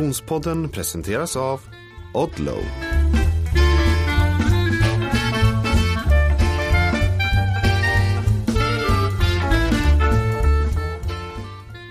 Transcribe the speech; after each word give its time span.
Konditionspodden 0.00 0.68
presenteras 0.68 1.36
av 1.36 1.60
Odlow. 2.14 2.62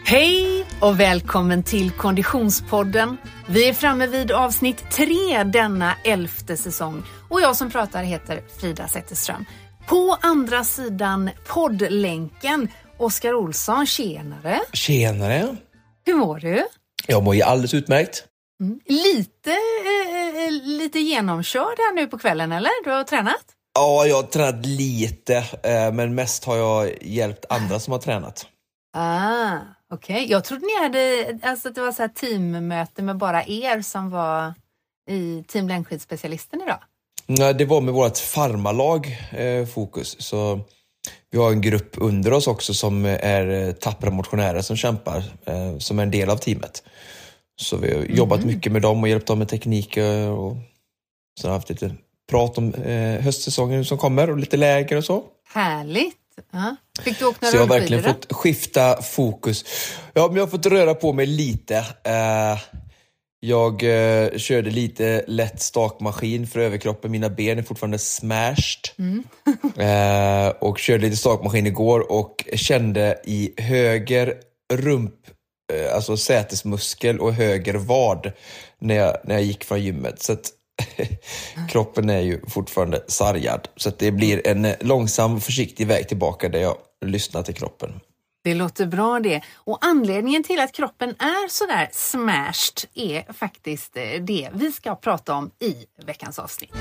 Hej 0.06 0.66
och 0.82 1.00
välkommen 1.00 1.64
till 1.64 1.92
Konditionspodden. 1.92 3.18
Vi 3.48 3.70
är 3.70 3.74
framme 3.74 4.08
vid 4.08 4.32
avsnitt 4.32 4.92
tre 4.92 5.44
denna 5.44 5.96
elfte 6.04 6.58
säsong 6.58 7.04
och 7.30 7.42
jag 7.42 7.56
som 7.56 7.70
pratar 7.72 8.04
heter 8.04 8.42
Frida 8.60 8.88
Zetterström. 8.88 9.46
På 9.88 10.18
andra 10.22 10.64
sidan 10.64 11.30
poddlänken, 11.48 12.68
Oskar 12.98 13.34
Olsson, 13.34 13.86
tjenare. 13.86 14.60
Tjenare! 14.74 15.56
Hur 16.06 16.16
mår 16.16 16.40
du? 16.40 16.64
Jag 17.12 17.24
mår 17.24 17.36
ju 17.36 17.42
alldeles 17.42 17.74
utmärkt. 17.74 18.24
Mm. 18.62 18.80
Lite, 18.86 19.52
eh, 19.52 20.46
eh, 20.46 20.52
lite 20.52 21.00
genomkörd 21.00 21.78
här 21.78 21.96
nu 21.96 22.08
på 22.08 22.18
kvällen, 22.18 22.52
eller? 22.52 22.84
Du 22.84 22.90
har 22.90 23.04
tränat? 23.04 23.46
Ja, 23.74 24.06
jag 24.06 24.16
har 24.16 24.24
tränat 24.24 24.66
lite, 24.66 25.38
eh, 25.64 25.92
men 25.94 26.16
mest 26.16 26.46
har 26.46 26.56
jag 26.56 27.04
hjälpt 27.04 27.46
andra 27.50 27.80
som 27.80 27.92
har 27.92 28.00
tränat. 28.00 28.48
Ah, 28.98 29.58
Okej, 29.94 30.16
okay. 30.16 30.26
jag 30.26 30.44
trodde 30.44 30.66
ni 30.66 30.84
hade, 30.84 31.40
alltså 31.44 31.68
att 31.68 31.76
det 31.76 31.82
var 31.82 31.92
så 31.92 32.02
här 32.02 32.10
teammöte 32.10 33.02
med 33.02 33.18
bara 33.18 33.44
er 33.46 33.82
som 33.82 34.10
var 34.10 34.54
i 35.10 35.44
Team 35.48 35.68
Längdskidspecialisten 35.68 36.62
idag. 36.62 36.80
Nej, 37.26 37.54
det 37.54 37.66
var 37.66 37.82
med 37.82 37.94
vårt 37.94 38.18
farmalag 38.18 39.18
eh, 39.32 39.66
fokus. 39.66 40.16
Så 40.20 40.60
vi 41.32 41.38
har 41.38 41.52
en 41.52 41.62
grupp 41.62 41.96
under 41.98 42.34
oss 42.34 42.48
också 42.48 42.74
som 42.74 43.06
är 43.06 43.72
tappra 43.72 44.12
motionärer 44.12 44.62
som 44.62 44.76
kämpar, 44.76 45.24
eh, 45.46 45.78
som 45.78 46.00
är 46.00 46.04
en 46.04 46.12
del 46.12 46.30
av 46.30 46.38
teamet. 46.38 46.84
Så 47.60 47.78
vi 47.78 47.94
har 47.94 48.04
jobbat 48.04 48.40
mm. 48.40 48.56
mycket 48.56 48.72
med 48.72 48.82
dem 48.82 49.04
och 49.04 49.10
hjälpt 49.10 49.28
dem 49.28 49.40
med 49.40 49.48
tekniker 49.48 50.30
och 50.30 50.58
sen 51.42 51.50
har 51.50 51.58
haft 51.58 51.70
lite 51.70 51.96
prat 52.30 52.58
om 52.58 52.74
eh, 52.74 53.22
höstsäsongen 53.22 53.86
som 53.86 53.98
kommer 53.98 54.30
och 54.30 54.38
lite 54.38 54.58
läger 54.58 54.96
och 54.96 55.04
så. 55.04 55.24
Härligt! 55.54 56.16
Ja. 56.52 56.76
Fick 57.02 57.20
du 57.20 57.26
åka 57.26 57.38
några 57.42 57.52
Så 57.52 57.58
jag 57.58 57.62
har 57.62 57.80
verkligen 57.80 58.04
fått 58.04 58.34
skifta 58.34 59.02
fokus. 59.02 59.66
Ja, 60.14 60.28
men 60.28 60.36
jag 60.36 60.44
har 60.44 60.50
fått 60.50 60.66
röra 60.66 60.96
på 60.96 61.14
mig 61.14 61.26
lite. 61.26 61.78
Eh, 62.04 62.60
jag 63.40 63.84
eh, 63.84 64.38
körde 64.38 64.70
lite 64.70 65.24
lätt 65.28 65.62
stakmaskin 65.62 66.48
för 66.48 66.60
överkroppen. 66.60 67.12
Mina 67.12 67.30
ben 67.30 67.58
är 67.58 67.64
fortfarande 67.64 68.00
smashed. 68.00 68.90
Mm. 68.98 69.24
eh, 69.78 70.50
och 70.50 70.80
körde 70.80 71.04
lite 71.04 71.18
stakmaskin 71.18 71.68
igår 71.68 72.12
och 72.12 72.46
kände 72.56 73.20
i 73.24 73.62
höger 73.62 74.34
rump, 74.74 75.16
Eh, 75.74 75.96
alltså 75.96 76.18
sätesmuskel 76.18 77.20
och 77.20 77.34
höger 77.34 77.74
vad 77.74 78.32
när 78.80 78.96
jag, 78.96 79.18
när 79.24 79.36
jag 79.36 79.44
gick 79.44 79.64
från 79.64 79.82
gymmet. 79.82 80.22
Så 80.22 80.34
att, 80.34 80.52
kroppen 81.70 82.10
är 82.10 82.22
ju 82.22 82.42
fortfarande 82.48 83.04
sargad. 83.08 83.68
Så 83.76 83.92
det 83.98 84.12
blir 84.12 84.48
en 84.48 84.68
långsam 84.80 85.42
försiktig 85.42 85.88
väg 85.88 86.08
tillbaka 86.08 86.50
där 86.50 86.60
jag 86.60 86.78
lyssnar 87.06 87.44
till 87.44 87.56
kroppen. 87.56 88.00
Det 88.44 88.54
låter 88.54 88.86
bra 88.86 89.20
det. 89.20 89.42
Och 89.56 89.78
anledningen 89.82 90.44
till 90.44 90.60
att 90.60 90.72
kroppen 90.72 91.10
är 91.10 91.50
sådär 91.50 91.90
smashed 91.92 92.90
är 92.94 93.34
faktiskt 93.34 93.98
eh, 93.98 94.04
det 94.22 94.50
vi 94.54 94.72
ska 94.72 94.96
prata 94.96 95.34
om 95.34 95.52
i 95.60 95.76
veckans 96.06 96.40
avsnitt. 96.40 96.74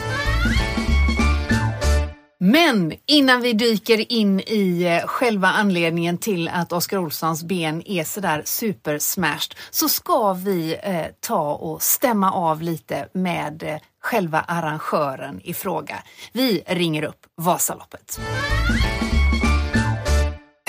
Men 2.40 2.92
innan 3.06 3.40
vi 3.40 3.52
dyker 3.52 4.12
in 4.12 4.40
i 4.40 4.84
eh, 4.84 5.06
själva 5.06 5.48
anledningen 5.48 6.18
till 6.18 6.48
att 6.48 6.72
Oskar 6.72 6.98
Olssons 6.98 7.44
ben 7.44 7.82
är 7.86 8.04
sådär 8.04 8.42
supersmashed 8.44 9.54
så 9.70 9.88
ska 9.88 10.32
vi 10.32 10.76
eh, 10.82 11.06
ta 11.20 11.54
och 11.54 11.82
stämma 11.82 12.32
av 12.32 12.62
lite 12.62 13.08
med 13.12 13.62
eh, 13.62 13.76
själva 14.02 14.40
arrangören 14.40 15.40
i 15.44 15.54
fråga. 15.54 15.96
Vi 16.32 16.62
ringer 16.66 17.02
upp 17.02 17.26
Vasaloppet. 17.36 18.20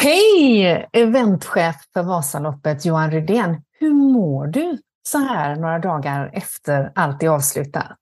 Hej! 0.01 0.87
Eventchef 0.93 1.75
för 1.93 2.03
Vasaloppet 2.03 2.85
Johan 2.85 3.11
Rydén. 3.11 3.61
Hur 3.79 3.93
mår 3.93 4.47
du 4.47 4.77
så 5.03 5.17
här 5.17 5.55
några 5.55 5.79
dagar 5.79 6.29
efter 6.33 6.91
allt 6.95 7.23
är 7.23 7.29
avslutat? 7.29 7.97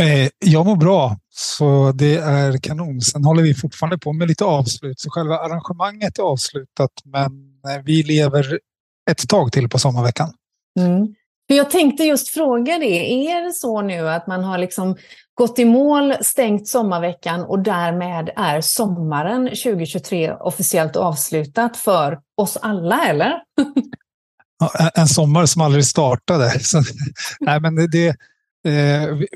Eh, 0.00 0.28
jag 0.38 0.66
mår 0.66 0.76
bra, 0.76 1.18
så 1.30 1.92
det 1.92 2.16
är 2.16 2.58
kanon. 2.58 3.00
Sen 3.00 3.24
håller 3.24 3.42
vi 3.42 3.54
fortfarande 3.54 3.98
på 3.98 4.12
med 4.12 4.28
lite 4.28 4.44
avslut, 4.44 5.00
så 5.00 5.10
själva 5.10 5.38
arrangemanget 5.38 6.18
är 6.18 6.22
avslutat, 6.22 6.90
men 7.04 7.24
eh, 7.68 7.82
vi 7.84 8.02
lever 8.02 8.58
ett 9.10 9.28
tag 9.28 9.52
till 9.52 9.68
på 9.68 9.78
sommarveckan. 9.78 10.32
Mm. 10.78 11.14
Jag 11.46 11.70
tänkte 11.70 12.04
just 12.04 12.28
fråga 12.28 12.78
det. 12.78 13.28
Är 13.28 13.46
det 13.46 13.52
så 13.52 13.82
nu 13.82 14.08
att 14.08 14.26
man 14.26 14.44
har 14.44 14.58
liksom 14.58 14.96
gått 15.34 15.58
i 15.58 15.64
mål, 15.64 16.14
stängt 16.20 16.68
sommarveckan 16.68 17.42
och 17.42 17.58
därmed 17.58 18.30
är 18.36 18.60
sommaren 18.60 19.44
2023 19.44 20.32
officiellt 20.32 20.96
avslutat 20.96 21.76
för 21.76 22.18
oss 22.36 22.56
alla, 22.56 23.08
eller? 23.08 23.32
en 24.94 25.08
sommar 25.08 25.46
som 25.46 25.62
aldrig 25.62 25.84
startade. 25.84 26.50
Så, 26.60 26.82
nej, 27.40 27.60
men 27.60 27.90
det, 27.90 28.16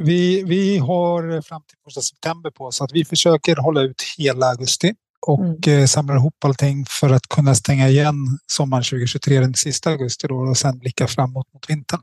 vi, 0.00 0.44
vi 0.46 0.78
har 0.78 1.42
fram 1.42 1.62
till 1.62 1.76
första 1.84 2.00
september 2.00 2.50
på 2.50 2.64
oss 2.64 2.80
att 2.80 2.92
vi 2.92 3.04
försöker 3.04 3.56
hålla 3.56 3.80
ut 3.80 4.02
hela 4.18 4.46
augusti 4.46 4.94
och 5.26 5.40
mm. 5.40 5.82
Eh, 5.82 5.86
samlar 5.86 6.16
ihop 6.16 6.44
allting 6.44 6.84
för 7.00 7.10
att 7.10 7.26
kunna 7.28 7.54
stänga 7.54 7.88
igen 7.88 8.14
sommaren 8.46 8.82
2023 8.82 9.40
den 9.40 9.54
sista 9.54 9.90
augusti 9.90 10.26
då, 10.26 10.36
och 10.36 10.56
sen 10.56 10.78
blicka 10.78 11.06
framåt 11.06 11.46
mot 11.54 11.70
vintern. 11.70 12.00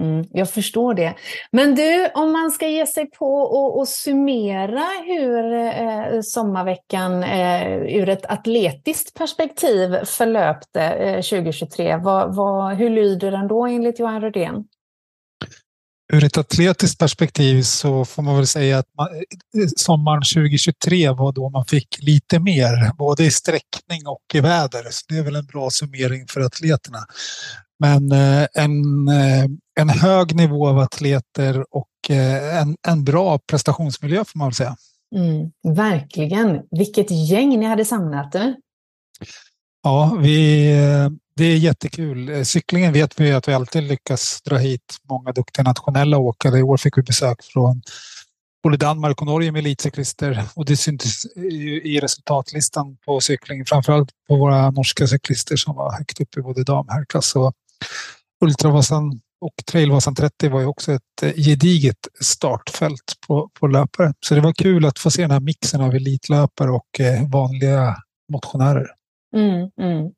Mm, 0.00 0.24
jag 0.30 0.50
förstår 0.50 0.94
det. 0.94 1.14
Men 1.52 1.74
du, 1.74 2.08
om 2.14 2.32
man 2.32 2.50
ska 2.50 2.68
ge 2.68 2.86
sig 2.86 3.10
på 3.10 3.34
och, 3.34 3.78
och 3.78 3.88
summera 3.88 4.86
hur 5.06 5.52
eh, 5.52 6.20
sommarveckan 6.22 7.22
eh, 7.22 7.76
ur 7.76 8.08
ett 8.08 8.26
atletiskt 8.26 9.14
perspektiv 9.14 10.04
förlöpte 10.04 10.82
eh, 10.82 11.14
2023, 11.14 11.96
vad, 11.96 12.36
vad, 12.36 12.76
hur 12.76 12.90
lyder 12.90 13.30
den 13.30 13.48
då 13.48 13.66
enligt 13.66 13.98
Johan 13.98 14.20
Rödén? 14.20 14.64
Ur 16.12 16.24
ett 16.24 16.38
atletiskt 16.38 16.98
perspektiv 16.98 17.62
så 17.62 18.04
får 18.04 18.22
man 18.22 18.36
väl 18.36 18.46
säga 18.46 18.78
att 18.78 18.94
man, 18.98 19.06
eh, 19.06 19.68
sommaren 19.76 20.22
2023 20.34 21.10
var 21.10 21.32
då 21.32 21.48
man 21.48 21.64
fick 21.64 22.02
lite 22.02 22.38
mer, 22.38 22.96
både 22.96 23.24
i 23.24 23.30
sträckning 23.30 24.06
och 24.06 24.34
i 24.34 24.40
väder. 24.40 24.86
Så 24.90 25.04
det 25.08 25.18
är 25.18 25.22
väl 25.22 25.36
en 25.36 25.46
bra 25.46 25.70
summering 25.70 26.26
för 26.28 26.40
atleterna. 26.40 26.98
Men 27.78 28.12
eh, 28.12 28.46
en, 28.54 29.08
eh, 29.08 29.44
en 29.80 29.88
hög 29.88 30.34
nivå 30.34 30.68
av 30.68 30.78
atleter 30.78 31.64
och 31.70 31.88
en, 32.60 32.76
en 32.88 33.04
bra 33.04 33.38
prestationsmiljö 33.38 34.24
får 34.24 34.38
man 34.38 34.48
väl 34.48 34.54
säga. 34.54 34.76
Mm, 35.16 35.76
verkligen. 35.76 36.60
Vilket 36.70 37.10
gäng 37.10 37.58
ni 37.58 37.66
hade 37.66 37.84
samlat. 37.84 38.34
Ja, 39.82 40.16
vi, 40.20 40.66
det 41.36 41.44
är 41.44 41.56
jättekul. 41.56 42.28
Eh, 42.28 42.42
cyklingen 42.42 42.92
vet 42.92 43.20
vi 43.20 43.32
att 43.32 43.48
vi 43.48 43.54
alltid 43.54 43.82
lyckas 43.82 44.42
dra 44.42 44.56
hit 44.56 44.96
många 45.08 45.32
duktiga 45.32 45.62
nationella 45.62 46.18
åkare. 46.18 46.58
I 46.58 46.62
år 46.62 46.76
fick 46.76 46.98
vi 46.98 47.02
besök 47.02 47.42
från 47.42 47.82
både 48.62 48.76
Danmark 48.76 49.20
och 49.20 49.26
Norge 49.26 49.52
med 49.52 49.58
elitcyklister 49.58 50.44
och 50.54 50.64
det 50.64 50.76
syntes 50.76 51.36
i 51.84 52.00
resultatlistan 52.00 52.96
på 53.06 53.20
cykling, 53.20 53.64
framförallt 53.64 54.10
på 54.28 54.36
våra 54.36 54.70
norska 54.70 55.06
cyklister 55.06 55.56
som 55.56 55.76
var 55.76 55.92
högt 55.92 56.20
upp 56.20 56.36
i 56.36 56.40
både 56.40 56.64
dam 56.64 56.86
och. 56.88 57.52
Ultravasan 58.44 59.20
och 59.40 59.64
Trailvasan 59.66 60.14
30 60.14 60.48
var 60.48 60.60
ju 60.60 60.66
också 60.66 60.92
ett 60.92 61.22
eh, 61.22 61.32
gediget 61.32 62.08
startfält 62.20 63.14
på, 63.26 63.50
på 63.60 63.66
löpare. 63.66 64.12
Så 64.20 64.34
det 64.34 64.40
var 64.40 64.52
kul 64.52 64.84
att 64.84 64.98
få 64.98 65.10
se 65.10 65.22
den 65.22 65.30
här 65.30 65.40
mixen 65.40 65.80
av 65.80 65.94
elitlöpare 65.94 66.70
och 66.70 67.00
eh, 67.00 67.28
vanliga 67.28 67.96
motionärer. 68.32 68.97
Mm, 69.34 69.70
mm. 69.80 70.10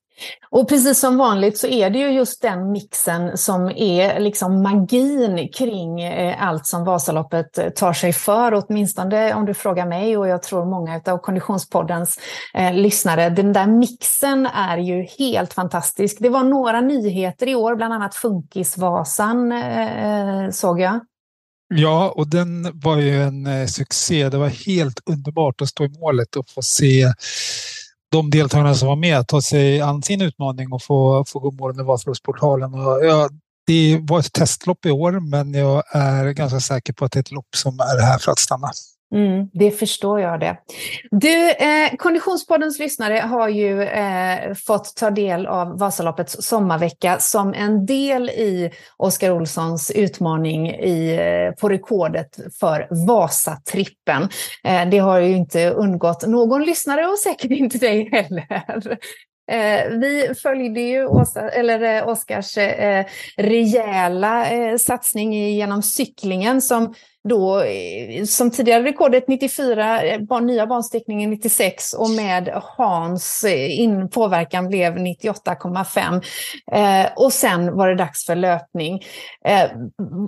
Och 0.51 0.69
precis 0.69 1.01
som 1.01 1.17
vanligt 1.17 1.59
så 1.59 1.67
är 1.67 1.91
det 1.91 1.99
ju 1.99 2.11
just 2.11 2.43
den 2.43 2.73
mixen 2.73 3.39
som 3.39 3.71
är 3.71 4.21
liksom 4.21 4.63
magin 4.63 5.49
kring 5.55 6.01
eh, 6.01 6.49
allt 6.49 6.67
som 6.67 6.85
Vasaloppet 6.85 7.59
eh, 7.59 7.69
tar 7.69 7.93
sig 7.93 8.13
för, 8.13 8.55
åtminstone 8.55 9.35
om 9.35 9.47
du 9.47 9.55
frågar 9.55 9.87
mig 9.87 10.17
och 10.17 10.29
jag 10.29 10.43
tror 10.43 10.65
många 10.65 11.01
av 11.07 11.19
Konditionspoddens 11.19 12.19
eh, 12.55 12.75
lyssnare. 12.75 13.31
Den 13.31 13.53
där 13.53 13.67
mixen 13.67 14.47
är 14.47 14.79
ju 14.79 15.07
helt 15.19 15.53
fantastisk. 15.53 16.17
Det 16.21 16.29
var 16.29 16.45
några 16.45 16.81
nyheter 16.81 17.49
i 17.49 17.55
år, 17.55 17.77
bland 17.77 17.95
annat 17.95 18.15
Funkisvasan 18.15 19.53
eh, 19.53 20.45
eh 20.45 20.51
såg 20.51 20.81
jag. 20.81 21.01
Ja, 21.75 22.13
och 22.17 22.29
den 22.29 22.81
var 22.81 22.97
ju 22.97 23.23
en 23.23 23.69
succé. 23.69 24.29
Det 24.29 24.39
var 24.39 24.49
helt 24.49 25.01
underbart 25.07 25.61
att 25.61 25.69
stå 25.69 25.85
i 25.85 25.89
målet 25.89 26.37
och 26.37 26.49
få 26.49 26.63
se 26.63 27.13
de 28.11 28.31
deltagarna 28.31 28.75
som 28.75 28.89
var 28.89 28.97
med 28.97 29.29
ta 29.29 29.43
sig 29.43 29.81
an 29.81 30.03
sin 30.03 30.21
utmaning 30.21 30.73
och 30.73 30.83
få, 30.83 31.25
få 31.25 31.39
gå 31.39 31.51
mål 31.51 31.71
under 31.71 31.85
Vasaloppsportalen. 31.85 32.73
Ja, 33.03 33.29
det 33.67 33.99
var 34.03 34.21
ett 34.21 34.33
testlopp 34.33 34.87
i 34.87 34.91
år, 34.91 35.21
men 35.21 35.55
jag 35.55 35.83
är 35.93 36.31
ganska 36.33 36.61
säker 36.61 36.93
på 36.93 37.05
att 37.05 37.13
det 37.13 37.19
är 37.19 37.21
ett 37.21 37.31
lopp 37.31 37.57
som 37.57 37.81
är 37.81 38.03
här 38.03 38.19
för 38.19 38.33
att 38.33 38.39
stanna. 38.39 38.71
Mm, 39.15 39.49
det 39.53 39.71
förstår 39.71 40.21
jag 40.21 40.41
det. 40.41 40.57
Du, 41.11 41.51
eh, 41.51 41.97
Konditionspoddens 41.99 42.79
lyssnare 42.79 43.15
har 43.15 43.49
ju 43.49 43.83
eh, 43.83 44.55
fått 44.55 44.97
ta 44.97 45.11
del 45.11 45.47
av 45.47 45.79
Vasaloppets 45.79 46.37
sommarvecka 46.47 47.19
som 47.19 47.55
en 47.55 47.87
del 47.87 48.31
i 48.31 48.71
Oskar 48.97 49.31
Olssons 49.31 49.91
utmaning 49.91 50.71
i, 50.71 51.17
eh, 51.21 51.61
på 51.61 51.69
rekordet 51.69 52.39
för 52.61 53.07
Vasatrippen. 53.07 54.29
Eh, 54.65 54.89
det 54.89 54.99
har 54.99 55.21
ju 55.21 55.37
inte 55.37 55.71
undgått 55.71 56.27
någon 56.27 56.65
lyssnare 56.65 57.07
och 57.07 57.19
säkert 57.19 57.51
inte 57.51 57.79
dig 57.79 58.09
heller. 58.13 58.99
Eh, 59.51 59.91
vi 59.91 60.35
följde 60.43 60.81
ju 60.81 61.07
Åsa, 61.07 61.49
eller, 61.49 61.97
eh, 61.97 62.09
Oskars 62.09 62.59
eh, 62.59 63.05
rejäla 63.37 64.51
eh, 64.51 64.77
satsning 64.77 65.33
genom 65.33 65.83
cyklingen 65.83 66.63
som 66.63 66.95
då, 67.29 67.61
eh, 67.61 68.25
som 68.25 68.51
tidigare 68.51 68.83
rekordet 68.83 69.29
94, 69.29 70.03
eh, 70.03 70.41
nya 70.41 70.67
bansträckningen 70.67 71.31
96 71.31 71.93
och 71.93 72.11
med 72.11 72.63
Hans 72.77 73.45
eh, 73.45 73.81
in, 73.81 74.11
påverkan 74.11 74.69
blev 74.69 74.97
98,5. 74.97 76.23
Eh, 76.73 77.13
och 77.17 77.33
sen 77.33 77.77
var 77.77 77.89
det 77.89 77.95
dags 77.95 78.27
för 78.27 78.35
löpning. 78.35 79.03
Eh, 79.45 79.71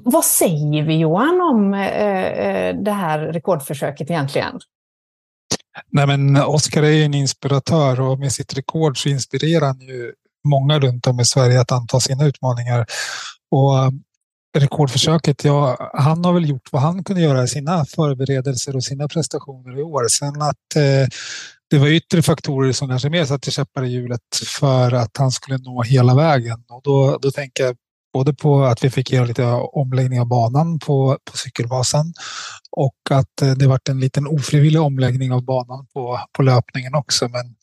vad 0.04 0.24
säger 0.24 0.82
vi 0.82 0.98
Johan 0.98 1.40
om 1.40 1.74
eh, 1.74 2.26
eh 2.26 2.76
det 2.76 2.92
här 2.92 3.18
rekordförsöket 3.18 4.10
egentligen? 4.10 4.60
Nej, 5.90 6.06
men 6.06 6.36
Oskar 6.36 6.82
är 6.82 6.90
ju 6.90 7.04
en 7.04 7.14
inspiratör 7.14 8.00
och 8.00 8.18
med 8.18 8.32
sitt 8.32 8.56
rekord 8.56 9.02
så 9.02 9.08
inspirerar 9.08 9.66
han 9.66 9.80
ju 9.80 10.12
många 10.48 10.78
runt 10.78 11.06
om 11.06 11.20
i 11.20 11.24
Sverige 11.24 11.60
att 11.60 11.72
anta 11.72 12.00
sina 12.00 12.26
utmaningar. 12.26 12.86
Och 13.50 13.78
eh, 13.78 13.90
rekordförsöket, 14.58 15.44
ja, 15.44 15.90
han 15.94 16.24
har 16.24 16.32
väl 16.32 16.48
gjort 16.48 16.72
vad 16.72 16.82
han 16.82 17.04
kunde 17.04 17.22
göra 17.22 17.42
i 17.42 17.48
sina 17.48 17.84
förberedelser 17.84 18.76
och 18.76 18.84
sina 18.84 19.08
prestationer 19.08 19.78
i 19.78 19.82
år. 19.82 20.08
Sen 20.08 20.42
att 20.42 20.76
eh, 20.76 21.08
det 21.70 21.78
var 21.78 21.88
yttre 21.88 22.22
faktorer 22.22 22.72
som 22.72 22.88
kanske 22.88 23.10
mer 23.10 23.24
satte 23.24 23.50
käppar 23.50 23.84
i 23.84 23.88
hjulet 23.88 24.20
för 24.58 24.92
att 24.92 25.16
han 25.16 25.30
skulle 25.30 25.58
nå 25.58 25.82
hela 25.82 26.14
vägen. 26.14 26.64
Och 26.68 26.80
då, 26.84 27.18
då 27.22 27.30
tänker 27.30 27.64
jag 27.64 27.76
både 28.12 28.34
på 28.34 28.64
att 28.64 28.84
vi 28.84 28.90
fick 28.90 29.12
göra 29.12 29.24
lite 29.24 29.44
omläggning 29.52 30.20
av 30.20 30.26
banan 30.26 30.78
på, 30.78 31.18
på 31.30 31.36
cykelbasen 31.36 32.14
och 32.70 32.96
att 33.10 33.42
eh, 33.42 33.50
det 33.50 33.66
varit 33.66 33.88
en 33.88 34.00
liten 34.00 34.26
ofrivillig 34.26 34.80
omläggning 34.80 35.32
av 35.32 35.44
banan 35.44 35.86
på, 35.94 36.20
på 36.32 36.42
löpningen 36.42 36.94
också. 36.94 37.28
Men 37.28 37.54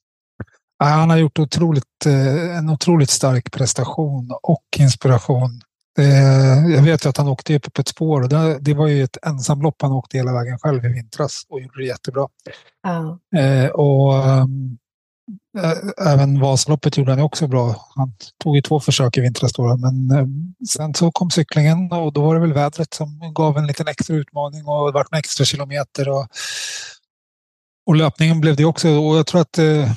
han 0.84 1.10
har 1.10 1.18
gjort 1.18 1.40
otroligt, 1.40 2.06
eh, 2.06 2.58
en 2.58 2.70
otroligt 2.70 3.10
stark 3.10 3.52
prestation 3.52 4.32
och 4.44 4.66
inspiration. 4.78 5.62
Jag 6.76 6.82
vet 6.82 7.06
ju 7.06 7.10
att 7.10 7.18
han 7.18 7.28
åkte 7.28 7.56
upp 7.56 7.74
på 7.74 7.82
ett 7.82 7.88
spår 7.88 8.22
och 8.22 8.30
det, 8.30 8.60
det 8.60 8.74
var 8.74 8.88
ju 8.88 9.04
ett 9.04 9.18
ensamlopp 9.26 9.82
han 9.82 9.92
åkte 9.92 10.18
hela 10.18 10.34
vägen 10.34 10.60
själv 10.60 10.86
i 10.86 10.88
vintras 10.88 11.46
och 11.50 11.62
gjorde 11.62 11.80
det 11.80 11.88
jättebra. 11.88 12.28
Ja. 12.84 13.20
Eh, 13.40 13.70
och 13.70 14.28
ehm, 14.28 14.78
Eh, 15.58 16.08
även 16.14 16.40
Vasaloppet 16.40 16.98
gjorde 16.98 17.12
han 17.12 17.22
också 17.22 17.48
bra. 17.48 17.88
Han 17.96 18.14
tog 18.44 18.56
ju 18.56 18.62
två 18.62 18.80
försök 18.80 19.18
i 19.18 19.22
vintras 19.22 19.54
då, 19.54 19.78
men 19.78 20.12
eh, 20.12 20.26
sen 20.68 20.94
så 20.94 21.12
kom 21.12 21.32
cyklingen 21.32 21.92
och 21.92 22.14
då 22.14 22.22
var 22.22 22.36
det 22.36 22.42
väl 22.42 22.54
vädret 22.54 22.94
som 22.94 23.34
gav 23.34 23.58
en 23.58 23.68
liten 23.68 23.88
extra 23.88 24.16
utmaning 24.16 24.66
och 24.66 24.88
det 24.88 24.94
vart 24.94 25.12
en 25.12 25.20
extra 25.20 25.46
kilometer. 25.46 26.10
Och, 26.10 26.28
och 27.86 27.96
löpningen 27.96 28.42
blev 28.42 28.56
det 28.56 28.66
också 28.66 28.90
och 28.90 29.18
jag 29.18 29.28
tror 29.28 29.42
att 29.42 29.58
eh, 29.58 29.92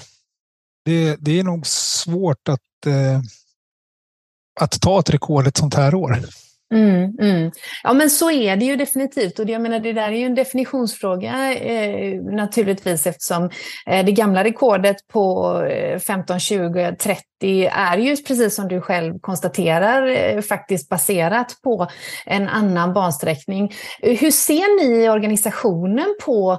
det, 0.85 1.17
det 1.21 1.39
är 1.39 1.45
nog 1.45 1.67
svårt 1.67 2.49
att, 2.49 2.61
att 4.61 4.81
ta 4.81 5.01
ett 5.01 5.11
rekord 5.11 5.47
ett 5.47 5.57
sånt 5.57 5.75
här 5.75 5.95
år. 5.95 6.19
Mm, 6.73 7.17
mm. 7.21 7.51
Ja 7.83 7.93
men 7.93 8.11
så 8.11 8.31
är 8.31 8.57
det 8.57 8.65
ju 8.65 8.77
definitivt 8.77 9.39
och 9.39 9.47
det, 9.47 9.53
jag 9.53 9.63
menar, 9.63 9.81
det 9.81 9.93
där 9.93 10.09
är 10.09 10.17
ju 10.17 10.27
en 10.27 10.35
definitionsfråga 10.35 11.55
eh, 11.55 12.21
naturligtvis 12.23 13.07
eftersom 13.07 13.51
eh, 13.87 14.05
det 14.05 14.13
gamla 14.13 14.45
rekordet 14.45 14.97
på 15.09 15.57
eh, 15.63 15.99
15, 15.99 16.41
20, 16.41 16.97
30 16.97 17.23
är 17.67 17.99
ju 17.99 18.17
precis 18.17 18.55
som 18.55 18.69
du 18.69 18.81
själv 18.81 19.19
konstaterar 19.21 20.07
eh, 20.07 20.41
faktiskt 20.41 20.89
baserat 20.89 21.57
på 21.65 21.87
en 22.27 22.49
annan 22.49 22.93
bansträckning. 22.93 23.73
Hur 24.03 24.31
ser 24.31 24.81
ni 24.81 25.05
i 25.05 25.09
organisationen 25.09 26.15
på 26.25 26.59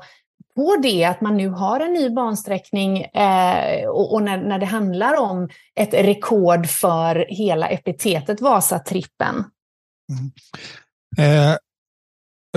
på 0.56 0.76
det 0.84 1.06
att 1.06 1.22
man 1.22 1.38
nu 1.38 1.50
har 1.50 1.80
en 1.80 1.94
ny 1.94 2.10
bansträckning 2.10 3.02
eh, 3.02 3.88
och, 3.88 4.14
och 4.14 4.24
när, 4.24 4.38
när 4.38 4.60
det 4.60 4.66
handlar 4.66 5.20
om 5.20 5.50
ett 5.76 5.94
rekord 5.94 6.68
för 6.68 7.26
hela 7.30 7.68
epitetet 7.68 8.42
Vasatrippen? 8.42 9.44
Mm. 10.10 10.32
Eh, 11.18 11.58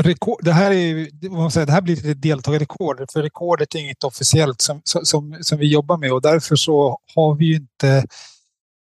rekord, 0.01 0.45
det, 0.45 0.53
här 0.53 0.71
är, 0.71 1.29
man 1.31 1.51
säger, 1.51 1.67
det 1.67 1.73
här 1.73 1.81
blir 1.81 2.11
ett 2.11 2.23
deltagarrekord, 2.23 3.11
för 3.13 3.23
rekordet 3.23 3.75
är 3.75 3.79
inget 3.79 4.05
officiellt 4.05 4.61
som, 4.61 4.81
som, 4.85 5.39
som 5.41 5.59
vi 5.59 5.67
jobbar 5.67 5.97
med 5.97 6.13
och 6.13 6.23
därför 6.23 6.57
så 6.57 6.99
har 7.15 7.35
vi 7.35 7.47
ju 7.47 7.57
inte 7.57 8.07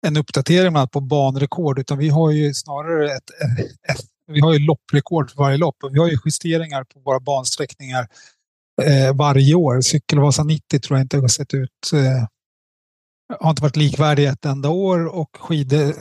en 0.06 0.16
uppdatering 0.16 0.88
på 0.88 1.00
banrekord 1.00 1.78
utan 1.78 1.98
vi 1.98 2.08
har 2.08 2.30
ju 2.30 2.54
snarare 2.54 3.12
ett, 3.16 3.30
ett, 3.88 4.06
vi 4.32 4.40
har 4.40 4.52
ju 4.52 4.58
lopprekord 4.58 5.30
för 5.30 5.38
varje 5.38 5.56
lopp 5.56 5.76
och 5.84 5.94
vi 5.94 5.98
har 5.98 6.08
ju 6.08 6.19
justeringar 6.24 6.84
på 6.84 7.00
våra 7.00 7.20
bansträckningar 7.20 8.08
eh, 8.82 9.16
varje 9.16 9.54
år. 9.54 9.80
Cykelvasa 9.80 10.44
90 10.44 10.80
tror 10.80 10.98
jag 10.98 11.04
inte 11.04 11.19
har 11.19 11.28
sett 11.28 11.54
ut 11.54 11.92
eh, 11.94 12.26
har 13.40 13.50
inte 13.50 13.62
varit 13.62 13.76
likvärdig 13.76 14.26
ett 14.26 14.44
enda 14.44 14.69
år 14.69 15.06
och 15.06 15.36
skidor, 15.40 15.94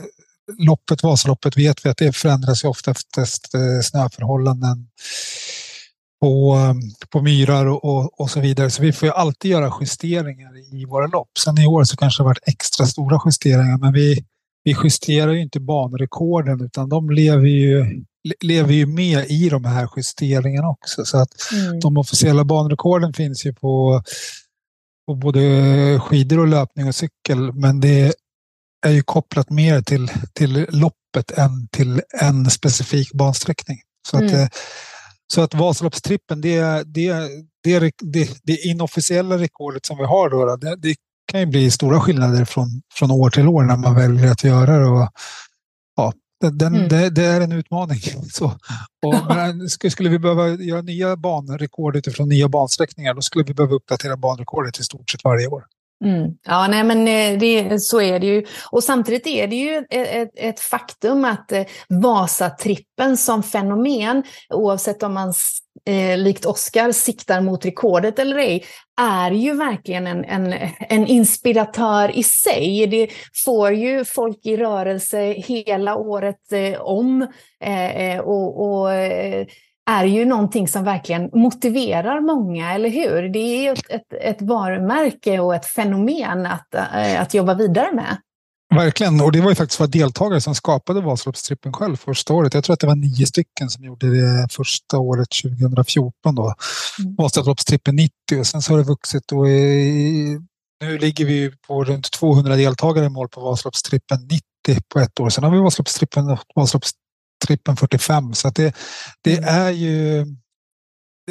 loppet, 0.58 1.02
Vasaloppet, 1.02 1.56
vet 1.56 1.86
vi 1.86 1.90
att 1.90 1.96
det 1.96 2.12
förändras 2.12 2.64
ju 2.64 2.68
ofta 2.68 2.90
efter 2.90 3.82
snöförhållanden 3.82 4.88
på, 6.20 6.56
på 7.10 7.22
myrar 7.22 7.66
och, 7.66 7.84
och, 7.84 8.20
och, 8.20 8.30
så 8.30 8.40
vidare. 8.40 8.70
Så 8.70 8.82
vi 8.82 8.92
får 8.92 9.06
ju 9.06 9.12
alltid 9.12 9.50
göra 9.50 9.72
justeringar 9.80 10.74
i 10.74 10.84
våra 10.84 11.06
lopp. 11.06 11.30
Sen 11.38 11.58
i 11.58 11.66
år 11.66 11.84
så 11.84 11.96
kanske 11.96 12.22
det 12.22 12.24
varit 12.24 12.48
extra 12.48 12.86
stora 12.86 13.20
justeringar, 13.24 13.78
men 13.78 13.92
vi, 13.92 14.24
vi 14.64 14.76
justerar 14.84 15.32
ju 15.32 15.42
inte 15.42 15.60
banrekorden 15.60 16.64
utan 16.64 16.88
de 16.88 17.10
lever 17.10 17.46
ju, 17.46 18.04
lever 18.40 18.72
ju 18.72 18.86
med 18.86 19.30
i 19.30 19.48
de 19.48 19.64
här 19.64 19.88
justeringarna 19.96 20.68
också. 20.68 21.04
Så 21.04 21.18
att 21.18 21.52
mm. 21.52 21.80
de 21.80 21.96
officiella 21.96 22.44
banrekorden 22.44 23.12
finns 23.12 23.46
ju 23.46 23.54
på, 23.54 24.02
på 25.06 25.14
både 25.14 25.40
skidor 26.00 26.38
och 26.38 26.46
löpning 26.46 26.88
och 26.88 26.94
cykel, 26.94 27.52
men 27.52 27.80
det 27.80 28.14
är 28.86 28.90
ju 28.90 29.02
kopplat 29.02 29.50
mer 29.50 29.82
till, 29.82 30.10
till 30.32 30.66
loppet 30.68 31.30
än 31.30 31.68
till 31.72 32.02
en 32.20 32.50
specifik 32.50 33.12
bansträckning. 33.12 33.78
Så 34.08 34.16
mm. 34.16 34.44
att, 34.44 34.54
så 35.32 35.40
att 35.40 35.54
Vasaloppstrippen, 35.54 36.40
det, 36.40 36.60
det, 36.86 37.12
det, 37.64 37.92
det, 38.02 38.40
det 38.42 38.56
inofficiella 38.56 39.38
rekordet 39.38 39.86
som 39.86 39.98
vi 39.98 40.04
har 40.04 40.30
då, 40.30 40.56
det, 40.56 40.76
det, 40.76 40.94
kan 41.32 41.40
ju 41.40 41.46
bli 41.46 41.70
stora 41.70 42.00
skillnader 42.00 42.44
från, 42.44 42.82
från 42.94 43.10
år 43.10 43.30
till 43.30 43.48
år 43.48 43.62
när 43.62 43.76
man 43.76 43.94
väljer 43.94 44.32
att 44.32 44.44
göra 44.44 44.78
det. 44.78 44.86
Och, 44.86 45.08
ja, 45.96 46.12
den, 46.40 46.74
mm. 46.74 46.88
det, 46.88 47.10
det, 47.10 47.24
är 47.24 47.40
en 47.40 47.52
utmaning. 47.52 48.00
Så, 48.32 48.44
och, 49.06 49.14
men, 49.28 49.68
skulle 49.68 50.08
vi 50.08 50.18
behöva 50.18 50.48
göra 50.48 50.82
nya 50.82 51.16
banrekord 51.16 51.96
utifrån 51.96 52.28
nya 52.28 52.48
bansträckningar, 52.48 53.14
då 53.14 53.20
skulle 53.20 53.44
vi 53.44 53.54
behöva 53.54 53.74
uppdatera 53.74 54.16
banrekordet 54.16 54.80
i 54.80 54.84
stort 54.84 55.10
sett 55.10 55.24
varje 55.24 55.46
år. 55.46 55.64
Mm. 56.04 56.30
Ja, 56.46 56.66
nej, 56.66 56.84
men 56.84 57.08
eh, 57.08 57.38
det, 57.38 57.80
så 57.80 58.00
är 58.00 58.18
det 58.18 58.26
ju. 58.26 58.44
Och 58.70 58.84
samtidigt 58.84 59.26
är 59.26 59.46
det 59.46 59.56
ju 59.56 59.84
ett, 59.90 60.30
ett 60.34 60.60
faktum 60.60 61.24
att 61.24 61.52
eh, 61.52 61.64
Vasatrippen 61.88 63.16
som 63.16 63.42
fenomen, 63.42 64.22
oavsett 64.50 65.02
om 65.02 65.14
man 65.14 65.32
eh, 65.86 66.18
likt 66.18 66.44
Oscar 66.44 66.92
siktar 66.92 67.40
mot 67.40 67.64
rekordet 67.64 68.18
eller 68.18 68.36
ej, 68.36 68.64
är 69.00 69.30
ju 69.30 69.54
verkligen 69.54 70.06
en, 70.06 70.24
en, 70.24 70.54
en 70.78 71.06
inspiratör 71.06 72.18
i 72.18 72.22
sig. 72.22 72.86
Det 72.86 73.08
får 73.44 73.72
ju 73.72 74.04
folk 74.04 74.46
i 74.46 74.56
rörelse 74.56 75.18
hela 75.32 75.96
året 75.96 76.52
eh, 76.52 76.80
om. 76.80 77.22
Eh, 77.60 77.96
eh 77.96 78.20
och, 78.20 78.80
och 78.80 78.90
är 79.90 80.04
ju 80.04 80.24
någonting 80.24 80.68
som 80.68 80.84
verkligen 80.84 81.30
motiverar 81.32 82.20
många, 82.20 82.72
eller 82.72 82.88
hur? 82.88 83.28
Det 83.28 83.38
är 83.38 83.72
ett, 83.72 83.90
ett, 83.90 84.12
ett 84.20 84.42
varumärke 84.42 85.38
och 85.38 85.54
ett 85.54 85.66
fenomen 85.66 86.46
att, 86.46 86.74
äh, 86.74 87.20
att 87.20 87.34
jobba 87.34 87.54
vidare 87.54 87.92
med. 87.92 88.16
Verkligen, 88.74 89.20
och 89.20 89.32
det 89.32 89.40
var 89.40 89.48
ju 89.50 89.54
faktiskt 89.54 89.80
våra 89.80 89.88
deltagare 89.88 90.40
som 90.40 90.54
skapade 90.54 91.00
Vasaloppstrippen 91.00 91.72
själv 91.72 91.96
första 91.96 92.34
året. 92.34 92.54
Jag 92.54 92.64
tror 92.64 92.74
att 92.74 92.80
det 92.80 92.86
var 92.86 92.94
nio 92.94 93.26
stycken 93.26 93.68
som 93.68 93.84
gjorde 93.84 94.10
det 94.10 94.48
första 94.50 94.98
året 94.98 95.28
2014 95.42 96.34
då. 96.34 96.54
Mm. 96.98 97.14
Vasaloppstrippen 97.18 97.96
90 97.96 98.12
och 98.40 98.46
sen 98.46 98.62
så 98.62 98.72
har 98.72 98.78
det 98.78 98.84
vuxit 98.84 99.32
och 99.32 99.48
i, 99.48 100.38
nu 100.80 100.98
ligger 100.98 101.24
vi 101.24 101.52
på 101.66 101.84
runt 101.84 102.10
200 102.10 102.56
deltagare 102.56 103.06
i 103.06 103.08
mål 103.08 103.28
på 103.28 103.40
Vasaloppstrippen 103.40 104.18
90 104.66 104.82
på 104.88 105.00
ett 105.00 105.20
år. 105.20 105.30
Sen 105.30 105.44
har 105.44 105.50
vi 105.50 105.58
Vasaloppstrippen 105.58 106.30
och 106.30 106.38
Vasalopps 106.54 106.92
trippen 107.46 107.76
45. 107.76 108.34
Så 108.34 108.50
det, 108.50 108.76
det 109.22 109.38
mm. 109.38 109.48
är 109.48 109.70
ju 109.70 110.26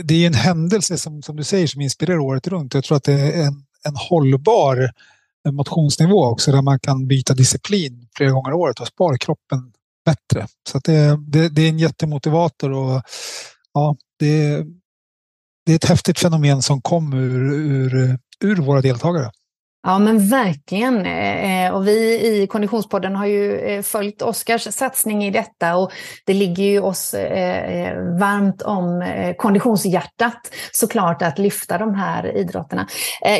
det 0.03 0.23
är 0.23 0.27
en 0.27 0.33
händelse 0.33 0.97
som, 0.97 1.21
som 1.21 1.35
du 1.35 1.43
säger 1.43 1.67
som 1.67 1.81
inspirerar 1.81 2.17
året 2.17 2.47
runt. 2.47 2.73
Jag 2.73 2.83
tror 2.83 2.97
att 2.97 3.03
det 3.03 3.13
är 3.13 3.47
en, 3.47 3.65
en 3.87 3.95
hållbar 3.95 4.91
motionsnivå 5.51 6.25
också 6.25 6.51
där 6.51 6.61
man 6.61 6.79
kan 6.79 7.07
byta 7.07 7.33
disciplin 7.33 8.07
flera 8.15 8.31
gånger 8.31 8.51
om 8.51 8.59
året 8.59 8.79
och 8.79 8.87
spara 8.87 9.17
kroppen 9.17 9.71
bättre. 10.05 10.47
Så 10.69 10.79
det, 10.79 11.19
det, 11.27 11.49
det, 11.49 11.61
är 11.61 11.69
en 11.69 11.79
jättemotivator 11.79 12.71
och 12.71 13.01
ja, 13.73 13.95
det, 14.19 14.65
det 15.65 15.71
är 15.71 15.75
ett 15.75 15.85
häftigt 15.85 16.19
fenomen 16.19 16.61
som 16.61 16.81
kom 16.81 17.13
ur, 17.13 17.53
ur, 17.53 18.19
ur 18.43 18.55
våra 18.55 18.81
deltagare. 18.81 19.31
Ja, 19.87 19.99
men 19.99 20.27
verkligen. 20.27 21.05
Eh, 21.05 21.65
eh, 21.65 21.73
och 21.73 21.87
vi 21.87 22.27
i 22.27 22.47
Konditionspodden 22.47 23.15
har 23.15 23.25
ju 23.25 23.59
eh, 23.59 23.81
följt 23.81 24.21
Oskars 24.21 24.73
satsning 24.73 25.23
i 25.23 25.31
detta 25.31 25.75
och 25.75 25.91
det 26.25 26.33
ligger 26.33 26.63
ju 26.63 26.79
oss 26.79 27.15
varmt 28.19 28.61
om 28.61 29.05
konditionshjärtat 29.37 30.51
såklart 30.71 31.21
att 31.21 31.39
lyfta 31.39 31.77
de 31.77 31.95
här 31.95 32.37
idrotterna. 32.37 32.87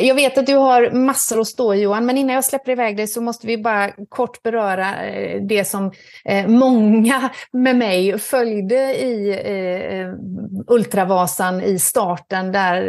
Jag 0.02 0.14
vet 0.14 0.38
att 0.38 0.46
du 0.46 0.54
har 0.54 0.90
massor 0.90 1.40
att 1.40 1.46
stå 1.46 1.74
i 1.74 1.80
Johan, 1.80 2.06
men 2.06 2.18
innan 2.18 2.34
jag 2.34 2.44
släpper 2.44 2.72
iväg 2.72 2.96
dig 2.96 3.06
så 3.06 3.20
måste 3.20 3.46
vi 3.46 3.58
bara 3.58 3.90
kort 4.08 4.42
beröra 4.42 4.94
det 5.48 5.64
som 5.64 5.92
många 6.46 7.30
med 7.52 7.76
mig 7.76 8.18
följde 8.18 9.04
i 9.04 9.38
Ultravasan 10.66 11.62
i 11.62 11.78
starten 11.78 12.52
där 12.52 12.82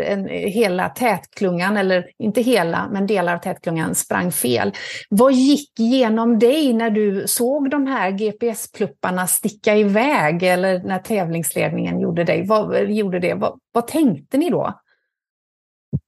hela 0.48 0.90
tätklungan, 0.90 1.78
eller 1.78 2.06
inte 2.20 2.42
hela, 2.42 2.90
men 2.92 3.08
delar 3.08 3.34
av 3.34 3.40
tätklungan 3.48 3.96
sprang 3.96 4.32
fel. 4.32 4.74
Vad 5.10 5.34
gick 5.34 5.80
genom 5.80 6.40
dig 6.40 6.74
när 6.74 6.90
du 6.90 7.28
såg 7.28 7.70
de 7.70 7.88
här 7.88 8.12
GPS-plupparna 8.12 9.28
sticka 9.28 9.76
iväg 9.76 10.44
eller 10.44 10.84
när 10.84 11.00
tävlingsledningen 11.00 12.00
gjorde, 12.00 12.24
dig? 12.24 12.46
Vad, 12.48 12.92
gjorde 12.92 13.20
det? 13.20 13.34
Vad, 13.34 13.60
vad 13.72 13.88
tänkte 13.88 14.38
ni 14.38 14.50
då? 14.50 14.82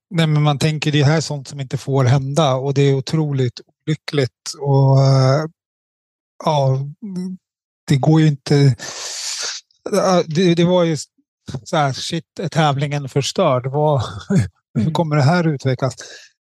Nej, 0.10 0.27
men 0.27 0.43
man 0.43 0.60
tänker 0.60 0.91
det 0.91 1.03
här 1.03 1.17
är 1.17 1.22
sånt 1.22 1.48
som 1.48 1.60
inte 1.60 1.77
får 1.77 2.03
hända 2.03 2.55
och 2.55 2.74
det 2.74 2.81
är 2.81 2.96
otroligt 2.96 3.62
olyckligt. 3.88 4.53
Och, 4.62 4.98
ja, 6.46 6.79
det 7.88 7.98
går 7.98 8.22
ju 8.22 8.27
inte... 8.27 8.75
Det, 10.25 10.55
det 10.55 10.63
var 10.63 10.84
ju 10.84 10.98
så 11.63 11.77
här, 11.77 11.93
shit, 11.93 12.39
är 12.39 12.50
tävlingen 12.50 13.10
förstörd? 13.10 13.67
Vad, 13.67 14.01
hur 14.74 14.81
mm. 14.81 14.93
kommer 14.93 15.15
det 15.15 15.22
här 15.22 15.48
utvecklas? 15.48 15.96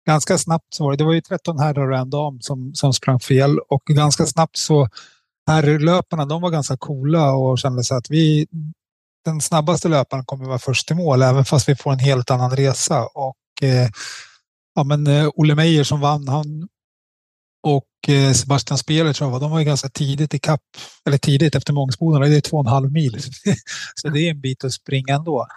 Ganska 0.07 0.37
snabbt 0.37 0.73
så 0.73 0.83
var 0.83 0.91
det, 0.91 0.97
det 0.97 1.03
var 1.03 1.13
ju 1.13 1.21
13 1.21 1.59
herrar 1.59 1.91
och 1.91 1.97
en 1.97 2.09
dam 2.09 2.41
som, 2.41 2.73
som 2.73 2.93
sprang 2.93 3.19
fel 3.19 3.59
och 3.59 3.83
ganska 3.85 4.25
snabbt 4.25 4.57
så 4.57 4.89
herrlöparna, 5.47 6.25
de 6.25 6.41
var 6.41 6.49
ganska 6.49 6.77
coola 6.77 7.31
och 7.31 7.59
kände 7.59 7.83
sig 7.83 7.97
att 7.97 8.09
vi, 8.09 8.47
den 9.25 9.41
snabbaste 9.41 9.87
löparen 9.87 10.25
kommer 10.25 10.45
vara 10.45 10.59
först 10.59 10.91
i 10.91 10.93
mål 10.93 11.21
även 11.21 11.45
fast 11.45 11.69
vi 11.69 11.75
får 11.75 11.91
en 11.93 11.99
helt 11.99 12.31
annan 12.31 12.55
resa. 12.55 13.05
Och 13.05 13.63
eh, 13.63 13.89
ja, 14.75 14.83
men 14.83 15.07
eh, 15.07 15.29
Olle 15.35 15.55
Meijer 15.55 15.83
som 15.83 15.99
vann, 15.99 16.27
han 16.27 16.67
och 17.63 18.09
eh, 18.09 18.33
Sebastian 18.33 18.77
Speler 18.77 19.13
tror 19.13 19.31
jag 19.31 19.41
de 19.41 19.51
var 19.51 19.59
ju 19.59 19.65
ganska 19.65 19.89
tidigt 19.89 20.33
i 20.33 20.39
kapp, 20.39 20.61
eller 21.05 21.17
tidigt 21.17 21.55
efter 21.55 21.73
Mångsbodarna, 21.73 22.25
det 22.25 22.35
är 22.35 22.41
två 22.41 22.57
och 22.57 22.63
en 22.63 22.71
halv 22.71 22.91
mil. 22.91 23.21
så 23.95 24.09
det 24.09 24.19
är 24.19 24.31
en 24.31 24.41
bit 24.41 24.63
att 24.63 24.73
springa 24.73 25.15
ändå 25.15 25.47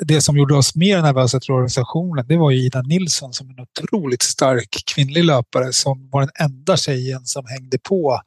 det 0.00 0.20
som 0.20 0.36
gjorde 0.36 0.54
oss 0.54 0.74
mer 0.74 1.02
nervösa 1.02 1.40
till 1.40 1.52
organisationen, 1.52 2.26
det 2.26 2.36
var 2.36 2.50
ju 2.50 2.58
Ida 2.58 2.82
Nilsson 2.82 3.32
som 3.32 3.50
en 3.50 3.60
otroligt 3.60 4.22
stark 4.22 4.82
kvinnlig 4.94 5.24
löpare 5.24 5.72
som 5.72 6.10
var 6.10 6.20
den 6.20 6.30
enda 6.50 6.76
tjejen 6.76 7.24
som 7.24 7.46
hängde 7.46 7.78
på 7.78 8.20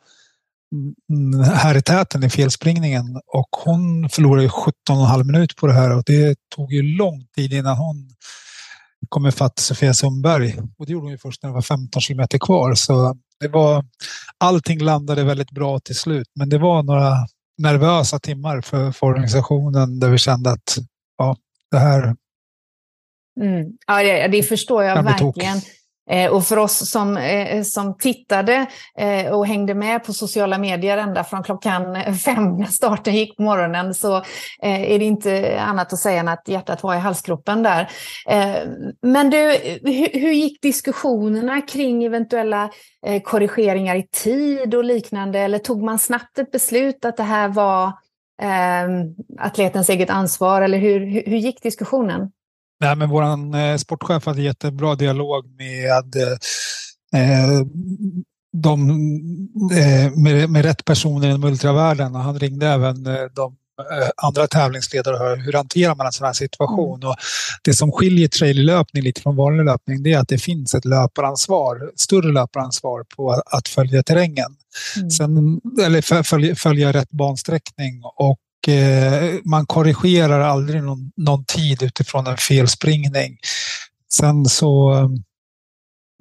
här 1.55 1.77
i 1.77 1.81
täten 1.81 2.23
i 2.23 2.29
felspringningen. 2.29 3.21
Och 3.27 3.49
hon 3.65 4.09
förlorade 4.09 4.47
17,5 4.47 5.23
minut 5.23 5.55
på 5.55 5.67
det 5.67 5.73
här 5.73 5.97
och 5.97 6.03
det 6.05 6.37
tog 6.55 6.73
ju 6.73 6.81
lång 6.81 7.25
tid 7.35 7.53
innan 7.53 7.77
hon 7.77 8.09
kom 9.09 9.25
ifatt 9.25 9.59
Sofia 9.59 9.93
Sundberg. 9.93 10.57
Och 10.77 10.85
det 10.85 10.91
gjorde 10.91 11.05
hon 11.05 11.11
ju 11.11 11.17
först 11.17 11.43
när 11.43 11.49
det 11.49 11.53
var 11.53 11.61
15 11.61 12.01
kilometer 12.01 12.37
kvar. 12.37 12.73
Så 12.73 13.17
det 13.39 13.47
var 13.47 13.85
allting 14.37 14.79
landade 14.79 15.23
väldigt 15.23 15.51
bra 15.51 15.79
till 15.79 15.95
slut. 15.95 16.27
Men 16.35 16.49
det 16.49 16.57
var 16.57 16.83
några 16.83 17.13
nervösa 17.57 18.19
timmar 18.19 18.61
för, 18.61 18.91
för 18.91 19.07
organisationen 19.07 19.99
där 19.99 20.09
vi 20.09 20.17
kände 20.17 20.51
att 20.51 20.77
ja, 21.17 21.35
det 21.71 21.77
här. 21.77 22.15
Mm. 23.41 23.65
Ja, 23.87 24.03
det, 24.03 24.27
det 24.27 24.43
förstår 24.43 24.83
jag 24.83 25.03
verkligen. 25.03 25.61
Eh, 26.09 26.31
och 26.31 26.45
för 26.45 26.57
oss 26.57 26.89
som, 26.89 27.17
eh, 27.17 27.63
som 27.63 27.97
tittade 27.97 28.65
eh, 28.97 29.31
och 29.33 29.47
hängde 29.47 29.73
med 29.73 30.03
på 30.03 30.13
sociala 30.13 30.57
medier 30.57 30.97
ända 30.97 31.23
från 31.23 31.43
klockan 31.43 32.13
fem 32.25 32.57
när 32.57 32.65
starten 32.65 33.15
gick 33.15 33.37
på 33.37 33.43
morgonen 33.43 33.93
så 33.93 34.23
är 34.61 34.99
det 34.99 35.05
inte 35.05 35.61
annat 35.61 35.93
att 35.93 35.99
säga 35.99 36.19
än 36.19 36.27
att 36.27 36.47
hjärtat 36.47 36.83
var 36.83 36.95
i 36.95 36.97
halsgropen 36.97 37.63
där. 37.63 37.89
Men 39.01 39.29
du, 39.29 39.37
hur, 40.13 40.31
gick 40.31 40.61
diskussionerna 40.61 41.61
kring 41.61 42.03
eventuella 42.03 42.69
korrigeringar 43.23 43.95
i 43.95 44.07
tid 44.11 44.75
och 44.75 44.83
liknande? 44.83 45.39
Eller 45.39 45.59
tog 45.59 45.83
man 45.83 45.99
snabbt 45.99 46.39
ett 46.39 46.51
beslut 46.51 47.05
att 47.05 47.17
det 47.17 47.23
här 47.23 47.47
var 47.47 47.91
atletens 49.39 49.89
eget 49.89 50.09
ansvar? 50.09 50.61
Eller 50.61 50.77
hur, 50.77 50.99
hur, 51.29 51.37
gick 51.37 51.63
diskussionen? 51.63 52.31
Nej, 52.79 52.95
men 52.95 53.09
vår 53.09 53.23
eh, 53.55 53.77
sportchef 53.77 54.25
hade 54.25 54.41
jättebra 54.41 54.95
dialog 54.95 55.45
med 55.57 56.15
eh, 57.13 57.61
de, 58.53 58.89
eh, 59.71 60.11
med, 60.17 60.49
med 60.49 60.65
rätt 60.65 60.85
personer 60.85 61.27
inom 61.27 61.43
ultravärlden 61.43 62.15
och 62.15 62.21
han 62.21 62.39
ringde 62.39 62.67
även 62.67 63.05
eh, 63.05 63.23
de 63.35 63.55
eh, 63.91 64.09
andra 64.17 64.47
tävlingsledare 64.47 65.15
och 65.15 65.37
hur 65.37 65.53
hanterar 65.53 65.95
man 65.95 66.05
en 66.05 66.11
sån 66.11 66.25
här 66.25 66.33
situation. 66.33 66.99
Mm. 66.99 67.09
Och 67.09 67.15
det 67.63 67.73
som 67.73 67.91
skiljer 67.91 68.27
traillöpning 68.27 69.03
lite 69.03 69.21
från 69.21 69.35
vanlig 69.35 69.65
löpning 69.65 70.03
det 70.03 70.13
är 70.13 70.19
att 70.19 70.27
det 70.27 70.37
finns 70.37 70.75
ett 70.75 70.85
löparansvar, 70.85 71.91
större 71.95 72.31
löparansvar 72.31 73.05
på 73.15 73.31
att 73.45 73.67
följa 73.67 74.03
terrängen. 74.03 74.55
Mm. 74.97 75.09
Sen, 75.09 75.61
eller 75.81 76.23
följa, 76.23 76.55
följa 76.55 76.93
rätt 76.93 77.11
bansträckning 77.11 78.01
och 78.03 78.73
eh, 78.73 79.39
man 79.43 79.65
korrigerar 79.65 80.39
aldrig 80.39 80.83
någon, 80.83 81.11
någon, 81.17 81.45
tid 81.45 81.83
utifrån 81.83 82.27
en 82.27 82.37
felspringning. 82.37 83.37
Sen 84.13 84.45
så 84.45 84.93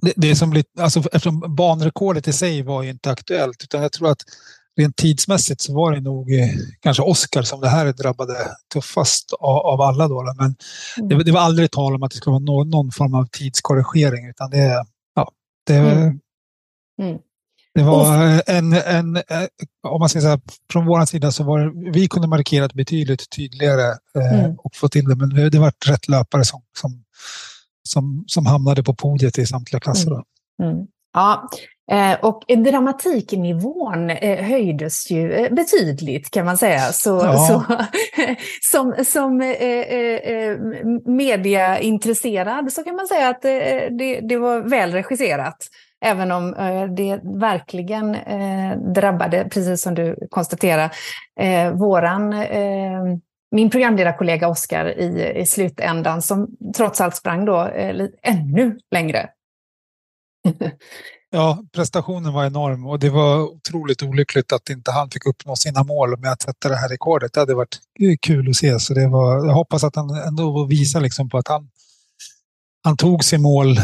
det, 0.02 0.12
det 0.16 0.30
är 0.30 0.34
som 0.34 0.52
lite, 0.52 0.82
alltså 0.82 1.00
eftersom 1.00 1.54
banrekordet 1.56 2.28
i 2.28 2.32
sig 2.32 2.62
var 2.62 2.82
ju 2.82 2.90
inte 2.90 3.10
aktuellt 3.10 3.62
utan 3.62 3.82
jag 3.82 3.92
tror 3.92 4.10
att 4.10 4.22
rent 4.76 4.96
tidsmässigt 4.96 5.60
så 5.60 5.74
var 5.74 5.92
det 5.92 6.00
nog 6.00 6.34
eh, 6.34 6.48
kanske 6.80 7.02
Oskar 7.02 7.42
som 7.42 7.60
det 7.60 7.68
här 7.68 7.92
drabbade 7.92 8.56
tuffast 8.72 9.32
av, 9.32 9.58
av 9.58 9.80
alla. 9.80 10.08
Då, 10.08 10.34
men 10.38 10.54
mm. 10.98 11.08
det, 11.08 11.24
det, 11.24 11.32
var 11.32 11.40
aldrig 11.40 11.70
tal 11.70 11.94
om 11.94 12.02
att 12.02 12.10
det 12.10 12.16
skulle 12.16 12.32
vara 12.32 12.42
någon, 12.42 12.70
någon 12.70 12.92
form 12.92 13.14
av 13.14 13.26
tidskorrigering 13.32 14.28
utan 14.28 14.50
det, 14.50 14.84
ja, 15.14 15.30
det, 15.66 15.76
mm. 15.76 16.20
Mm. 17.02 17.18
Det 17.76 17.82
var 17.82 18.42
en, 18.46 18.72
en, 18.72 19.16
eh, 19.16 19.22
om 19.88 20.00
man 20.00 20.08
ska 20.08 20.20
säga 20.20 20.40
från 20.72 20.86
vår 20.86 21.04
sida 21.04 21.32
så 21.32 21.44
var 21.44 21.60
det, 21.60 21.90
vi 21.90 22.08
kunde 22.08 22.28
markera 22.28 22.68
betydligt 22.74 23.30
tydligare 23.30 23.88
eh, 24.18 24.40
mm. 24.40 24.54
och 24.58 24.74
få 24.74 24.88
till 24.88 25.04
det, 25.04 25.16
men 25.16 25.50
det 25.50 25.58
var 25.58 25.72
rätt 25.86 26.08
löpare 26.08 26.44
som, 26.44 26.62
som, 26.80 27.04
som, 27.82 28.24
som 28.26 28.46
hamnade 28.46 28.82
på 28.82 28.94
podiet 28.94 29.38
i 29.38 29.46
samtliga 29.46 29.80
klasser. 29.80 30.10
Mm. 30.10 30.22
Mm. 30.72 30.86
Ja, 31.14 31.48
eh, 31.92 32.24
och 32.24 32.42
dramatiknivån 32.64 34.10
höjdes 34.40 35.10
ju 35.10 35.48
betydligt 35.50 36.30
kan 36.30 36.44
man 36.44 36.58
säga. 36.58 36.92
Så, 36.92 37.10
ja. 37.10 37.38
så 37.48 37.64
som 38.72 39.04
som 39.04 39.36
mediaintresserad 41.06 42.72
så 42.72 42.82
kan 42.82 42.96
man 42.96 43.06
säga 43.06 43.28
att 43.28 43.42
det, 43.42 44.20
det 44.28 44.36
var 44.36 44.60
väl 44.60 44.92
regisserat. 44.92 45.68
Även 46.04 46.32
om 46.32 46.54
eh, 46.54 46.84
det 46.84 47.20
verkligen 47.24 48.14
eh, 48.14 48.78
drabbade, 48.94 49.44
precis 49.44 49.82
som 49.82 49.94
du 49.94 50.16
konstaterar, 50.30 50.92
eh, 51.40 51.72
våran 51.72 52.34
min 53.50 53.70
programledarkollega 53.70 54.48
Oskar 54.48 54.98
i, 54.98 55.32
i 55.40 55.46
slutändan 55.46 56.22
som 56.22 56.48
trots 56.76 57.00
allt 57.00 57.16
sprang 57.16 57.44
då 57.44 57.70
ännu 58.22 58.78
längre. 58.90 59.28
ja, 61.30 61.64
prestationen 61.74 62.32
var 62.32 62.46
enorm 62.46 62.86
och 62.86 62.98
det 62.98 63.10
var 63.10 63.42
otroligt 63.42 64.02
olyckligt 64.02 64.52
att 64.52 64.70
inte 64.70 64.90
han 64.90 65.10
fick 65.10 65.26
uppnå 65.26 65.56
sina 65.56 65.84
mål 65.84 66.18
med 66.18 66.32
att 66.32 66.42
sätta 66.42 66.68
det 66.68 66.76
här 66.76 66.88
rekordet. 66.88 67.32
Det 67.32 67.40
hade 67.40 67.54
varit 67.54 67.78
kul 68.20 68.50
att 68.50 68.56
se. 68.56 68.80
Så 68.80 68.94
det 68.94 69.08
var, 69.08 69.46
jag 69.46 69.54
hoppas 69.54 69.84
att 69.84 69.96
han 69.96 70.10
ändå 70.10 70.66
visar 70.66 71.00
liksom 71.00 71.28
på 71.28 71.38
att 71.38 71.48
han, 71.48 71.68
han 72.84 72.96
tog 72.96 73.24
sig 73.24 73.38
mål 73.38 73.76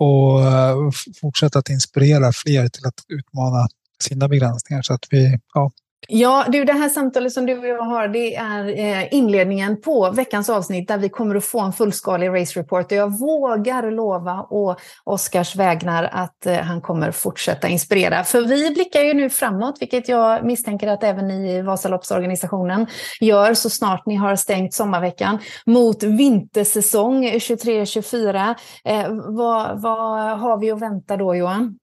och 0.00 0.42
eh, 0.42 0.90
fortsätta 1.20 1.58
att 1.58 1.68
inspirera 1.68 2.32
fler 2.32 2.68
till 2.68 2.86
att 2.86 3.04
utmana 3.08 3.68
sina 4.02 4.28
begränsningar. 4.28 4.82
Så 4.82 4.92
att 4.94 5.06
vi, 5.10 5.38
ja, 5.54 5.70
Ja, 6.08 6.46
du, 6.48 6.64
det 6.64 6.72
här 6.72 6.88
samtalet 6.88 7.32
som 7.32 7.46
du 7.46 7.58
och 7.58 7.66
jag 7.66 7.82
har, 7.82 8.08
det 8.08 8.34
är 8.34 8.78
eh, 8.78 9.14
inledningen 9.14 9.80
på 9.80 10.10
veckans 10.10 10.50
avsnitt 10.50 10.88
där 10.88 10.98
vi 10.98 11.08
kommer 11.08 11.34
att 11.34 11.44
få 11.44 11.60
en 11.60 11.72
fullskalig 11.72 12.28
race 12.28 12.60
report. 12.60 12.92
Och 12.92 12.98
jag 12.98 13.18
vågar 13.18 13.90
lova 13.90 14.46
å 14.50 14.76
Oskars 15.04 15.56
vägnar 15.56 16.04
att 16.12 16.46
eh, 16.46 16.56
han 16.56 16.80
kommer 16.80 17.10
fortsätta 17.10 17.68
inspirera. 17.68 18.24
För 18.24 18.40
vi 18.40 18.70
blickar 18.70 19.00
ju 19.00 19.14
nu 19.14 19.30
framåt, 19.30 19.76
vilket 19.80 20.08
jag 20.08 20.44
misstänker 20.44 20.88
att 20.88 21.04
även 21.04 21.28
ni 21.28 21.52
i 21.52 21.62
Vasaloppsorganisationen 21.62 22.86
gör 23.20 23.54
så 23.54 23.70
snart 23.70 24.06
ni 24.06 24.14
har 24.14 24.36
stängt 24.36 24.74
sommarveckan, 24.74 25.38
mot 25.66 26.02
vintersäsong 26.02 27.24
23-24. 27.24 28.54
Eh, 28.84 29.06
vad, 29.08 29.82
vad 29.82 30.38
har 30.38 30.60
vi 30.60 30.70
att 30.70 30.80
vänta 30.80 31.16
då, 31.16 31.34
Johan? 31.34 31.79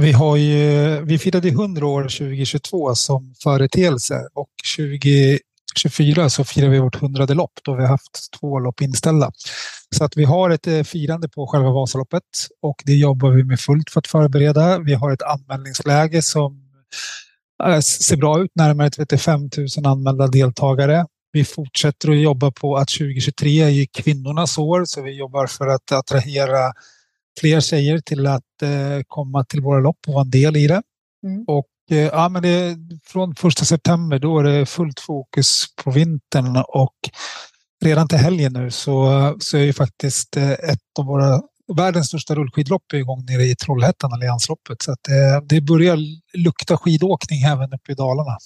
Vi, 0.00 0.12
har 0.12 0.36
ju, 0.36 1.00
vi 1.04 1.18
firade 1.18 1.48
100 1.48 1.86
år 1.86 2.02
2022 2.02 2.94
som 2.94 3.34
företeelse 3.42 4.28
och 4.34 4.50
20, 4.64 5.38
2024 5.74 6.30
så 6.30 6.44
firar 6.44 6.68
vi 6.68 6.78
vårt 6.78 6.96
hundrade 6.96 7.34
lopp 7.34 7.52
då 7.64 7.74
vi 7.74 7.82
har 7.82 7.88
haft 7.88 8.32
två 8.40 8.58
lopp 8.58 8.80
inställda. 8.80 9.32
Så 9.96 10.04
att 10.04 10.16
vi 10.16 10.24
har 10.24 10.50
ett 10.50 10.66
eh, 10.66 10.82
firande 10.82 11.28
på 11.28 11.46
själva 11.46 11.70
Vasaloppet 11.70 12.22
och 12.62 12.82
det 12.84 12.94
jobbar 12.94 13.30
vi 13.30 13.44
med 13.44 13.60
fullt 13.60 13.90
för 13.90 13.98
att 13.98 14.06
förbereda. 14.06 14.78
Vi 14.78 14.94
har 14.94 15.12
ett 15.12 15.22
anmälningsläge 15.22 16.22
som 16.22 16.60
eh, 17.64 17.80
ser 17.80 18.16
bra 18.16 18.42
ut, 18.42 18.50
närmare 18.54 18.90
35 18.90 19.40
000 19.76 19.86
anmälda 19.86 20.26
deltagare. 20.26 21.06
Vi 21.32 21.44
fortsätter 21.44 22.10
att 22.10 22.18
jobba 22.18 22.50
på 22.50 22.76
att 22.76 22.88
2023 22.88 23.60
är 23.60 23.86
kvinnornas 24.02 24.58
år 24.58 24.84
så 24.84 25.02
vi 25.02 25.18
jobbar 25.18 25.46
för 25.46 25.66
att 25.66 25.92
attrahera 25.92 26.72
fler 27.40 27.60
tjejer 27.60 27.98
till 27.98 28.26
att 28.26 28.62
eh, 28.62 29.02
komma 29.06 29.44
till 29.44 29.60
våra 29.60 29.80
lopp 29.80 29.98
och 30.06 30.14
vara 30.14 30.24
en 30.24 30.30
del 30.30 30.56
i 30.56 30.66
det. 30.66 30.82
Mm. 31.26 31.44
Och 31.46 31.66
eh, 31.90 31.98
ja, 31.98 32.28
men 32.28 32.42
det, 32.42 32.76
från 33.04 33.34
första 33.34 33.64
september 33.64 34.18
då 34.18 34.38
är 34.38 34.44
det 34.44 34.66
fullt 34.66 35.00
fokus 35.00 35.64
på 35.84 35.90
vintern 35.90 36.62
och 36.68 36.94
redan 37.84 38.08
till 38.08 38.18
helgen 38.18 38.52
nu 38.52 38.70
så, 38.70 39.34
så 39.38 39.56
är 39.56 39.62
ju 39.62 39.72
faktiskt 39.72 40.36
eh, 40.36 40.50
ett 40.50 40.98
av 40.98 41.06
våra 41.06 41.40
världens 41.76 42.06
största 42.06 42.34
rullskidlopp 42.34 42.92
igång 42.92 43.24
nere 43.28 43.42
i 43.42 43.56
Trollhättan, 43.56 44.12
Alliansloppet. 44.12 44.82
Så 44.82 44.96
det, 45.08 45.42
det 45.48 45.60
börjar 45.60 45.98
lukta 46.38 46.76
skidåkning 46.76 47.42
även 47.42 47.72
uppe 47.72 47.92
i 47.92 47.94
Dalarna. 47.94 48.36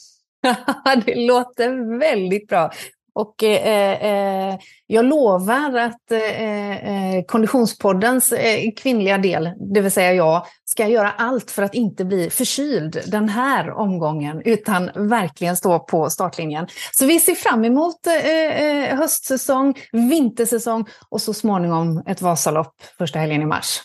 det 1.06 1.26
låter 1.26 1.98
väldigt 1.98 2.48
bra. 2.48 2.70
Och 3.18 3.44
eh, 3.44 4.50
eh, 4.52 4.58
jag 4.86 5.04
lovar 5.04 5.78
att 5.78 6.12
eh, 6.12 7.16
eh, 7.16 7.24
Konditionspoddens 7.24 8.32
eh, 8.32 8.70
kvinnliga 8.76 9.18
del, 9.18 9.50
det 9.74 9.80
vill 9.80 9.92
säga 9.92 10.12
jag, 10.12 10.46
ska 10.64 10.86
göra 10.86 11.10
allt 11.10 11.50
för 11.50 11.62
att 11.62 11.74
inte 11.74 12.04
bli 12.04 12.30
förkyld 12.30 13.02
den 13.06 13.28
här 13.28 13.70
omgången, 13.70 14.42
utan 14.44 14.90
verkligen 14.94 15.56
stå 15.56 15.78
på 15.78 16.10
startlinjen. 16.10 16.66
Så 16.92 17.06
vi 17.06 17.20
ser 17.20 17.34
fram 17.34 17.64
emot 17.64 18.06
eh, 18.06 18.64
eh 18.64 18.96
höstsäsong, 18.96 19.74
vintersäsong 19.92 20.84
och 21.08 21.20
så 21.20 21.34
småningom 21.34 22.02
ett 22.06 22.22
Vasalopp 22.22 22.74
första 22.98 23.18
helgen 23.18 23.42
i 23.42 23.46
mars. 23.46 23.80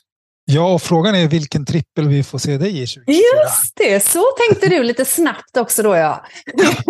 Ja, 0.46 0.74
och 0.74 0.82
frågan 0.82 1.16
är 1.16 1.28
vilken 1.28 1.66
trippel 1.66 2.08
vi 2.08 2.24
får 2.24 2.38
se 2.38 2.58
dig 2.58 2.70
i 2.70 2.88
2024. 2.88 3.16
Just 3.44 3.76
det, 3.76 4.04
så 4.04 4.24
tänkte 4.48 4.70
du 4.70 4.84
lite 4.84 5.06
snabbt 5.06 5.58
också 5.58 5.84
då 5.84 5.96
ja. 5.96 6.26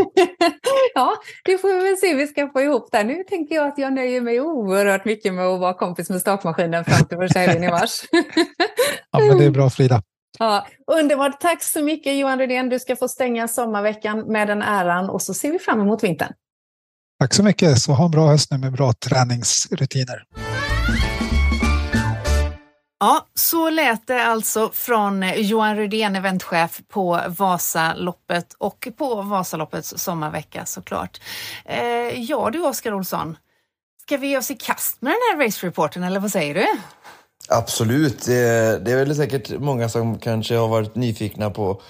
ja, 0.94 1.14
det 1.46 1.58
får 1.58 1.68
vi 1.68 1.90
väl 1.90 1.98
se 1.98 2.16
vi 2.16 2.28
ska 2.28 2.48
få 2.48 2.62
ihop 2.62 2.92
där. 2.92 3.04
Nu 3.04 3.24
tänker 3.30 3.56
jag 3.56 3.68
att 3.68 3.78
jag 3.78 3.94
nöjer 3.94 4.22
mig 4.22 4.42
oerhört 4.42 5.06
mycket 5.06 5.34
med 5.34 5.46
att 5.46 5.60
vara 5.60 5.74
kompis 5.74 6.10
med 6.10 6.22
stakmaskinen 6.22 6.86
fram 6.86 7.06
till 7.06 7.18
första 7.18 7.40
helgen 7.40 7.64
i 7.64 7.68
mars. 7.68 8.02
ja, 9.12 9.20
men 9.20 9.38
det 9.38 9.46
är 9.46 9.50
bra 9.50 9.70
Frida. 9.70 10.02
Ja, 10.40 10.68
underbart. 10.92 11.42
Tack 11.42 11.64
så 11.64 11.84
mycket 11.84 12.16
Johan 12.16 12.40
Rydén. 12.40 12.70
Du 12.70 12.80
ska 12.80 12.96
få 12.96 13.08
stänga 13.08 13.48
sommarveckan 13.48 14.20
med 14.20 14.48
den 14.48 14.62
äran 14.62 15.10
och 15.10 15.22
så 15.22 15.34
ser 15.34 15.52
vi 15.52 15.60
fram 15.60 15.82
emot 15.82 16.04
vintern. 16.04 16.34
Tack 17.20 17.34
så 17.34 17.44
mycket. 17.44 17.78
Så 17.78 17.92
ha 17.92 18.06
en 18.06 18.12
bra 18.12 18.28
höst 18.28 18.52
nu 18.52 18.58
med 18.58 18.72
bra 18.72 18.94
träningsrutiner. 18.94 20.24
Ja, 23.04 23.28
så 23.34 23.70
lät 23.70 24.08
det 24.08 24.26
alltså 24.26 24.70
från 24.74 25.26
Johan 25.36 25.78
Rydén, 25.78 26.16
eventchef 26.16 26.82
på 26.88 27.22
Vasaloppet 27.28 28.54
och 28.58 28.88
på 28.98 29.22
Vasaloppets 29.22 29.94
sommarvecka 29.98 30.66
såklart. 30.66 31.22
Eh, 31.66 32.22
ja 32.22 32.50
du 32.54 32.62
Oskar 32.62 32.94
Olsson, 32.94 33.38
ska 34.02 34.18
vi 34.18 34.28
ge 34.28 34.38
oss 34.38 34.52
i 34.52 34.56
kast 34.56 35.02
med 35.02 35.12
den 35.12 35.40
här 35.40 35.46
race-reporten 35.46 36.04
eller 36.04 36.20
vad 36.20 36.32
säger 36.32 36.54
du? 36.54 36.66
Absolut, 37.50 38.26
det 38.26 38.36
är, 38.36 38.80
det 38.80 38.92
är 38.92 38.96
väl 38.96 39.16
säkert 39.16 39.50
många 39.60 39.90
som 39.90 40.20
kanske 40.20 40.56
har 40.56 40.68
varit 40.68 40.96
nyfikna 40.96 41.50
på, 41.50 41.82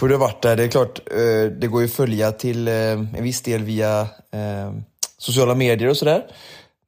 hur 0.00 0.08
det 0.08 0.16
varit 0.16 0.42
där. 0.42 0.56
Det 0.56 0.64
är 0.64 0.68
klart, 0.68 0.98
eh, 1.10 1.50
det 1.60 1.66
går 1.66 1.80
ju 1.80 1.86
att 1.86 1.94
följa 1.94 2.32
till 2.32 2.68
eh, 2.68 2.74
en 2.74 3.22
viss 3.22 3.42
del 3.42 3.62
via 3.62 4.00
eh, 4.32 4.72
sociala 5.18 5.54
medier 5.54 5.88
och 5.88 5.96
sådär. 5.96 6.26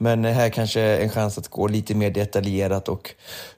Men 0.01 0.25
här 0.25 0.51
kanske 0.51 0.81
en 0.81 1.11
chans 1.11 1.39
att 1.39 1.49
gå 1.49 1.69
lite 1.69 1.95
mer 1.95 2.11
detaljerat 2.11 2.89
och 2.89 3.15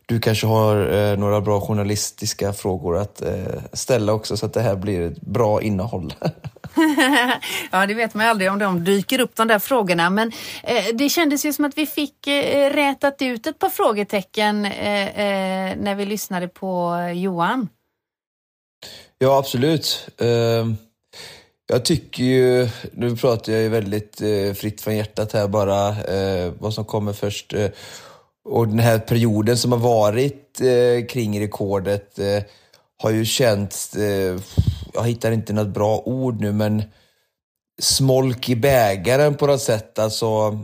du 0.06 0.20
kanske 0.20 0.46
har 0.46 0.92
eh, 0.92 1.18
några 1.18 1.40
bra 1.40 1.60
journalistiska 1.60 2.52
frågor 2.52 2.98
att 2.98 3.22
eh, 3.22 3.62
ställa 3.72 4.12
också 4.12 4.36
så 4.36 4.46
att 4.46 4.52
det 4.52 4.60
här 4.60 4.76
blir 4.76 5.00
ett 5.00 5.20
bra 5.20 5.62
innehåll. 5.62 6.14
ja, 7.70 7.86
det 7.86 7.94
vet 7.94 8.14
man 8.14 8.26
aldrig 8.26 8.50
om 8.50 8.58
de 8.58 8.84
dyker 8.84 9.20
upp 9.20 9.36
de 9.36 9.48
där 9.48 9.58
frågorna. 9.58 10.10
Men 10.10 10.32
eh, 10.62 10.84
det 10.94 11.08
kändes 11.08 11.44
ju 11.44 11.52
som 11.52 11.64
att 11.64 11.78
vi 11.78 11.86
fick 11.86 12.26
eh, 12.26 12.70
rätat 12.70 13.22
ut 13.22 13.46
ett 13.46 13.58
par 13.58 13.70
frågetecken 13.70 14.64
eh, 14.64 15.08
eh, 15.08 15.76
när 15.76 15.94
vi 15.94 16.06
lyssnade 16.06 16.48
på 16.48 16.96
Johan. 17.14 17.68
Ja, 19.18 19.38
absolut. 19.38 20.08
Jag 21.72 21.84
tycker 21.84 22.24
ju, 22.24 22.68
nu 22.92 23.16
pratar 23.16 23.52
jag 23.52 23.62
ju 23.62 23.68
väldigt 23.68 24.22
eh, 24.22 24.54
fritt 24.54 24.80
från 24.80 24.96
hjärtat 24.96 25.32
här 25.32 25.48
bara, 25.48 25.88
eh, 25.88 26.52
vad 26.58 26.74
som 26.74 26.84
kommer 26.84 27.12
först. 27.12 27.54
Eh, 27.54 27.70
och 28.44 28.68
den 28.68 28.78
här 28.78 28.98
perioden 28.98 29.56
som 29.58 29.72
har 29.72 29.78
varit 29.78 30.60
eh, 30.60 31.06
kring 31.06 31.40
rekordet 31.40 32.18
eh, 32.18 32.42
har 33.02 33.10
ju 33.10 33.24
känts, 33.24 33.96
eh, 33.96 34.38
jag 34.94 35.04
hittar 35.06 35.32
inte 35.32 35.52
något 35.52 35.68
bra 35.68 35.98
ord 35.98 36.40
nu, 36.40 36.52
men 36.52 36.82
smolk 37.80 38.48
i 38.48 38.56
bägaren 38.56 39.34
på 39.34 39.46
något 39.46 39.62
sätt. 39.62 39.98
Alltså, 39.98 40.58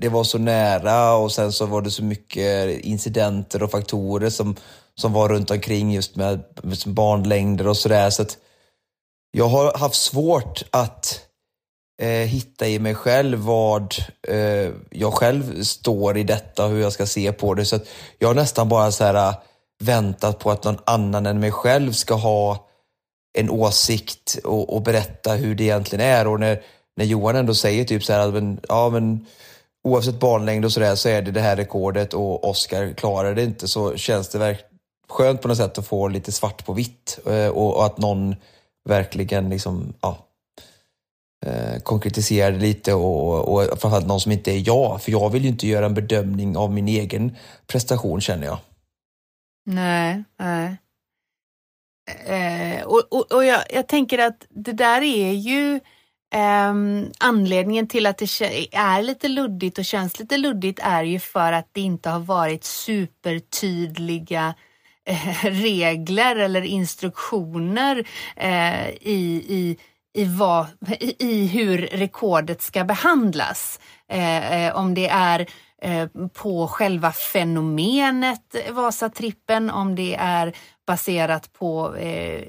det 0.00 0.08
var 0.08 0.24
så 0.24 0.38
nära 0.38 1.16
och 1.16 1.32
sen 1.32 1.52
så 1.52 1.66
var 1.66 1.82
det 1.82 1.90
så 1.90 2.04
mycket 2.04 2.80
incidenter 2.80 3.62
och 3.62 3.70
faktorer 3.70 4.30
som, 4.30 4.56
som 4.94 5.12
var 5.12 5.28
runt 5.28 5.50
omkring 5.50 5.92
just 5.92 6.16
med, 6.16 6.44
med 6.62 6.78
barnlängder 6.86 7.68
och 7.68 7.76
sådär. 7.76 8.10
Så 8.10 8.22
att 8.22 8.38
jag 9.36 9.48
har 9.48 9.78
haft 9.78 9.94
svårt 9.94 10.62
att 10.70 11.20
eh, 12.02 12.08
hitta 12.08 12.68
i 12.68 12.78
mig 12.78 12.94
själv 12.94 13.38
vad 13.38 13.94
eh, 14.28 14.70
jag 14.90 15.14
själv 15.14 15.62
står 15.62 16.16
i 16.18 16.22
detta 16.22 16.64
och 16.64 16.70
hur 16.70 16.80
jag 16.80 16.92
ska 16.92 17.06
se 17.06 17.32
på 17.32 17.54
det. 17.54 17.64
Så 17.64 17.78
jag 18.18 18.28
har 18.28 18.34
nästan 18.34 18.68
bara 18.68 18.92
så 18.92 19.04
här, 19.04 19.14
eh, 19.14 19.34
väntat 19.84 20.38
på 20.38 20.50
att 20.50 20.64
någon 20.64 20.78
annan 20.86 21.26
än 21.26 21.40
mig 21.40 21.50
själv 21.50 21.92
ska 21.92 22.14
ha 22.14 22.68
en 23.38 23.50
åsikt 23.50 24.38
och, 24.44 24.74
och 24.74 24.82
berätta 24.82 25.32
hur 25.32 25.54
det 25.54 25.64
egentligen 25.64 26.06
är. 26.06 26.26
Och 26.26 26.40
när, 26.40 26.62
när 26.96 27.04
Johan 27.04 27.36
ändå 27.36 27.54
säger 27.54 27.84
typ 27.84 28.04
så 28.04 28.12
här, 28.12 28.30
men, 28.30 28.60
ja 28.68 28.90
men 28.90 29.26
oavsett 29.84 30.20
banlängd 30.20 30.64
och 30.64 30.72
sådär 30.72 30.94
så 30.94 31.08
är 31.08 31.22
det 31.22 31.30
det 31.30 31.40
här 31.40 31.56
rekordet 31.56 32.14
och 32.14 32.48
Oscar 32.48 32.92
klarar 32.92 33.34
det 33.34 33.42
inte 33.42 33.68
så 33.68 33.96
känns 33.96 34.28
det 34.28 34.38
verkligen 34.38 34.70
skönt 35.08 35.42
på 35.42 35.48
något 35.48 35.56
sätt 35.56 35.78
att 35.78 35.86
få 35.86 36.08
lite 36.08 36.32
svart 36.32 36.66
på 36.66 36.72
vitt 36.72 37.18
eh, 37.26 37.48
och, 37.48 37.76
och 37.76 37.86
att 37.86 37.98
någon 37.98 38.34
verkligen 38.86 39.48
liksom, 39.48 39.94
ja, 40.00 40.26
eh, 41.46 41.80
konkretisera 41.82 42.50
det 42.50 42.58
lite 42.58 42.94
och, 42.94 43.48
och 43.48 43.80
framförallt 43.80 44.06
någon 44.06 44.20
som 44.20 44.32
inte 44.32 44.52
är 44.52 44.68
jag. 44.68 45.02
För 45.02 45.12
jag 45.12 45.30
vill 45.30 45.42
ju 45.42 45.48
inte 45.48 45.66
göra 45.66 45.86
en 45.86 45.94
bedömning 45.94 46.56
av 46.56 46.72
min 46.72 46.88
egen 46.88 47.36
prestation 47.66 48.20
känner 48.20 48.46
jag. 48.46 48.58
Nej, 49.66 50.24
nej. 50.38 50.76
Eh, 52.26 52.84
och 52.84 53.02
och, 53.10 53.32
och 53.32 53.44
jag, 53.44 53.62
jag, 53.70 53.88
tänker 53.88 54.18
att 54.18 54.46
det 54.50 54.72
där 54.72 55.02
är 55.02 55.32
ju 55.32 55.80
eh, 56.34 56.74
anledningen 57.18 57.88
till 57.88 58.06
att 58.06 58.18
det 58.18 58.40
är 58.72 59.02
lite 59.02 59.28
luddigt 59.28 59.78
och 59.78 59.84
känns 59.84 60.18
lite 60.18 60.36
luddigt 60.36 60.80
är 60.82 61.02
ju 61.02 61.20
för 61.20 61.52
att 61.52 61.68
det 61.72 61.80
inte 61.80 62.10
har 62.10 62.20
varit 62.20 62.64
supertydliga 62.64 64.54
Eh, 65.08 65.44
regler 65.44 66.36
eller 66.36 66.62
instruktioner 66.62 68.06
eh, 68.36 68.88
i, 68.88 69.44
i, 69.48 69.78
i, 70.14 70.24
vad, 70.24 70.66
i 71.18 71.46
hur 71.46 71.78
rekordet 71.78 72.62
ska 72.62 72.84
behandlas. 72.84 73.80
Eh, 74.08 74.64
eh 74.64 74.76
om 74.76 74.94
det 74.94 75.08
är 75.08 75.46
eh, 75.82 76.06
på 76.32 76.68
själva 76.68 77.12
fenomenet 77.12 78.56
Vasatrippen, 78.70 79.70
om 79.70 79.94
det 79.94 80.14
är 80.14 80.56
baserat 80.86 81.52
på 81.52 81.96
eh, 81.96 82.44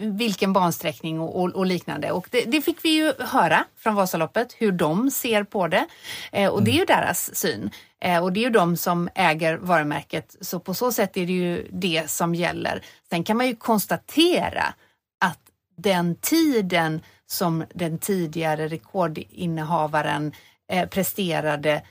vilken 0.00 0.52
bansträckning 0.52 1.20
och, 1.20 1.42
och, 1.42 1.50
och 1.50 1.66
liknande. 1.66 2.10
Och 2.10 2.28
det, 2.30 2.44
det, 2.44 2.62
fick 2.62 2.84
vi 2.84 2.88
ju 2.88 3.12
höra 3.18 3.64
från 3.78 3.94
Vasaloppet, 3.94 4.52
hur 4.58 4.72
de 4.72 5.10
ser 5.10 5.44
på 5.44 5.68
det. 5.68 5.86
Eh, 6.32 6.50
och 6.50 6.62
det 6.62 6.70
är 6.70 6.78
ju 6.78 6.84
deras 6.84 7.34
syn. 7.34 7.70
Eh, 8.00 8.22
och 8.22 8.32
det 8.32 8.40
är 8.40 8.44
ju 8.44 8.50
de 8.50 8.76
som 8.76 9.08
äger 9.14 9.56
varumärket, 9.56 10.36
så 10.40 10.60
på 10.60 10.74
så 10.74 10.92
sätt 10.92 11.16
är 11.16 11.26
det 11.26 11.32
ju 11.32 11.68
det 11.70 12.10
som 12.10 12.34
gäller. 12.34 12.84
Sen 13.10 13.24
kan 13.24 13.36
man 13.36 13.46
ju 13.46 13.56
konstatera 13.56 14.74
att 15.20 15.40
den 15.76 16.14
tiden 16.14 17.00
som 17.26 17.64
den 17.74 17.98
tidigare 17.98 18.68
rekordinnehavaren 18.68 20.32
eh, 20.72 20.88
presterade 20.88 21.82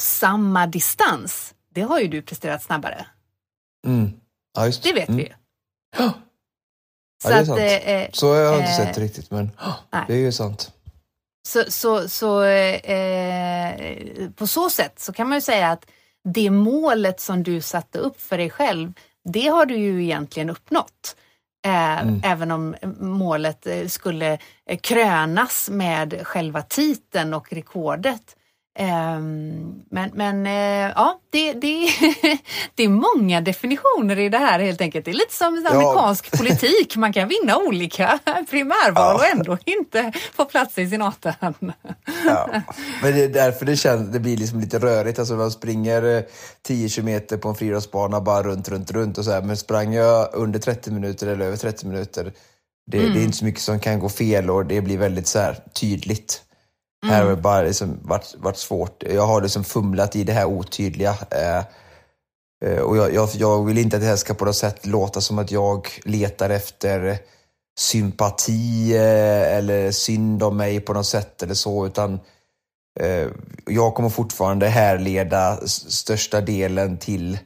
samma 0.00 0.66
distans, 0.66 1.54
det 1.74 1.80
har 1.80 2.00
ju 2.00 2.08
du 2.08 2.22
presterat 2.22 2.62
snabbare. 2.62 3.06
Mm. 3.86 4.12
Ja, 4.54 4.66
just. 4.66 4.82
Det 4.82 4.92
vet 4.92 5.08
mm. 5.08 5.16
vi 5.16 5.22
ju. 5.22 5.32
Ja, 5.98 6.12
så 7.22 7.28
det 7.28 7.34
är 7.34 7.44
sant. 7.44 7.60
Att, 7.60 7.88
eh, 7.88 8.06
så 8.12 8.34
jag 8.34 8.50
har 8.50 8.58
inte 8.58 8.70
eh, 8.70 8.76
sett 8.76 8.98
riktigt, 8.98 9.30
men 9.30 9.50
nej. 9.92 10.04
det 10.08 10.14
är 10.14 10.18
ju 10.18 10.32
sant. 10.32 10.72
Så, 11.48 11.64
så, 11.68 12.08
så 12.08 12.42
eh, 12.44 13.74
på 14.36 14.46
så 14.46 14.70
sätt 14.70 15.00
så 15.00 15.12
kan 15.12 15.28
man 15.28 15.36
ju 15.36 15.42
säga 15.42 15.70
att 15.70 15.86
det 16.24 16.50
målet 16.50 17.20
som 17.20 17.42
du 17.42 17.60
satte 17.60 17.98
upp 17.98 18.20
för 18.20 18.38
dig 18.38 18.50
själv, 18.50 18.92
det 19.24 19.48
har 19.48 19.66
du 19.66 19.76
ju 19.76 20.04
egentligen 20.04 20.50
uppnått. 20.50 21.16
Eh, 21.66 22.00
mm. 22.02 22.20
Även 22.24 22.50
om 22.50 22.76
målet 23.00 23.66
eh, 23.66 23.86
skulle 23.86 24.38
eh, 24.66 24.78
krönas 24.78 25.70
med 25.70 26.20
själva 26.26 26.62
titeln 26.62 27.34
och 27.34 27.52
rekordet. 27.52 28.36
Ehm, 28.80 29.82
men, 29.90 30.10
men 30.14 30.46
ja, 30.96 31.20
det, 31.30 31.52
det, 31.52 31.88
det 32.74 32.82
är 32.82 32.88
många 32.88 33.40
definitioner 33.40 34.18
i 34.18 34.28
det 34.28 34.38
här 34.38 34.58
helt 34.58 34.80
enkelt. 34.80 35.04
Det 35.04 35.10
är 35.10 35.14
lite 35.14 35.34
som 35.34 35.66
amerikansk 35.70 36.28
ja. 36.32 36.38
politik. 36.38 36.96
Man 36.96 37.12
kan 37.12 37.28
vinna 37.28 37.56
olika 37.56 38.18
primärval 38.50 38.92
ja. 38.94 39.14
och 39.14 39.26
ändå 39.26 39.58
inte 39.64 40.12
få 40.34 40.44
plats 40.44 40.78
i 40.78 40.88
senaten. 40.88 41.72
Ja. 42.26 42.50
Men 43.02 43.14
det 43.14 43.24
är 43.24 43.28
därför 43.28 43.66
det, 43.66 43.76
känns, 43.76 44.12
det 44.12 44.20
blir 44.20 44.36
liksom 44.36 44.60
lite 44.60 44.78
rörigt. 44.78 45.18
Alltså 45.18 45.34
man 45.34 45.50
springer 45.50 46.24
10 46.62 46.88
kilometer 46.88 47.36
på 47.36 47.48
en 47.48 47.54
friidrottsbana 47.54 48.20
bara 48.20 48.42
runt, 48.42 48.68
runt, 48.68 48.90
runt 48.90 49.18
och 49.18 49.24
så 49.24 49.30
här. 49.30 49.42
Men 49.42 49.56
sprang 49.56 49.94
jag 49.94 50.28
under 50.32 50.58
30 50.58 50.90
minuter 50.90 51.26
eller 51.26 51.46
över 51.46 51.56
30 51.56 51.86
minuter, 51.86 52.32
det, 52.86 52.98
mm. 52.98 53.14
det 53.14 53.20
är 53.20 53.24
inte 53.24 53.36
så 53.36 53.44
mycket 53.44 53.60
som 53.60 53.80
kan 53.80 53.98
gå 53.98 54.08
fel 54.08 54.50
och 54.50 54.66
det 54.66 54.80
blir 54.80 54.98
väldigt 54.98 55.26
så 55.26 55.54
tydligt. 55.80 56.42
Mm. 57.02 57.14
Här 57.14 57.22
har 57.22 57.30
det 57.30 57.36
bara 57.36 57.62
liksom 57.62 57.98
varit, 58.02 58.34
varit 58.38 58.56
svårt. 58.56 59.02
Jag 59.02 59.26
har 59.26 59.42
liksom 59.42 59.64
fumlat 59.64 60.16
i 60.16 60.24
det 60.24 60.32
här 60.32 60.46
otydliga. 60.46 61.14
Eh, 61.30 61.64
eh, 62.64 62.80
och 62.80 62.96
jag, 62.96 63.14
jag, 63.14 63.28
jag, 63.34 63.64
vill 63.64 63.78
inte 63.78 63.96
att 63.96 64.02
det 64.02 64.08
här 64.08 64.16
ska 64.16 64.34
på 64.34 64.44
något 64.44 64.56
sätt 64.56 64.86
låta 64.86 65.20
som 65.20 65.38
att 65.38 65.50
jag 65.50 65.88
letar 66.04 66.50
efter 66.50 67.18
sympati 67.78 68.96
eh, 68.96 69.56
eller 69.56 69.90
synd 69.90 70.42
om 70.42 70.56
mig 70.56 70.80
på 70.80 70.92
något 70.92 71.06
sätt 71.06 71.42
eller 71.42 71.54
så, 71.54 71.86
utan 71.86 72.20
eh, 73.00 73.26
jag 73.66 73.94
kommer 73.94 74.08
fortfarande 74.08 74.68
härleda 74.68 75.56
största 75.66 76.40
delen 76.40 76.98
till 76.98 77.38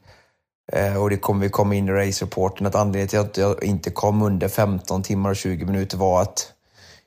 eh, 0.72 1.02
och 1.02 1.10
det 1.10 1.16
kommer 1.16 1.40
vi 1.40 1.48
komma 1.48 1.74
in 1.74 1.88
i 1.88 1.92
race-reporten, 1.92 2.66
att 2.66 2.74
anledningen 2.74 3.08
till 3.08 3.18
att 3.18 3.36
jag 3.36 3.64
inte 3.64 3.90
kom 3.90 4.22
under 4.22 4.48
15 4.48 5.02
timmar 5.02 5.30
och 5.30 5.36
20 5.36 5.64
minuter 5.64 5.96
var 5.96 6.22
att 6.22 6.52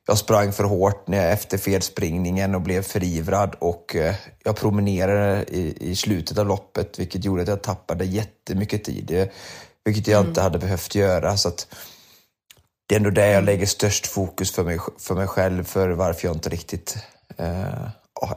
jag 0.07 0.17
sprang 0.17 0.53
för 0.53 0.63
hårt 0.63 1.07
när 1.07 1.17
jag 1.17 1.31
efter 1.31 1.57
felspringningen 1.57 2.55
och 2.55 2.61
blev 2.61 2.81
förivrad 2.81 3.55
och 3.59 3.95
eh, 3.95 4.15
jag 4.43 4.55
promenerade 4.55 5.45
i, 5.47 5.91
i 5.91 5.95
slutet 5.95 6.37
av 6.37 6.47
loppet 6.47 6.99
vilket 6.99 7.25
gjorde 7.25 7.41
att 7.41 7.47
jag 7.47 7.63
tappade 7.63 8.05
jättemycket 8.05 8.83
tid. 8.83 9.29
Vilket 9.85 10.07
jag 10.07 10.19
mm. 10.19 10.29
inte 10.29 10.41
hade 10.41 10.59
behövt 10.59 10.95
göra. 10.95 11.37
Så 11.37 11.47
att 11.47 11.67
det 12.87 12.95
är 12.95 12.99
ändå 12.99 13.09
där 13.09 13.25
jag 13.25 13.33
mm. 13.33 13.45
lägger 13.45 13.65
störst 13.65 14.07
fokus 14.07 14.51
för 14.51 14.63
mig, 14.63 14.79
för 14.99 15.15
mig 15.15 15.27
själv 15.27 15.63
för 15.63 15.89
varför 15.89 16.27
jag 16.27 16.35
inte 16.35 16.49
riktigt 16.49 16.97
eh, 17.37 17.89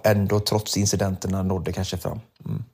ändå 0.04 0.40
trots 0.40 0.76
incidenterna 0.76 1.42
nådde 1.42 1.72
kanske 1.72 1.96
fram. 1.96 2.20
Mm. 2.44 2.64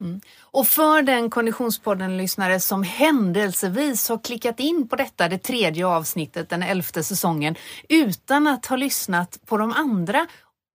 Mm. 0.00 0.20
Och 0.40 0.66
för 0.66 1.02
den 1.02 1.30
Konditionspodden-lyssnare 1.30 2.60
som 2.60 2.82
händelsevis 2.82 4.08
har 4.08 4.18
klickat 4.18 4.60
in 4.60 4.88
på 4.88 4.96
detta, 4.96 5.28
det 5.28 5.38
tredje 5.38 5.86
avsnittet, 5.86 6.48
den 6.48 6.62
elfte 6.62 7.02
säsongen, 7.04 7.54
utan 7.88 8.46
att 8.46 8.66
ha 8.66 8.76
lyssnat 8.76 9.38
på 9.46 9.56
de 9.56 9.72
andra 9.72 10.26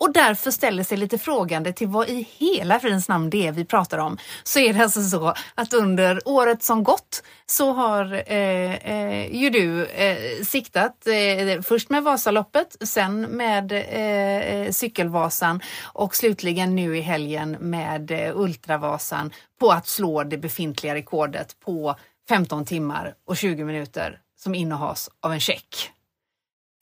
och 0.01 0.13
därför 0.13 0.51
ställer 0.51 0.85
sig 0.85 0.97
lite 0.99 1.19
frågande 1.19 1.73
till 1.73 1.89
vad 1.89 2.09
i 2.09 2.29
hela 2.39 2.81
fridens 2.81 3.09
namn 3.09 3.31
det 3.31 3.47
är 3.47 3.53
vi 3.53 3.65
pratar 3.65 3.99
om, 3.99 4.19
så 4.43 4.59
är 4.59 4.73
det 4.73 4.83
alltså 4.83 5.03
så 5.03 5.35
att 5.55 5.73
under 5.73 6.21
året 6.25 6.63
som 6.63 6.85
gått 6.85 7.23
så 7.47 7.73
har 7.73 8.13
eh, 8.27 8.75
eh, 8.75 9.37
ju 9.37 9.51
du 9.51 9.87
eh, 9.87 10.45
siktat 10.45 11.07
eh, 11.07 11.63
först 11.63 11.91
med 11.91 12.03
Vasaloppet, 12.03 12.77
sen 12.81 13.21
med 13.21 13.73
eh, 13.73 13.79
eh 13.79 14.71
Cykelvasan 14.71 15.61
och 15.83 16.17
slutligen 16.17 16.77
nu 16.77 16.97
i 16.97 17.01
helgen 17.01 17.57
med 17.61 18.11
eh, 18.11 18.33
Ultravasan 18.35 19.33
på 19.61 19.71
att 19.71 19.87
slå 19.87 20.25
det 20.25 20.39
befintliga 20.39 20.95
rekordet 20.95 21.61
på 21.61 21.97
15 22.29 22.65
timmar 22.65 23.15
och 23.27 23.37
20 23.37 23.65
minuter 23.65 24.21
som 24.37 24.55
innehas 24.55 25.11
av 25.21 25.33
en 25.33 25.41
check. 25.41 25.91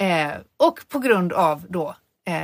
Eh, 0.01 0.33
och 0.57 0.81
på 0.89 0.99
grund 0.99 1.33
av 1.33 1.67
då 1.69 1.97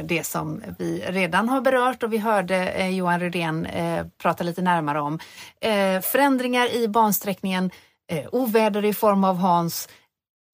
det 0.04 0.24
som 0.24 0.62
vi 0.78 1.04
redan 1.06 1.48
har 1.48 1.60
berört 1.60 2.02
och 2.02 2.12
vi 2.12 2.18
hörde 2.18 2.56
eh, 2.56 2.88
Johan 2.88 3.20
Rydén 3.20 3.66
eh, 3.66 4.06
prata 4.18 4.44
lite 4.44 4.62
närmare 4.62 5.00
om. 5.00 5.18
Förändringar 6.02 6.74
i 6.74 6.88
bansträckningen, 6.88 7.70
oväder 8.32 8.84
i 8.84 8.94
form 8.94 9.24
av 9.24 9.36
Hans, 9.36 9.88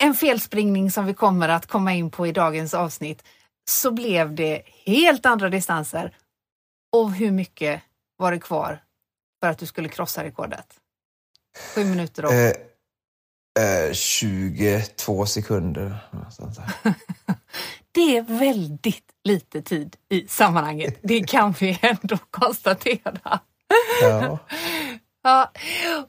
en 0.02 0.14
felspringning 0.14 0.90
som 0.90 1.06
vi 1.06 1.14
kommer 1.14 1.48
att 1.48 1.66
komma 1.66 1.94
in 1.94 2.10
på 2.10 2.26
i 2.26 2.32
dagens 2.32 2.74
avsnitt, 2.74 3.22
så 3.70 3.90
blev 3.90 4.34
det 4.34 4.62
helt 4.86 5.26
andra 5.26 5.48
distanser. 5.48 6.16
Och 6.96 7.12
hur 7.12 7.30
mycket 7.30 7.82
var 8.16 8.32
det 8.32 8.38
kvar 8.38 8.82
för 9.42 9.50
att 9.50 9.58
du 9.58 9.66
skulle 9.66 9.88
krossa 9.88 10.24
rekordet? 10.24 10.66
Sju 11.74 11.84
minuter 11.84 12.24
och... 12.24 12.32
Eh, 12.32 12.52
eh, 13.88 13.92
22 13.92 15.26
sekunder. 15.26 15.98
det 17.98 18.16
är 18.16 18.22
väldigt 18.22 19.04
lite 19.24 19.62
tid 19.62 19.96
i 20.08 20.28
sammanhanget. 20.28 20.98
Det 21.02 21.20
kan 21.20 21.52
vi 21.52 21.78
ändå 21.82 22.16
konstatera. 22.30 23.40
Ja. 24.02 24.38
Ja, 25.22 25.50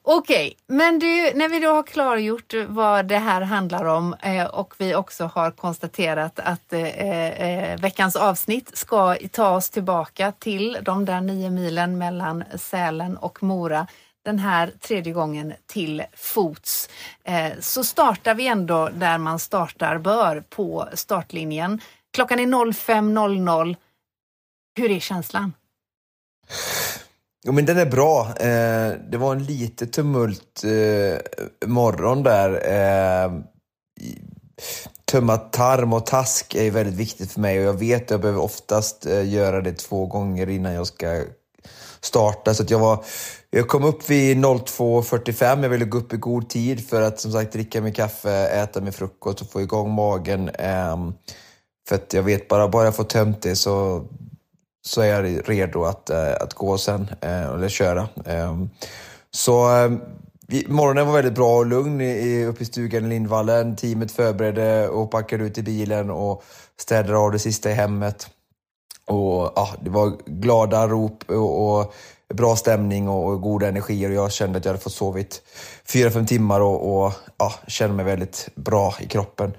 Okej, 0.04 0.56
okay. 0.58 0.78
men 0.78 0.99
du, 0.99 1.32
när 1.36 1.49
vi 1.49 1.60
då 1.60 1.69
har 1.69 1.84
klargjort 1.84 2.54
vad 2.67 3.06
det 3.06 3.17
här 3.17 3.41
handlar 3.41 3.86
om 3.86 4.15
eh, 4.21 4.45
och 4.45 4.73
vi 4.78 4.95
också 4.95 5.25
har 5.25 5.52
konstaterat 5.52 6.39
att 6.39 6.73
eh, 6.73 6.88
eh, 6.88 7.80
veckans 7.80 8.15
avsnitt 8.15 8.78
ska 8.78 9.15
ta 9.32 9.49
oss 9.49 9.69
tillbaka 9.69 10.32
till 10.32 10.78
de 10.82 11.06
där 11.06 11.21
nio 11.21 11.49
milen 11.49 11.97
mellan 11.97 12.43
Sälen 12.56 13.17
och 13.17 13.43
Mora 13.43 13.88
den 14.29 14.39
här 14.39 14.73
tredje 14.81 15.13
gången 15.13 15.53
till 15.67 16.03
fots 16.15 16.89
eh, 17.23 17.51
så 17.59 17.83
startar 17.83 18.35
vi 18.35 18.47
ändå 18.47 18.89
där 18.89 19.17
man 19.17 19.39
startar 19.39 19.97
bör 19.97 20.43
på 20.49 20.89
startlinjen. 20.93 21.81
Klockan 22.13 22.39
är 22.39 22.45
05.00. 22.45 23.75
Hur 24.77 24.91
är 24.91 24.99
känslan? 24.99 25.53
Jo, 27.45 27.51
men 27.51 27.65
den 27.65 27.77
är 27.77 27.85
bra. 27.85 28.27
Eh, 28.39 28.93
det 29.09 29.17
var 29.17 29.31
en 29.31 29.43
lite 29.43 29.87
tumult 29.87 30.63
eh, 30.63 31.67
morgon 31.67 32.23
där. 32.23 32.49
Eh, 32.73 33.31
tömma 35.11 35.37
tarm 35.37 35.93
och 35.93 36.05
task 36.05 36.55
är 36.55 36.71
väldigt 36.71 36.95
viktigt 36.95 37.31
för 37.31 37.39
mig 37.39 37.59
och 37.59 37.65
jag 37.65 37.79
vet 37.79 38.03
att 38.03 38.11
jag 38.11 38.21
behöver 38.21 38.41
oftast 38.41 39.05
eh, 39.05 39.29
göra 39.29 39.61
det 39.61 39.73
två 39.73 40.05
gånger 40.05 40.49
innan 40.49 40.73
jag 40.73 40.87
ska 40.87 41.23
starta. 42.01 42.53
Så 42.53 42.63
jag, 42.67 42.79
var, 42.79 43.05
jag 43.51 43.67
kom 43.67 43.83
upp 43.83 44.09
vid 44.09 44.38
02.45. 44.38 45.62
Jag 45.62 45.69
ville 45.69 45.85
gå 45.85 45.97
upp 45.97 46.13
i 46.13 46.17
god 46.17 46.49
tid 46.49 46.88
för 46.88 47.01
att 47.01 47.19
som 47.19 47.31
sagt 47.31 47.53
dricka 47.53 47.81
min 47.81 47.93
kaffe, 47.93 48.47
äta 48.47 48.81
min 48.81 48.93
frukost 48.93 49.41
och 49.41 49.51
få 49.51 49.62
igång 49.62 49.91
magen. 49.91 50.49
Um, 50.49 51.13
för 51.88 51.95
att 51.95 52.13
jag 52.13 52.23
vet 52.23 52.47
bara, 52.47 52.67
bara 52.67 52.85
jag 52.85 52.95
får 52.95 53.03
tömt 53.03 53.41
det 53.41 53.55
så, 53.55 54.05
så 54.85 55.01
är 55.01 55.05
jag 55.05 55.49
redo 55.49 55.83
att, 55.83 56.09
uh, 56.09 56.43
att 56.43 56.53
gå 56.53 56.77
sen, 56.77 57.01
uh, 57.01 57.53
eller 57.53 57.69
köra. 57.69 58.09
Um, 58.25 58.69
så 59.31 59.69
um, 59.69 60.01
morgonen 60.67 61.07
var 61.07 61.13
väldigt 61.13 61.35
bra 61.35 61.57
och 61.57 61.65
lugn 61.65 62.01
i, 62.01 62.45
uppe 62.45 62.63
i 62.63 62.65
stugan 62.65 63.05
i 63.05 63.09
Lindvallen. 63.09 63.75
Teamet 63.75 64.12
förberedde 64.12 64.89
och 64.89 65.12
packade 65.12 65.43
ut 65.43 65.57
i 65.57 65.63
bilen 65.63 66.09
och 66.09 66.43
städade 66.79 67.17
av 67.17 67.31
det 67.31 67.39
sista 67.39 67.71
i 67.71 67.73
hemmet. 67.73 68.27
Och 69.05 69.53
ja, 69.55 69.69
Det 69.81 69.89
var 69.89 70.13
glada 70.25 70.88
rop 70.88 71.23
och, 71.29 71.79
och 71.79 71.93
bra 72.33 72.55
stämning 72.55 73.09
och, 73.09 73.27
och 73.27 73.41
goda 73.41 73.67
energier 73.67 74.09
och 74.09 74.15
jag 74.15 74.31
kände 74.31 74.57
att 74.57 74.65
jag 74.65 74.71
hade 74.71 74.83
fått 74.83 74.93
sovit 74.93 75.41
fyra 75.85 76.11
fem 76.11 76.25
timmar 76.25 76.61
och, 76.61 77.05
och 77.05 77.13
ja, 77.37 77.53
kände 77.67 77.95
mig 77.95 78.05
väldigt 78.05 78.49
bra 78.55 78.93
i 78.99 79.07
kroppen. 79.07 79.53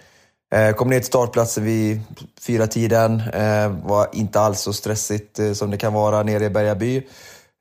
Eh, 0.54 0.72
kom 0.72 0.88
ner 0.88 0.98
till 0.98 1.06
startplatsen 1.06 1.64
vid 1.64 2.00
fyra 2.40 2.66
tiden. 2.66 3.22
Eh, 3.34 3.68
var 3.68 4.08
inte 4.12 4.40
alls 4.40 4.60
så 4.60 4.72
stressigt 4.72 5.38
eh, 5.38 5.52
som 5.52 5.70
det 5.70 5.76
kan 5.76 5.92
vara 5.92 6.22
nere 6.22 6.44
i 6.44 6.50
Bergaby. 6.50 7.06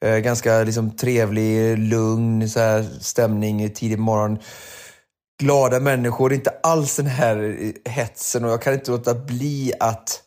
Eh, 0.05 0.17
ganska 0.17 0.63
liksom, 0.63 0.91
trevlig, 0.91 1.77
lugn 1.77 2.49
så 2.49 2.59
här, 2.59 2.85
stämning 3.01 3.69
tidig 3.69 3.99
morgon. 3.99 4.39
Glada 5.39 5.79
människor, 5.79 6.33
inte 6.33 6.53
alls 6.63 6.95
den 6.95 7.07
här 7.07 7.57
eh, 7.59 7.91
hetsen 7.91 8.45
och 8.45 8.51
jag 8.51 8.61
kan 8.61 8.73
inte 8.73 8.91
låta 8.91 9.15
bli 9.15 9.73
att 9.79 10.21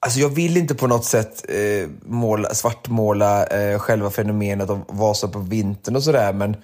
Alltså 0.00 0.20
jag 0.20 0.28
vill 0.28 0.56
inte 0.56 0.74
på 0.74 0.86
något 0.86 1.04
sätt 1.04 1.44
eh, 1.48 1.88
måla, 2.06 2.54
svartmåla 2.54 3.46
eh, 3.46 3.78
själva 3.78 4.10
fenomenet 4.10 4.70
av 4.70 4.84
Vasa 4.88 5.28
på 5.28 5.38
vintern 5.38 5.96
och 5.96 6.02
sådär, 6.02 6.32
men... 6.32 6.56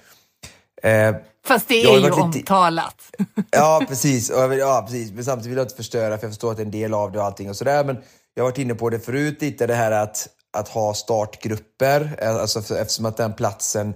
Eh, 0.82 1.16
Fast 1.46 1.68
det 1.68 1.82
är 1.82 1.94
ju 1.94 2.00
lite... 2.00 2.12
omtalat. 2.12 2.96
Ja, 3.50 3.82
precis. 3.88 4.30
ja, 4.58 4.84
precis. 4.88 5.12
Men 5.12 5.24
samtidigt 5.24 5.50
vill 5.50 5.56
jag 5.56 5.64
inte 5.64 5.76
förstöra, 5.76 6.18
för 6.18 6.24
jag 6.24 6.32
förstår 6.32 6.50
att 6.50 6.56
det 6.56 6.62
är 6.62 6.64
en 6.64 6.70
del 6.70 6.94
av 6.94 7.12
det 7.12 7.18
och 7.18 7.24
allting 7.24 7.50
och 7.50 7.56
sådär, 7.56 7.84
men 7.84 7.96
jag 8.34 8.44
har 8.44 8.50
varit 8.50 8.58
inne 8.58 8.74
på 8.74 8.90
det 8.90 8.98
förut 8.98 9.42
lite, 9.42 9.66
det 9.66 9.74
här 9.74 9.90
att, 9.90 10.28
att 10.56 10.68
ha 10.68 10.94
startgrupper, 10.94 12.16
eh, 12.18 12.36
alltså 12.36 12.74
eftersom 12.74 13.06
att 13.06 13.16
den 13.16 13.34
platsen 13.34 13.94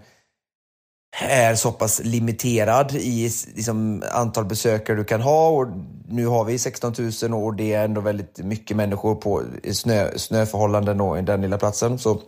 är 1.17 1.55
så 1.55 1.73
pass 1.73 2.01
limiterad 2.05 2.95
i 2.95 3.31
liksom, 3.55 4.03
antal 4.13 4.45
besökare 4.45 4.97
du 4.97 5.05
kan 5.05 5.21
ha. 5.21 5.49
Och 5.49 5.67
nu 6.09 6.27
har 6.27 6.45
vi 6.45 6.59
16 6.59 6.95
000 7.23 7.45
och 7.45 7.55
det 7.55 7.75
är 7.75 7.85
ändå 7.85 8.01
väldigt 8.01 8.39
mycket 8.39 8.77
människor 8.77 9.15
på 9.15 9.43
snö, 9.73 10.19
snöförhållanden 10.19 11.01
och 11.01 11.19
i 11.19 11.23
den 11.23 11.43
lilla 11.43 11.59
platsen. 11.59 11.99
Så 11.99 12.21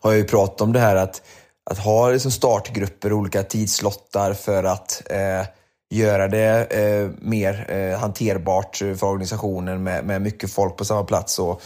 har 0.00 0.10
jag 0.10 0.18
ju 0.18 0.24
pratat 0.24 0.60
om 0.60 0.72
det 0.72 0.80
här 0.80 0.96
att, 0.96 1.22
att 1.70 1.78
ha 1.78 2.10
liksom 2.10 2.30
startgrupper, 2.30 3.12
olika 3.12 3.42
tidslottar 3.42 4.34
för 4.34 4.64
att 4.64 5.02
eh, 5.10 5.46
göra 5.90 6.28
det 6.28 6.64
eh, 6.64 7.10
mer 7.20 7.66
eh, 7.68 7.98
hanterbart 7.98 8.76
för 8.76 9.04
organisationen 9.04 9.82
med, 9.82 10.04
med 10.04 10.22
mycket 10.22 10.52
folk 10.52 10.76
på 10.76 10.84
samma 10.84 11.04
plats. 11.04 11.38
Och, 11.38 11.62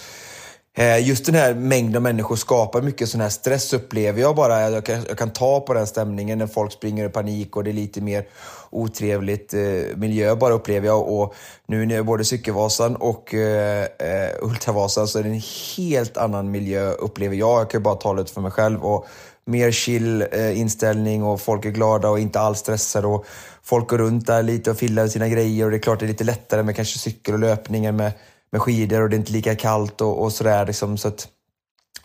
Eh, 0.79 1.09
just 1.09 1.27
den 1.27 1.35
här 1.35 1.55
mängden 1.55 2.03
människor 2.03 2.37
skapar 2.37 2.83
mycket 2.83 3.09
sån 3.09 3.21
här 3.21 3.29
stress 3.29 3.73
upplever 3.73 4.21
jag 4.21 4.37
bara. 4.37 4.71
Jag 4.71 4.85
kan, 4.85 5.05
jag 5.09 5.19
kan 5.19 5.31
ta 5.31 5.61
på 5.61 5.75
den 5.75 5.87
stämningen 5.87 6.39
när 6.39 6.47
folk 6.47 6.73
springer 6.73 7.07
i 7.07 7.09
panik 7.09 7.57
och 7.57 7.65
det 7.65 7.71
är 7.71 7.73
lite 7.73 8.01
mer 8.01 8.27
otrevligt 8.71 9.55
eh, 9.55 9.61
miljö 9.97 10.35
bara 10.35 10.55
upplever 10.55 10.87
jag. 10.87 11.09
Och 11.09 11.35
nu 11.67 11.87
när 11.87 11.95
jag 11.95 12.01
är 12.01 12.07
både 12.07 12.25
Cykelvasan 12.25 12.97
och 12.97 13.35
eh, 13.35 13.83
eh 13.83 14.31
Ultravasan 14.43 15.09
så 15.09 15.19
är 15.19 15.23
det 15.23 15.29
en 15.29 15.43
helt 15.77 16.17
annan 16.17 16.51
miljö 16.51 16.91
upplever 16.91 17.37
jag. 17.37 17.61
Jag 17.61 17.71
kan 17.71 17.83
bara 17.83 17.95
tala 17.95 18.21
ut 18.21 18.31
för 18.31 18.41
mig 18.41 18.51
själv. 18.51 18.85
Och 18.85 19.07
mer 19.45 19.71
chill 19.71 20.25
eh, 20.33 20.61
inställning 20.61 21.23
och 21.23 21.41
folk 21.41 21.65
är 21.65 21.71
glada 21.71 22.09
och 22.09 22.19
inte 22.19 22.41
alls 22.41 22.59
stressade. 22.59 23.07
Och 23.07 23.27
folk 23.63 23.89
går 23.89 23.99
runt 23.99 24.27
där 24.27 24.43
lite 24.43 24.71
och 24.71 24.77
fillar 24.77 25.09
sina 25.09 25.29
grejer 25.29 25.65
och 25.65 25.71
det 25.71 25.77
är 25.77 25.83
klart 25.83 26.01
det 26.01 26.07
är 26.07 26.09
lite 26.09 26.25
lättare 26.25 26.63
med 26.63 26.77
kanske 26.77 26.99
cykel 26.99 27.35
och 27.35 27.41
löpning 27.41 27.85
än 27.85 27.97
med, 27.97 28.13
med 28.51 28.61
skidor 28.61 29.03
och 29.03 29.11
det 29.11 29.17
är 29.17 29.19
inte 29.19 29.33
lika 29.33 29.57
kallt 29.57 30.01
och, 30.01 30.23
och 30.23 30.33
sådär. 30.33 30.67
Liksom, 30.67 30.99
så 30.99 31.09
att, 31.09 31.29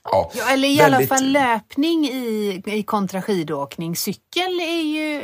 Ja, 0.03 0.31
ja, 0.33 0.49
eller 0.49 0.67
i 0.67 0.77
väldigt... 0.77 0.95
alla 0.95 1.07
fall 1.07 1.31
löpning 1.31 2.05
i, 2.05 2.61
i 2.65 2.83
kontra 2.83 3.21
skidåkning. 3.21 3.95
Cykel 3.95 4.59
är 4.59 4.81
ju, 4.81 5.21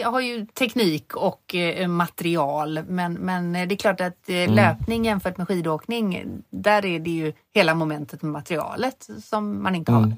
eh, 0.00 0.10
har 0.10 0.20
ju 0.20 0.46
teknik 0.46 1.16
och 1.16 1.54
eh, 1.54 1.88
material 1.88 2.80
men, 2.88 3.12
men 3.14 3.52
det 3.52 3.58
är 3.58 3.76
klart 3.76 4.00
att 4.00 4.28
eh, 4.28 4.36
mm. 4.36 4.54
löpning 4.54 5.04
jämfört 5.04 5.36
med 5.36 5.48
skidåkning, 5.48 6.32
där 6.50 6.86
är 6.86 6.98
det 6.98 7.10
ju 7.10 7.32
hela 7.54 7.74
momentet 7.74 8.22
med 8.22 8.32
materialet 8.32 9.08
som 9.24 9.62
man 9.62 9.74
inte 9.74 9.92
har. 9.92 10.02
Mm. 10.02 10.16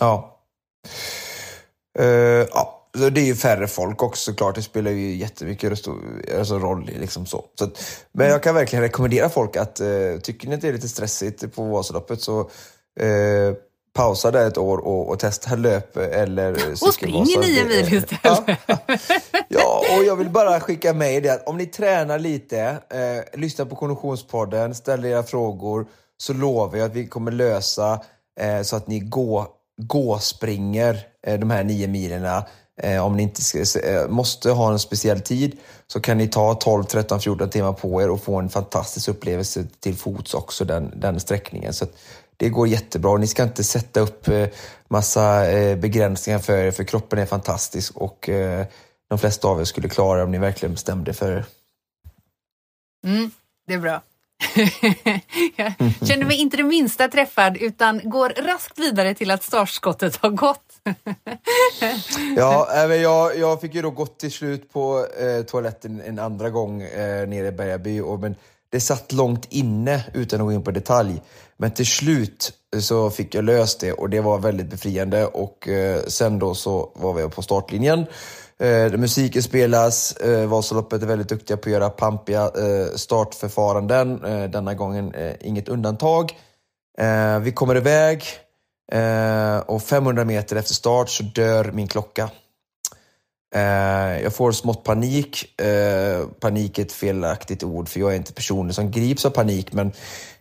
Ja. 0.00 0.38
Uh, 2.00 2.06
ja. 2.50 2.87
Det 2.92 3.20
är 3.20 3.24
ju 3.24 3.34
färre 3.34 3.66
folk 3.66 4.02
också 4.02 4.30
såklart. 4.30 4.54
Det 4.54 4.62
spelar 4.62 4.90
ju 4.90 5.14
jättemycket 5.14 5.72
alltså, 6.38 6.58
roll. 6.58 6.90
Liksom 7.00 7.26
så. 7.26 7.44
så 7.58 7.64
att, 7.64 7.82
men 8.12 8.28
jag 8.28 8.42
kan 8.42 8.54
verkligen 8.54 8.82
rekommendera 8.82 9.28
folk 9.28 9.56
att, 9.56 9.80
uh, 9.80 10.20
tycker 10.20 10.48
ni 10.48 10.54
att 10.54 10.60
det 10.60 10.68
är 10.68 10.72
lite 10.72 10.88
stressigt 10.88 11.54
på 11.54 11.64
Vasaloppet 11.64 12.20
så 12.20 12.40
eh, 13.00 13.54
pausa 13.98 14.30
där 14.30 14.48
ett 14.48 14.58
år 14.58 14.78
och, 14.78 15.08
och 15.08 15.18
testa 15.18 15.56
löp 15.56 15.96
eller 15.96 16.54
cykelvasa. 16.54 16.86
Och 16.86 16.94
springer 16.94 17.24
nio 17.24 17.64
mil 17.64 17.94
istället. 17.94 18.10
Ja, 18.22 18.44
ja, 19.48 19.82
och 19.98 20.04
jag 20.04 20.16
vill 20.16 20.30
bara 20.30 20.60
skicka 20.60 20.94
med 20.94 21.22
det 21.22 21.28
att 21.28 21.48
om 21.48 21.56
ni 21.56 21.66
tränar 21.66 22.18
lite, 22.18 22.60
eh, 22.90 23.40
lyssnar 23.40 23.66
på 23.66 23.76
Konditionspodden, 23.76 24.74
ställer 24.74 25.08
era 25.08 25.22
frågor, 25.22 25.86
så 26.16 26.32
lovar 26.32 26.78
jag 26.78 26.86
att 26.86 26.96
vi 26.96 27.06
kommer 27.06 27.32
lösa 27.32 28.00
eh, 28.40 28.62
så 28.62 28.76
att 28.76 28.86
ni 28.86 28.98
gå, 29.00 29.46
gå 29.82 30.18
springer 30.18 31.00
eh, 31.26 31.38
de 31.38 31.50
här 31.50 31.64
nio 31.64 31.88
milerna. 31.88 32.44
Eh, 32.78 33.04
om 33.06 33.16
ni 33.16 33.22
inte 33.22 33.42
ska, 33.42 33.80
eh, 33.80 34.08
måste 34.08 34.50
ha 34.50 34.72
en 34.72 34.78
speciell 34.78 35.20
tid 35.20 35.58
så 35.86 36.00
kan 36.00 36.18
ni 36.18 36.28
ta 36.28 36.54
12, 36.54 36.84
13, 36.84 37.20
14 37.20 37.50
timmar 37.50 37.72
på 37.72 38.02
er 38.02 38.10
och 38.10 38.22
få 38.22 38.38
en 38.38 38.50
fantastisk 38.50 39.08
upplevelse 39.08 39.66
till 39.80 39.96
fots 39.96 40.34
också 40.34 40.64
den, 40.64 40.92
den 40.96 41.20
sträckningen. 41.20 41.74
Så 41.74 41.86
det 42.36 42.48
går 42.48 42.68
jättebra. 42.68 43.16
Ni 43.16 43.26
ska 43.26 43.42
inte 43.42 43.64
sätta 43.64 44.00
upp 44.00 44.28
eh, 44.28 44.46
massa 44.88 45.42
begränsningar 45.76 46.38
för 46.38 46.58
er, 46.58 46.70
för 46.70 46.84
kroppen 46.84 47.18
är 47.18 47.26
fantastisk 47.26 47.96
och 47.96 48.30
de 49.10 49.18
flesta 49.18 49.48
av 49.48 49.60
er 49.60 49.64
skulle 49.64 49.88
klara 49.88 50.24
om 50.24 50.30
ni 50.30 50.38
verkligen 50.38 50.72
bestämde 50.72 51.14
för 51.14 51.32
er. 51.32 51.44
Mm, 53.04 53.30
det 53.66 53.74
är 53.74 53.78
bra. 53.78 54.02
jag 55.56 55.74
känner 56.08 56.24
mig 56.24 56.36
inte 56.36 56.56
det 56.56 56.62
minsta 56.62 57.08
träffad 57.08 57.56
utan 57.56 58.10
går 58.10 58.28
raskt 58.28 58.78
vidare 58.78 59.14
till 59.14 59.30
att 59.30 59.42
startskottet 59.42 60.16
har 60.16 60.30
gått. 60.30 60.67
ja, 62.36 62.68
även 62.74 63.02
jag, 63.02 63.38
jag 63.38 63.60
fick 63.60 63.74
ju 63.74 63.82
då 63.82 63.90
gått 63.90 64.18
till 64.18 64.32
slut 64.32 64.72
på 64.72 65.06
eh, 65.20 65.42
toaletten 65.42 66.02
en 66.06 66.18
andra 66.18 66.50
gång 66.50 66.82
eh, 66.82 67.28
nere 67.28 67.46
i 67.46 67.52
Bergaby. 67.52 68.00
Och, 68.00 68.20
men 68.20 68.34
det 68.70 68.80
satt 68.80 69.12
långt 69.12 69.46
inne 69.50 70.04
utan 70.14 70.40
att 70.40 70.46
gå 70.46 70.52
in 70.52 70.62
på 70.62 70.70
detalj. 70.70 71.22
Men 71.56 71.70
till 71.70 71.86
slut 71.86 72.52
eh, 72.74 72.80
så 72.80 73.10
fick 73.10 73.34
jag 73.34 73.44
löst 73.44 73.80
det 73.80 73.92
och 73.92 74.10
det 74.10 74.20
var 74.20 74.38
väldigt 74.38 74.70
befriande 74.70 75.26
och 75.26 75.68
eh, 75.68 76.02
sen 76.06 76.38
då 76.38 76.54
så 76.54 76.92
var 76.94 77.14
vi 77.14 77.28
på 77.28 77.42
startlinjen. 77.42 78.06
Eh, 78.60 78.92
musiken 78.92 79.42
spelas, 79.42 80.16
eh, 80.16 80.48
Vasaloppet 80.48 81.02
är 81.02 81.06
väldigt 81.06 81.28
duktiga 81.28 81.56
på 81.56 81.68
att 81.68 81.72
göra 81.72 81.90
pampiga 81.90 82.42
eh, 82.42 82.94
startförfaranden. 82.94 84.24
Eh, 84.24 84.50
denna 84.50 84.74
gången 84.74 85.14
eh, 85.14 85.32
inget 85.40 85.68
undantag. 85.68 86.32
Eh, 86.98 87.38
vi 87.38 87.52
kommer 87.52 87.76
iväg 87.76 88.24
eh, 88.92 89.58
och 89.58 89.82
500 89.82 90.24
meter 90.24 90.56
efter 90.56 90.74
start 90.74 91.08
så 91.08 91.22
dör 91.22 91.72
min 91.72 91.88
klocka. 91.88 92.30
Eh, 93.54 94.22
jag 94.22 94.34
får 94.34 94.52
smått 94.52 94.84
panik. 94.84 95.60
Eh, 95.60 96.26
panik 96.40 96.78
är 96.78 96.82
ett 96.82 96.92
felaktigt 96.92 97.62
ord 97.62 97.88
för 97.88 98.00
jag 98.00 98.12
är 98.12 98.16
inte 98.16 98.32
personen 98.32 98.74
som 98.74 98.90
grips 98.90 99.26
av 99.26 99.30
panik 99.30 99.72
men 99.72 99.92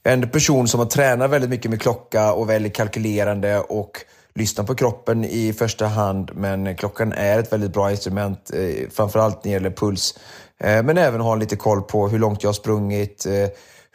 jag 0.03 0.13
är 0.13 0.17
en 0.17 0.29
person 0.29 0.67
som 0.67 0.79
har 0.79 0.87
tränat 0.87 1.31
väldigt 1.31 1.49
mycket 1.49 1.71
med 1.71 1.81
klocka 1.81 2.33
och 2.33 2.49
väldigt 2.49 2.75
kalkylerande 2.75 3.59
och 3.59 3.91
lyssnar 4.37 4.65
på 4.65 4.75
kroppen 4.75 5.25
i 5.25 5.53
första 5.53 5.87
hand 5.87 6.31
men 6.35 6.75
klockan 6.75 7.13
är 7.13 7.39
ett 7.39 7.53
väldigt 7.53 7.73
bra 7.73 7.91
instrument 7.91 8.51
eh, 8.53 8.89
framförallt 8.91 9.35
när 9.35 9.43
det 9.43 9.49
gäller 9.53 9.71
puls. 9.71 10.19
Eh, 10.59 10.83
men 10.83 10.97
även 10.97 11.21
ha 11.21 11.35
lite 11.35 11.55
koll 11.55 11.81
på 11.81 12.07
hur 12.07 12.19
långt 12.19 12.43
jag 12.43 12.47
har 12.47 12.53
sprungit, 12.53 13.25
eh, 13.25 13.47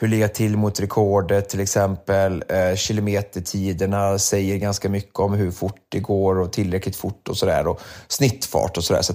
hur 0.03 0.09
ligga 0.09 0.29
till 0.29 0.57
mot 0.57 0.81
rekordet 0.81 1.49
till 1.49 1.61
exempel? 1.61 2.45
Eh, 2.49 2.75
kilometertiderna 2.75 4.19
säger 4.19 4.57
ganska 4.57 4.89
mycket 4.89 5.19
om 5.19 5.33
hur 5.33 5.51
fort 5.51 5.81
det 5.89 6.01
går 6.01 6.39
och 6.39 6.53
tillräckligt 6.53 6.97
fort 6.97 7.29
och 7.29 7.37
sådär. 7.37 7.67
Och 7.67 7.81
snittfart 8.09 8.77
och 8.77 8.85
sådär. 8.85 9.03
Så 9.03 9.13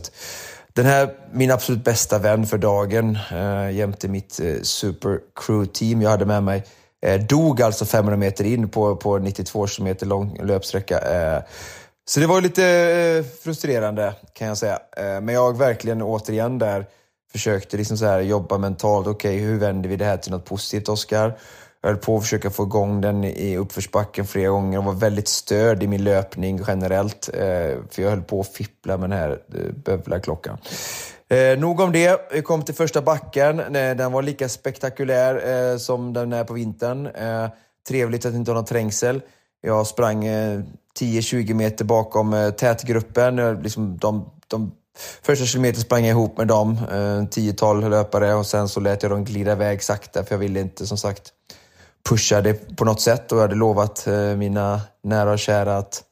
den 0.74 0.86
här, 0.86 1.10
min 1.32 1.52
absolut 1.52 1.84
bästa 1.84 2.20
vän 2.20 2.46
för 2.46 2.58
dagen 2.58 3.18
eh, 3.32 3.72
jämte 3.72 4.08
mitt 4.08 4.40
eh, 4.40 4.62
super 4.62 5.20
crew 5.36 5.74
team 5.74 6.02
jag 6.02 6.10
hade 6.10 6.26
med 6.26 6.44
mig 6.44 6.64
eh, 7.06 7.22
dog 7.22 7.62
alltså 7.62 7.86
500 7.86 8.18
meter 8.18 8.44
in 8.44 8.70
på, 8.70 8.96
på 8.96 9.18
92 9.18 9.68
km 9.68 9.96
lång 10.02 10.40
löpsträcka. 10.44 11.00
Eh, 11.00 11.44
så 12.06 12.20
det 12.20 12.28
var 12.28 12.42
lite 12.42 12.66
eh, 12.66 13.44
frustrerande 13.44 14.14
kan 14.34 14.48
jag 14.48 14.58
säga. 14.58 14.80
Eh, 14.98 15.22
men 15.22 15.30
jag 15.30 15.58
verkligen 15.58 16.02
återigen 16.02 16.60
där 16.60 16.86
försökte 17.32 17.78
liksom 17.78 17.98
så 17.98 18.06
här 18.06 18.20
jobba 18.22 18.58
mentalt. 18.58 19.08
Okej, 19.08 19.36
okay, 19.36 19.48
hur 19.48 19.60
vänder 19.60 19.90
vi 19.90 19.96
det 19.96 20.06
här 20.06 20.18
till 20.18 20.32
något 20.32 20.46
positivt, 20.46 20.90
Oskar? 20.90 21.38
Jag 21.82 21.90
höll 21.90 21.98
på 21.98 22.18
att 22.18 22.24
försöka 22.24 22.50
få 22.50 22.64
igång 22.64 23.02
den 23.02 23.24
i 23.24 23.58
uppförsbacken 23.58 24.28
flera 24.28 24.50
gånger 24.50 24.78
och 24.78 24.84
var 24.84 24.94
väldigt 24.94 25.28
störd 25.28 25.84
i 25.84 25.88
min 25.88 26.04
löpning 26.04 26.62
generellt. 26.68 27.30
Eh, 27.34 27.40
för 27.90 28.02
jag 28.02 28.10
höll 28.10 28.22
på 28.22 28.40
att 28.40 28.48
fippla 28.48 28.98
med 28.98 29.10
den 29.10 29.20
här 29.20 29.30
eh, 29.30 29.74
bövlarklockan. 29.74 30.58
Eh, 31.30 31.60
nog 31.60 31.80
om 31.80 31.92
det. 31.92 32.32
Vi 32.34 32.42
kom 32.42 32.64
till 32.64 32.76
första 32.76 33.02
backen. 33.02 33.58
Den 33.74 34.12
var 34.12 34.22
lika 34.22 34.50
spektakulär 34.50 35.72
eh, 35.72 35.78
som 35.78 36.14
den 36.14 36.34
är 36.34 36.44
på 36.44 36.54
vintern. 36.54 37.06
Eh, 37.06 37.50
trevligt 37.88 38.26
att 38.26 38.34
inte 38.34 38.52
ha 38.52 38.56
någon 38.56 38.66
trängsel. 38.66 39.22
Jag 39.62 39.88
sprang 39.88 40.26
eh, 40.26 40.62
10-20 41.00 41.54
meter 41.54 41.86
bakom 41.86 42.34
eh, 42.34 42.50
tätgruppen. 42.50 43.62
Liksom 43.62 43.98
de, 43.98 44.30
de 44.48 44.72
Första 45.22 45.46
kilometern 45.46 45.82
sprang 45.82 46.06
jag 46.06 46.10
ihop 46.10 46.38
med 46.38 46.48
dem, 46.48 46.78
eh, 46.92 47.30
tiotal 47.30 47.90
löpare 47.90 48.34
och 48.34 48.46
sen 48.46 48.70
så 48.70 48.80
lät 48.80 49.04
jag 49.04 49.12
dem 49.12 49.24
glida 49.24 49.52
iväg 49.52 49.84
sakta 49.84 50.24
för 50.24 50.36
jag 50.36 50.40
ville 50.40 50.60
inte 50.60 50.88
som 50.88 50.98
sagt 50.98 51.34
pusha 52.10 52.42
det 52.42 52.78
på 52.78 52.86
något 52.86 53.02
sätt 53.02 53.32
och 53.32 53.38
jag 53.38 53.42
hade 53.42 53.56
lovat 53.56 54.08
eh, 54.08 54.36
mina 54.36 54.82
nära 55.04 55.32
och 55.32 55.40
kära 55.40 55.78
att 55.78 56.04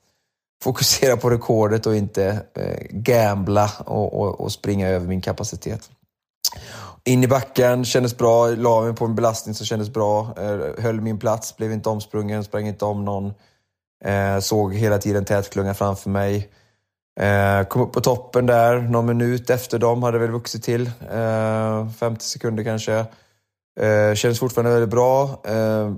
fokusera 0.64 1.18
på 1.18 1.30
rekordet 1.30 1.86
och 1.86 1.96
inte 1.96 2.46
eh, 2.54 2.88
gambla 2.90 3.72
och, 3.86 4.22
och, 4.22 4.42
och 4.42 4.52
springa 4.52 4.88
över 4.88 5.08
min 5.08 5.22
kapacitet. 5.22 5.90
In 7.04 7.24
i 7.24 7.28
backen, 7.28 7.86
kändes 7.86 8.18
bra, 8.18 8.48
la 8.48 8.82
mig 8.82 8.94
på 8.96 9.06
en 9.06 9.16
belastning 9.16 9.56
som 9.56 9.66
kändes 9.66 9.90
bra, 9.90 10.34
eh, 10.38 10.84
höll 10.84 11.02
min 11.02 11.20
plats, 11.20 11.58
blev 11.58 11.72
inte 11.72 11.90
omsprungen, 11.90 12.44
sprang 12.44 12.68
inte 12.68 12.86
om 12.86 13.06
någon. 13.06 13.34
Eh, 14.06 14.40
såg 14.40 14.76
hela 14.76 14.98
tiden 14.98 15.26
tätklunga 15.26 15.74
framför 15.74 16.10
mig. 16.10 16.50
Eh, 17.20 17.68
kom 17.68 17.82
upp 17.82 17.94
på 17.94 18.02
toppen 18.02 18.46
där, 18.46 18.80
någon 18.80 19.06
minut 19.06 19.50
efter 19.50 19.80
dem 19.80 20.04
hade 20.04 20.20
väl 20.20 20.32
vuxit 20.32 20.64
till. 20.64 20.92
Eh, 21.12 21.90
50 21.90 22.26
sekunder 22.26 22.64
kanske. 22.64 23.06
Eh, 23.80 24.14
kändes 24.16 24.40
fortfarande 24.40 24.72
väldigt 24.72 24.90
bra. 24.90 25.42
Eh, 25.48 25.94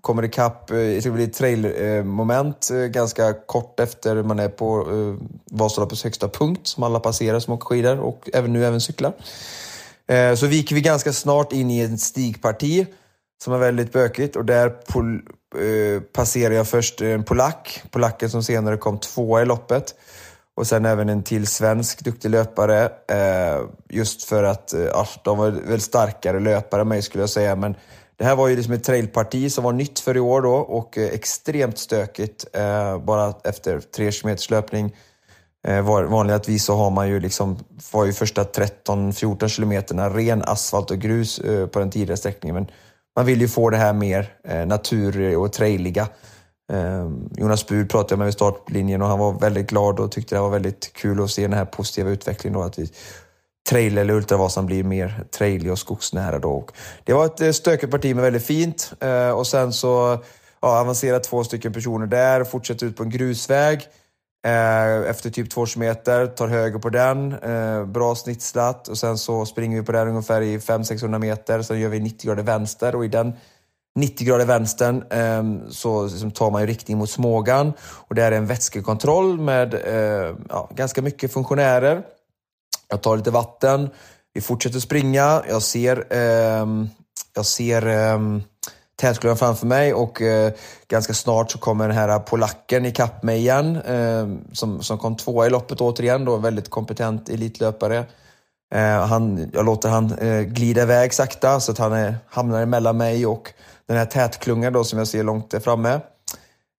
kommer 0.00 0.24
ikapp, 0.24 0.70
eh, 0.70 0.76
det 0.76 1.12
blir 1.12 1.28
ett 1.28 1.34
trail-moment 1.34 2.70
eh, 2.70 2.76
ganska 2.78 3.32
kort 3.32 3.80
efter 3.80 4.22
man 4.22 4.38
är 4.38 4.48
på 4.48 4.80
eh, 4.80 5.26
Vasaloppets 5.50 6.04
högsta 6.04 6.28
punkt 6.28 6.66
som 6.66 6.82
alla 6.82 7.00
passerar 7.00 7.40
som 7.40 7.54
åker 7.54 7.64
skidor 7.64 8.00
och 8.00 8.30
även 8.32 8.52
nu 8.52 8.64
även 8.64 8.80
cyklar. 8.80 9.12
Eh, 10.08 10.34
så 10.34 10.46
viker 10.46 10.74
vi 10.74 10.80
ganska 10.80 11.12
snart 11.12 11.52
in 11.52 11.70
i 11.70 11.80
en 11.80 11.98
stigparti 11.98 12.86
som 13.44 13.52
är 13.52 13.58
väldigt 13.58 13.92
bökigt 13.92 14.36
och 14.36 14.44
där 14.44 14.68
pol, 14.68 15.22
eh, 15.56 16.02
passerar 16.02 16.54
jag 16.54 16.68
först 16.68 17.00
en 17.00 17.24
polack, 17.24 17.82
polacken 17.90 18.30
som 18.30 18.42
senare 18.42 18.76
kom 18.76 18.98
tvåa 18.98 19.42
i 19.42 19.44
loppet. 19.44 19.94
Och 20.56 20.66
sen 20.66 20.84
även 20.84 21.08
en 21.08 21.22
till 21.22 21.46
svensk 21.46 22.04
duktig 22.04 22.30
löpare. 22.30 22.84
Eh, 23.08 23.60
just 23.88 24.22
för 24.22 24.44
att 24.44 24.72
eh, 24.72 25.06
de 25.24 25.38
var 25.38 25.50
väl 25.50 25.80
starkare 25.80 26.40
löpare 26.40 26.80
än 26.80 26.88
mig 26.88 27.02
skulle 27.02 27.22
jag 27.22 27.30
säga. 27.30 27.56
Men 27.56 27.76
det 28.16 28.24
här 28.24 28.36
var 28.36 28.48
ju 28.48 28.56
liksom 28.56 28.74
ett 28.74 28.84
trailparti 28.84 29.52
som 29.52 29.64
var 29.64 29.72
nytt 29.72 30.00
för 30.00 30.16
i 30.16 30.20
år 30.20 30.42
då 30.42 30.54
och 30.54 30.98
eh, 30.98 31.04
extremt 31.04 31.78
stökigt. 31.78 32.46
Eh, 32.52 32.98
bara 32.98 33.34
efter 33.44 33.80
tre 33.80 34.12
kilometers 34.12 34.50
löpning. 34.50 34.92
Eh, 35.66 35.80
vanligtvis 35.82 36.64
så 36.64 36.74
har 36.74 36.90
man 36.90 37.08
ju 37.08 37.20
liksom, 37.20 37.58
var 37.92 38.04
ju 38.04 38.12
första 38.12 38.44
13-14 38.44 39.48
kilometerna 39.48 40.10
ren 40.10 40.42
asfalt 40.42 40.90
och 40.90 40.98
grus 40.98 41.38
eh, 41.38 41.66
på 41.66 41.78
den 41.78 41.90
tidigare 41.90 42.16
sträckningen. 42.16 42.54
Men 42.54 42.66
man 43.16 43.26
vill 43.26 43.40
ju 43.40 43.48
få 43.48 43.70
det 43.70 43.76
här 43.76 43.92
mer 43.92 44.32
eh, 44.48 44.66
natur 44.66 45.36
och 45.36 45.52
trailiga. 45.52 46.08
Ehm, 46.72 47.28
Jonas 47.36 47.66
Bud 47.66 47.90
pratade 47.90 48.12
jag 48.12 48.18
med 48.18 48.26
vid 48.26 48.34
startlinjen 48.34 49.02
och 49.02 49.08
han 49.08 49.18
var 49.18 49.32
väldigt 49.32 49.70
glad 49.70 50.00
och 50.00 50.12
tyckte 50.12 50.34
det 50.34 50.40
var 50.40 50.50
väldigt 50.50 50.92
kul 50.92 51.22
att 51.22 51.30
se 51.30 51.42
den 51.42 51.52
här 51.52 51.64
positiva 51.64 52.10
utvecklingen. 52.10 52.58
Då, 52.58 52.64
att 52.64 52.78
vi, 52.78 52.90
trail 53.70 53.98
eller 53.98 54.14
ultravasan 54.14 54.66
blir 54.66 54.84
mer 54.84 55.24
trailig 55.30 55.72
och 55.72 55.78
skogsnära. 55.78 56.38
Då. 56.38 56.50
Och 56.50 56.72
det 57.04 57.12
var 57.12 57.26
ett 57.26 57.40
eh, 57.40 57.50
stökigt 57.50 57.92
parti 57.92 58.14
men 58.14 58.24
väldigt 58.24 58.46
fint. 58.46 58.92
Ehm, 59.00 59.34
och 59.34 59.46
sen 59.46 59.72
så 59.72 60.18
ja, 60.60 60.80
avancerar 60.80 61.18
två 61.18 61.44
stycken 61.44 61.72
personer 61.72 62.06
där, 62.06 62.44
fortsätter 62.44 62.86
ut 62.86 62.96
på 62.96 63.02
en 63.02 63.10
grusväg. 63.10 63.88
Eh, 64.46 65.10
efter 65.10 65.30
typ 65.30 65.50
två 65.50 65.66
kilometer, 65.66 66.26
tar 66.26 66.48
höger 66.48 66.78
på 66.78 66.90
den, 66.90 67.32
eh, 67.32 67.84
bra 67.84 68.14
snittslatt 68.14 68.88
och 68.88 68.98
sen 68.98 69.18
så 69.18 69.46
springer 69.46 69.80
vi 69.80 69.86
på 69.86 69.92
den 69.92 70.08
ungefär 70.08 70.40
i 70.40 70.58
500-600 70.58 71.18
meter. 71.18 71.62
Sen 71.62 71.80
gör 71.80 71.88
vi 71.88 72.00
90 72.00 72.26
grader 72.26 72.42
vänster 72.42 72.94
och 72.94 73.04
i 73.04 73.08
den 73.08 73.32
90 73.94 74.26
grader 74.26 74.44
vänstern 74.44 75.04
eh, 75.10 75.70
så 75.70 76.06
liksom 76.06 76.30
tar 76.30 76.50
man 76.50 76.60
ju 76.60 76.66
riktning 76.66 76.98
mot 76.98 77.10
Smågan 77.10 77.72
och 77.80 78.14
det 78.14 78.22
är 78.22 78.32
en 78.32 78.46
vätskekontroll 78.46 79.40
med 79.40 79.74
eh, 79.74 80.36
ja, 80.48 80.70
ganska 80.74 81.02
mycket 81.02 81.32
funktionärer. 81.32 82.02
Jag 82.88 83.02
tar 83.02 83.16
lite 83.16 83.30
vatten, 83.30 83.90
vi 84.34 84.40
fortsätter 84.40 84.80
springa, 84.80 85.42
jag 85.48 85.62
ser, 85.62 86.06
eh, 86.10 86.66
jag 87.34 87.46
ser 87.46 87.86
eh, 87.86 88.18
tätklubban 88.96 89.36
framför 89.36 89.66
mig 89.66 89.94
och 89.94 90.22
eh, 90.22 90.52
ganska 90.88 91.14
snart 91.14 91.50
så 91.50 91.58
kommer 91.58 91.88
den 91.88 91.96
här 91.96 92.18
polacken 92.18 92.86
ikapp 92.86 93.22
mig 93.22 93.38
igen. 93.38 93.76
Eh, 93.76 94.28
som, 94.52 94.82
som 94.82 94.98
kom 94.98 95.16
tvåa 95.16 95.46
i 95.46 95.50
loppet 95.50 95.80
återigen, 95.80 96.24
då, 96.24 96.36
väldigt 96.36 96.70
kompetent 96.70 97.28
elitlöpare. 97.28 98.04
Eh, 98.74 99.06
han, 99.06 99.50
jag 99.52 99.64
låter 99.64 99.88
han 99.88 100.12
eh, 100.12 100.40
glida 100.40 100.82
iväg 100.82 101.14
sakta 101.14 101.60
så 101.60 101.72
att 101.72 101.78
han 101.78 101.92
är, 101.92 102.16
hamnar 102.28 102.62
emellan 102.62 102.96
mig 102.96 103.26
och 103.26 103.52
den 103.88 103.96
här 103.96 104.06
tätklungan 104.06 104.72
då 104.72 104.84
som 104.84 104.98
jag 104.98 105.08
ser 105.08 105.22
långt 105.22 105.50
där 105.50 105.60
framme. 105.60 106.00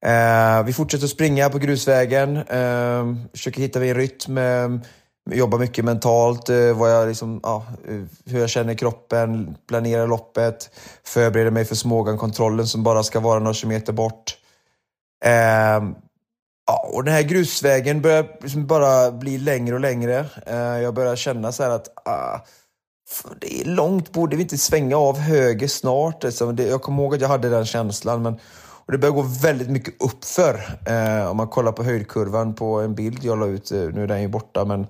Eh, 0.06 0.64
vi 0.66 0.74
fortsätter 0.74 1.08
springa 1.08 1.50
på 1.50 1.58
grusvägen, 1.58 2.38
eh, 2.38 3.16
försöker 3.32 3.62
hitta 3.62 3.80
min 3.80 3.96
rytm 3.96 4.38
eh, 4.38 4.70
jobbar 5.32 5.60
mycket 5.60 5.86
mentalt, 5.86 6.50
eh, 6.50 6.78
vad 6.78 6.92
jag 6.92 7.08
liksom, 7.08 7.40
ja, 7.44 7.66
eh, 7.88 8.02
hur 8.26 8.40
jag 8.40 8.50
känner 8.50 8.74
kroppen, 8.74 9.58
planerar 9.68 10.08
loppet, 10.08 10.70
förbereder 11.04 11.52
mig 11.52 11.66
för 11.66 11.76
Smågan-kontrollen 11.76 12.68
som 12.68 12.84
bara 12.84 13.04
ska 13.04 13.20
vara 13.20 13.40
några 13.40 13.54
kilometer 13.54 13.94
bort. 13.94 14.38
Eh, 15.26 15.84
ja, 16.68 16.90
och 16.94 17.04
den 17.04 17.14
här 17.14 17.22
grusvägen 17.22 18.02
börjar 18.02 18.38
liksom 18.42 18.68
bara 18.68 19.12
bli 19.12 19.38
längre 19.38 19.76
och 19.76 19.82
längre. 19.82 20.26
Eh, 20.46 20.58
jag 20.58 20.94
börjar 20.94 21.16
känna 21.16 21.52
så 21.52 21.64
att 21.64 22.08
ah, 22.08 22.40
det 23.42 23.62
är 23.62 23.66
långt, 23.66 24.12
borde 24.12 24.36
vi 24.36 24.42
inte 24.42 24.58
svänga 24.58 24.98
av 24.98 25.18
höger 25.18 25.68
snart? 25.68 26.24
Alltså, 26.24 26.52
det, 26.52 26.64
jag 26.64 26.82
kommer 26.82 27.04
ihåg 27.04 27.16
att 27.16 27.22
jag 27.22 27.28
hade 27.28 27.50
den 27.50 27.66
känslan, 27.66 28.22
men 28.22 28.40
och 28.86 28.92
det 28.92 28.98
börjar 28.98 29.14
gå 29.14 29.22
väldigt 29.22 29.70
mycket 29.70 29.94
uppför. 30.00 30.80
Eh, 30.86 31.30
om 31.30 31.38
man 31.38 31.48
kollar 31.48 31.72
på 31.72 31.84
höjdkurvan 31.84 32.56
på 32.56 32.82
en 32.82 32.96
bild 32.96 33.24
jag 33.24 33.40
la 33.40 33.46
ut, 33.46 33.72
eh, 33.72 33.80
nu 33.80 34.04
är 34.04 34.08
den 34.08 34.22
ju 34.22 34.28
borta, 34.28 34.66
men 34.66 34.88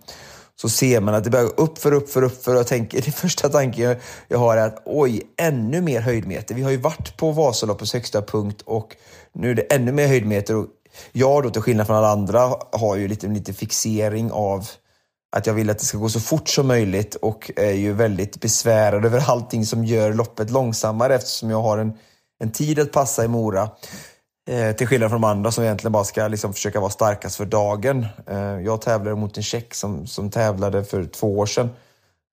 så 0.55 0.69
ser 0.69 1.01
man 1.01 1.15
att 1.15 1.23
det 1.23 1.29
börjar 1.29 1.45
gå 1.45 1.63
uppför, 1.63 1.91
uppför, 1.91 2.21
uppför. 2.21 2.51
Och 2.53 2.59
jag 2.59 2.67
tänker, 2.67 3.01
det 3.05 3.11
första 3.11 3.49
tanken 3.49 3.95
jag 4.27 4.37
har 4.37 4.57
är 4.57 4.67
att 4.67 4.81
oj, 4.85 5.21
ännu 5.37 5.81
mer 5.81 6.01
höjdmeter. 6.01 6.55
Vi 6.55 6.63
har 6.63 6.71
ju 6.71 6.77
varit 6.77 7.17
på 7.17 7.31
Vasaloppets 7.31 7.93
högsta 7.93 8.21
punkt 8.21 8.61
och 8.65 8.95
nu 9.33 9.51
är 9.51 9.55
det 9.55 9.73
ännu 9.73 9.91
mer 9.91 10.07
höjdmeter. 10.07 10.55
Och 10.55 10.67
jag 11.11 11.43
då, 11.43 11.49
till 11.49 11.61
skillnad 11.61 11.87
från 11.87 11.95
alla 11.95 12.11
andra, 12.11 12.51
har 12.71 12.95
ju 12.95 13.07
lite, 13.07 13.27
lite 13.27 13.53
fixering 13.53 14.31
av 14.31 14.67
att 15.35 15.47
jag 15.47 15.53
vill 15.53 15.69
att 15.69 15.79
det 15.79 15.85
ska 15.85 15.97
gå 15.97 16.09
så 16.09 16.19
fort 16.19 16.49
som 16.49 16.67
möjligt 16.67 17.15
och 17.15 17.51
är 17.55 17.73
ju 17.73 17.93
väldigt 17.93 18.39
besvärad 18.39 19.05
över 19.05 19.23
allting 19.29 19.65
som 19.65 19.85
gör 19.85 20.13
loppet 20.13 20.49
långsammare 20.49 21.15
eftersom 21.15 21.49
jag 21.49 21.61
har 21.61 21.77
en 21.77 21.93
en 22.39 22.51
tid 22.51 22.79
att 22.79 22.91
passa 22.91 23.25
i 23.25 23.27
Mora. 23.27 23.69
Eh, 24.49 24.75
till 24.75 24.87
skillnad 24.87 25.09
från 25.09 25.21
de 25.21 25.27
andra 25.27 25.51
som 25.51 25.63
egentligen 25.63 25.91
bara 25.91 26.03
ska 26.03 26.27
liksom 26.27 26.53
försöka 26.53 26.79
vara 26.79 26.89
starkast 26.89 27.35
för 27.35 27.45
dagen. 27.45 28.05
Eh, 28.27 28.37
jag 28.37 28.81
tävlade 28.81 29.15
mot 29.15 29.37
en 29.37 29.43
tjeck 29.43 29.73
som, 29.73 30.07
som 30.07 30.31
tävlade 30.31 30.83
för 30.83 31.05
två 31.05 31.37
år 31.39 31.45
sedan. 31.45 31.69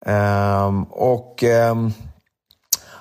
Eh, 0.07 0.83
och 0.91 1.45
ehm, 1.45 1.93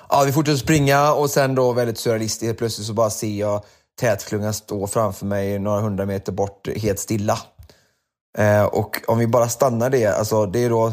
ja, 0.08 0.22
Vi 0.26 0.32
fortsätter 0.32 0.58
springa 0.58 1.12
och 1.12 1.30
sen 1.30 1.54
då 1.54 1.72
väldigt 1.72 1.98
surrealistiskt 1.98 2.58
plötsligt 2.58 2.86
så 2.86 2.92
bara 2.92 3.10
ser 3.10 3.38
jag 3.38 3.64
tätklungan 4.00 4.54
stå 4.54 4.86
framför 4.86 5.26
mig 5.26 5.58
några 5.58 5.80
hundra 5.80 6.06
meter 6.06 6.32
bort 6.32 6.68
helt 6.76 6.98
stilla. 6.98 7.38
Eh, 8.38 8.64
och 8.64 9.00
om 9.06 9.18
vi 9.18 9.26
bara 9.26 9.48
stannar 9.48 9.90
det, 9.90 10.06
alltså 10.06 10.46
det 10.46 10.64
är 10.64 10.70
då 10.70 10.92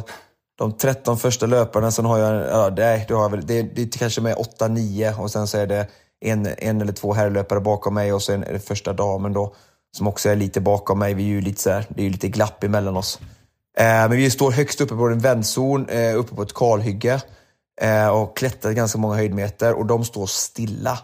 de 0.58 0.73
13 0.73 1.17
första 1.17 1.45
löparna, 1.45 1.91
sen 1.91 2.06
har 2.06 2.17
jag, 2.17 2.47
ja, 2.49 2.69
det, 2.69 3.06
det, 3.08 3.13
har 3.13 3.30
jag 3.30 3.45
det, 3.45 3.62
det 3.62 3.82
är 3.82 3.99
kanske 3.99 4.21
med 4.21 4.36
8-9 4.36 5.19
och 5.19 5.32
sen 5.32 5.47
så 5.47 5.58
är 5.58 5.67
det 5.67 5.88
en, 6.25 6.47
en 6.58 6.82
eller 6.82 6.93
två 6.93 7.13
herrlöpare 7.13 7.60
bakom 7.60 7.93
mig 7.93 8.13
och 8.13 8.23
sen 8.23 8.43
är 8.43 8.54
det 8.54 8.60
första 8.60 8.93
damen 8.93 9.34
då 9.34 9.56
som 9.97 10.08
också 10.08 10.30
är 10.30 10.36
lite 10.36 10.62
bakom 10.62 10.99
mig. 10.99 11.13
Vi 11.13 11.23
är 11.23 11.28
ju 11.28 11.41
lite 11.41 11.62
så 11.62 11.69
här, 11.69 11.86
det 11.89 12.02
är 12.02 12.04
ju 12.04 12.10
lite 12.10 12.28
glapp 12.28 12.63
emellan 12.63 12.97
oss. 12.97 13.19
Eh, 13.78 13.86
men 13.86 14.12
vi 14.12 14.32
står 14.32 14.52
högst 14.52 14.82
uppe 14.82 14.95
på 14.95 15.08
en 15.08 15.19
vändzon, 15.19 15.89
eh, 15.89 16.17
uppe 16.17 16.36
på 16.36 16.41
ett 16.41 16.54
kalhygge 16.54 17.21
eh, 17.82 18.08
och 18.08 18.38
klättrar 18.38 18.71
ganska 18.71 18.97
många 18.97 19.15
höjdmeter 19.15 19.73
och 19.73 19.86
de 19.86 20.06
står 20.06 20.25
stilla. 20.25 20.99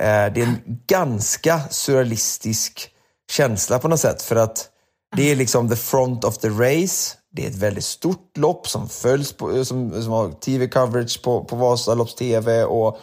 Eh, 0.00 0.06
det 0.06 0.40
är 0.40 0.46
en 0.46 0.58
ganska 0.86 1.60
surrealistisk 1.70 2.90
känsla 3.30 3.78
på 3.78 3.88
något 3.88 4.00
sätt 4.00 4.22
för 4.22 4.36
att 4.36 4.68
det 5.16 5.32
är 5.32 5.36
liksom 5.36 5.68
the 5.68 5.76
front 5.76 6.24
of 6.24 6.38
the 6.38 6.48
race 6.48 7.18
det 7.30 7.44
är 7.44 7.50
ett 7.50 7.56
väldigt 7.56 7.84
stort 7.84 8.36
lopp 8.36 8.68
som 8.68 8.88
följs 8.88 9.32
på, 9.32 9.56
eh, 9.56 9.62
som, 9.62 10.02
som 10.02 10.12
har 10.12 10.28
TV-coverage 10.28 11.22
på, 11.22 11.44
på 11.44 11.56
Vasalopps 11.56 12.14
TV. 12.14 12.64
Och, 12.64 12.98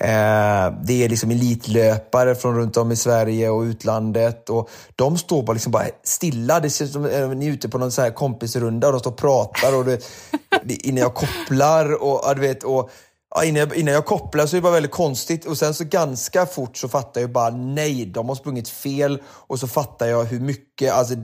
eh, 0.00 0.72
det 0.82 1.04
är 1.04 1.08
liksom 1.08 1.30
elitlöpare 1.30 2.34
från 2.34 2.56
runt 2.56 2.76
om 2.76 2.92
i 2.92 2.96
Sverige 2.96 3.50
och 3.50 3.62
utlandet. 3.62 4.50
Och 4.50 4.70
de 4.96 5.18
står 5.18 5.42
bara, 5.42 5.52
liksom 5.52 5.72
bara 5.72 5.86
stilla. 6.02 6.60
Det 6.60 6.70
ser 6.70 6.84
ut 6.84 6.92
som 6.92 7.04
att 7.04 7.36
ni 7.36 7.46
är 7.46 7.52
ute 7.52 7.68
på 7.68 7.78
någon 7.78 7.92
så 7.92 8.02
här 8.02 8.10
kompisrunda 8.10 8.86
och 8.86 8.92
de 8.92 9.00
står 9.00 9.10
och 9.10 9.16
pratar. 9.16 9.76
Och 9.76 9.84
det, 10.64 10.86
innan 10.86 10.98
jag 10.98 11.14
kopplar 11.14 12.02
och, 12.02 12.20
ja, 12.24 12.34
du 12.34 12.40
vet, 12.40 12.62
och 12.62 12.90
Ja, 13.34 13.44
innan, 13.44 13.60
jag, 13.60 13.74
innan 13.74 13.94
jag 13.94 14.06
kopplar 14.06 14.46
så 14.46 14.56
är 14.56 14.58
det 14.58 14.62
bara 14.62 14.72
väldigt 14.72 14.92
konstigt 14.92 15.46
och 15.46 15.58
sen 15.58 15.74
så 15.74 15.84
ganska 15.84 16.46
fort 16.46 16.76
så 16.76 16.88
fattar 16.88 17.20
jag 17.20 17.32
bara 17.32 17.50
nej, 17.50 18.06
de 18.06 18.28
har 18.28 18.36
sprungit 18.36 18.68
fel 18.68 19.22
och 19.26 19.58
så 19.58 19.68
fattar 19.68 20.06
jag 20.06 20.24
hur 20.24 20.40
mycket, 20.40 20.92
alltså 20.92 21.14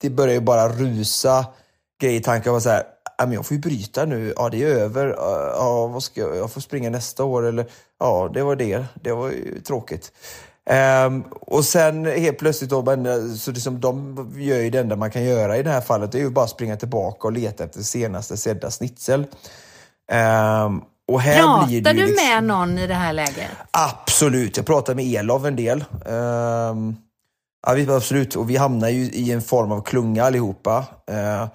det 0.00 0.10
börjar 0.10 0.34
ju 0.34 0.40
bara 0.40 0.68
rusa 0.68 1.46
grejer 2.00 2.20
i 2.20 2.22
tanken. 2.22 2.52
var 2.52 2.60
så 2.60 2.70
här, 2.70 2.82
jag 3.18 3.46
får 3.46 3.54
ju 3.54 3.60
bryta 3.60 4.04
nu. 4.04 4.32
Ja, 4.36 4.48
det 4.48 4.62
är 4.62 4.66
över. 4.66 5.06
Ja, 5.56 5.86
vad 5.86 6.02
ska 6.02 6.20
jag, 6.20 6.36
jag 6.36 6.50
får 6.50 6.60
springa 6.60 6.90
nästa 6.90 7.24
år. 7.24 7.46
Eller, 7.46 7.66
ja, 7.98 8.30
det 8.34 8.42
var 8.42 8.56
det. 8.56 8.84
Det 8.94 9.12
var 9.12 9.30
ju 9.30 9.60
tråkigt. 9.60 10.12
Um, 11.06 11.22
och 11.30 11.64
sen 11.64 12.06
helt 12.06 12.38
plötsligt 12.38 12.70
då, 12.70 12.82
men, 12.82 13.36
så 13.36 13.50
liksom, 13.50 13.80
de 13.80 14.16
gör 14.36 14.58
ju 14.58 14.70
det 14.70 14.78
enda 14.78 14.96
man 14.96 15.10
kan 15.10 15.24
göra 15.24 15.56
i 15.56 15.62
det 15.62 15.70
här 15.70 15.80
fallet. 15.80 16.12
Det 16.12 16.18
är 16.18 16.22
ju 16.22 16.30
bara 16.30 16.44
att 16.44 16.50
springa 16.50 16.76
tillbaka 16.76 17.28
och 17.28 17.32
leta 17.32 17.64
efter 17.64 17.80
senaste 17.80 18.36
sedda 18.36 18.70
snitsel. 18.70 19.26
Um, 20.12 20.84
och 21.08 21.20
här 21.20 21.42
Pratar 21.42 21.66
blir 21.66 21.82
du 21.82 21.92
liksom... 21.92 22.26
med 22.26 22.44
någon 22.44 22.78
i 22.78 22.86
det 22.86 22.94
här 22.94 23.12
läget? 23.12 23.50
Absolut. 23.70 24.56
Jag 24.56 24.66
pratar 24.66 24.94
med 24.94 25.04
Elov 25.04 25.46
en 25.46 25.56
del. 25.56 25.84
Um, 26.06 26.96
ja, 27.66 27.96
absolut. 27.96 28.36
Och 28.36 28.50
vi 28.50 28.56
hamnar 28.56 28.88
ju 28.88 29.02
i 29.02 29.32
en 29.32 29.42
form 29.42 29.72
av 29.72 29.82
klunga 29.82 30.24
allihopa. 30.24 30.78
Uh, 31.10 31.48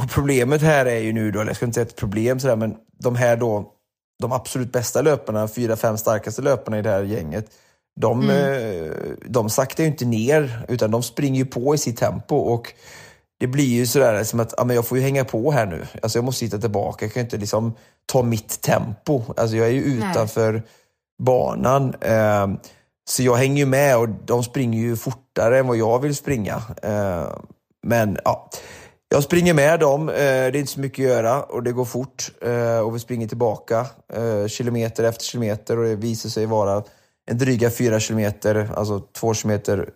och 0.00 0.10
problemet 0.10 0.62
här 0.62 0.86
är 0.86 0.98
ju 0.98 1.12
nu 1.12 1.30
då, 1.30 1.40
eller 1.40 1.50
jag 1.50 1.56
ska 1.56 1.66
inte 1.66 1.74
säga 1.74 1.86
ett 1.86 1.96
problem 1.96 2.40
sådär, 2.40 2.56
men 2.56 2.76
de 2.98 3.16
här 3.16 3.36
då, 3.36 3.72
de 4.22 4.32
absolut 4.32 4.72
bästa 4.72 5.02
löparna, 5.02 5.48
fyra, 5.48 5.76
fem 5.76 5.98
starkaste 5.98 6.42
löparna 6.42 6.78
i 6.78 6.82
det 6.82 6.90
här 6.90 7.02
gänget, 7.02 7.46
de, 8.00 8.30
mm. 8.30 8.84
Eh, 8.84 8.92
de 9.26 9.50
saktar 9.50 9.84
ju 9.84 9.90
inte 9.90 10.04
ner, 10.04 10.66
utan 10.68 10.90
de 10.90 11.02
springer 11.02 11.38
ju 11.38 11.46
på 11.46 11.74
i 11.74 11.78
sitt 11.78 11.96
tempo. 11.96 12.36
Och 12.36 12.72
det 13.42 13.48
blir 13.48 13.64
ju 13.64 13.86
sådär 13.86 14.24
som 14.24 14.40
att 14.40 14.54
ja, 14.56 14.64
men 14.64 14.76
jag 14.76 14.86
får 14.86 14.98
ju 14.98 15.04
hänga 15.04 15.24
på 15.24 15.52
här 15.52 15.66
nu. 15.66 15.86
Alltså 16.02 16.18
jag 16.18 16.24
måste 16.24 16.44
hitta 16.44 16.58
tillbaka, 16.58 17.04
jag 17.04 17.12
kan 17.12 17.22
inte 17.22 17.36
liksom 17.36 17.74
ta 18.06 18.22
mitt 18.22 18.60
tempo. 18.60 19.22
Alltså 19.36 19.56
jag 19.56 19.66
är 19.66 19.70
ju 19.70 19.80
utanför 19.82 20.52
Nej. 20.52 20.62
banan. 21.22 21.94
Eh, 22.00 22.48
så 23.08 23.22
jag 23.22 23.36
hänger 23.36 23.58
ju 23.58 23.66
med 23.66 23.98
och 23.98 24.08
de 24.08 24.44
springer 24.44 24.78
ju 24.78 24.96
fortare 24.96 25.58
än 25.58 25.66
vad 25.66 25.76
jag 25.76 25.98
vill 25.98 26.16
springa. 26.16 26.62
Eh, 26.82 27.26
men 27.86 28.18
ja, 28.24 28.50
jag 29.08 29.22
springer 29.22 29.54
med 29.54 29.80
dem, 29.80 30.08
eh, 30.08 30.14
det 30.14 30.22
är 30.24 30.56
inte 30.56 30.72
så 30.72 30.80
mycket 30.80 31.04
att 31.04 31.10
göra 31.10 31.42
och 31.42 31.62
det 31.62 31.72
går 31.72 31.84
fort. 31.84 32.32
Eh, 32.42 32.78
och 32.78 32.94
vi 32.94 32.98
springer 32.98 33.28
tillbaka 33.28 33.86
eh, 34.12 34.46
kilometer 34.46 35.04
efter 35.04 35.24
kilometer 35.24 35.78
och 35.78 35.84
det 35.84 35.96
visar 35.96 36.28
sig 36.28 36.46
vara 36.46 36.82
en 37.26 37.38
dryga 37.38 37.70
fyra 37.70 38.00
kilometer, 38.00 38.70
alltså 38.76 39.00
två 39.00 39.34
kilometer 39.34 39.88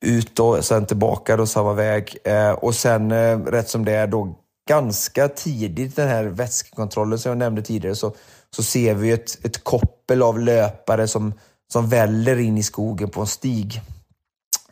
ut 0.00 0.38
och 0.40 0.64
sen 0.64 0.86
tillbaka 0.86 1.36
då 1.36 1.46
samma 1.46 1.72
väg. 1.72 2.16
Eh, 2.24 2.50
och 2.50 2.74
sen 2.74 3.12
eh, 3.12 3.38
rätt 3.38 3.68
som 3.68 3.84
det 3.84 3.92
är 3.92 4.06
då 4.06 4.34
ganska 4.68 5.28
tidigt 5.28 5.96
den 5.96 6.08
här 6.08 6.24
vätskekontrollen 6.24 7.18
som 7.18 7.30
jag 7.30 7.38
nämnde 7.38 7.62
tidigare 7.62 7.96
så, 7.96 8.14
så 8.56 8.62
ser 8.62 8.94
vi 8.94 9.10
ett, 9.10 9.44
ett 9.44 9.64
koppel 9.64 10.22
av 10.22 10.38
löpare 10.38 11.08
som, 11.08 11.34
som 11.72 11.88
väller 11.88 12.38
in 12.38 12.58
i 12.58 12.62
skogen 12.62 13.10
på 13.10 13.20
en 13.20 13.26
stig. 13.26 13.80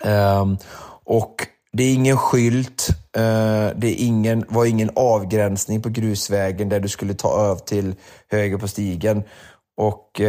Eh, 0.04 0.46
och 1.04 1.46
det 1.72 1.82
är 1.84 1.94
ingen 1.94 2.16
skylt, 2.16 2.88
eh, 3.16 3.68
det 3.76 3.86
är 3.86 3.96
ingen, 3.98 4.44
var 4.48 4.64
ingen 4.64 4.90
avgränsning 4.96 5.82
på 5.82 5.88
grusvägen 5.88 6.68
där 6.68 6.80
du 6.80 6.88
skulle 6.88 7.14
ta 7.14 7.40
över 7.40 7.60
till 7.60 7.94
höger 8.30 8.58
på 8.58 8.68
stigen. 8.68 9.22
Och 9.76 10.20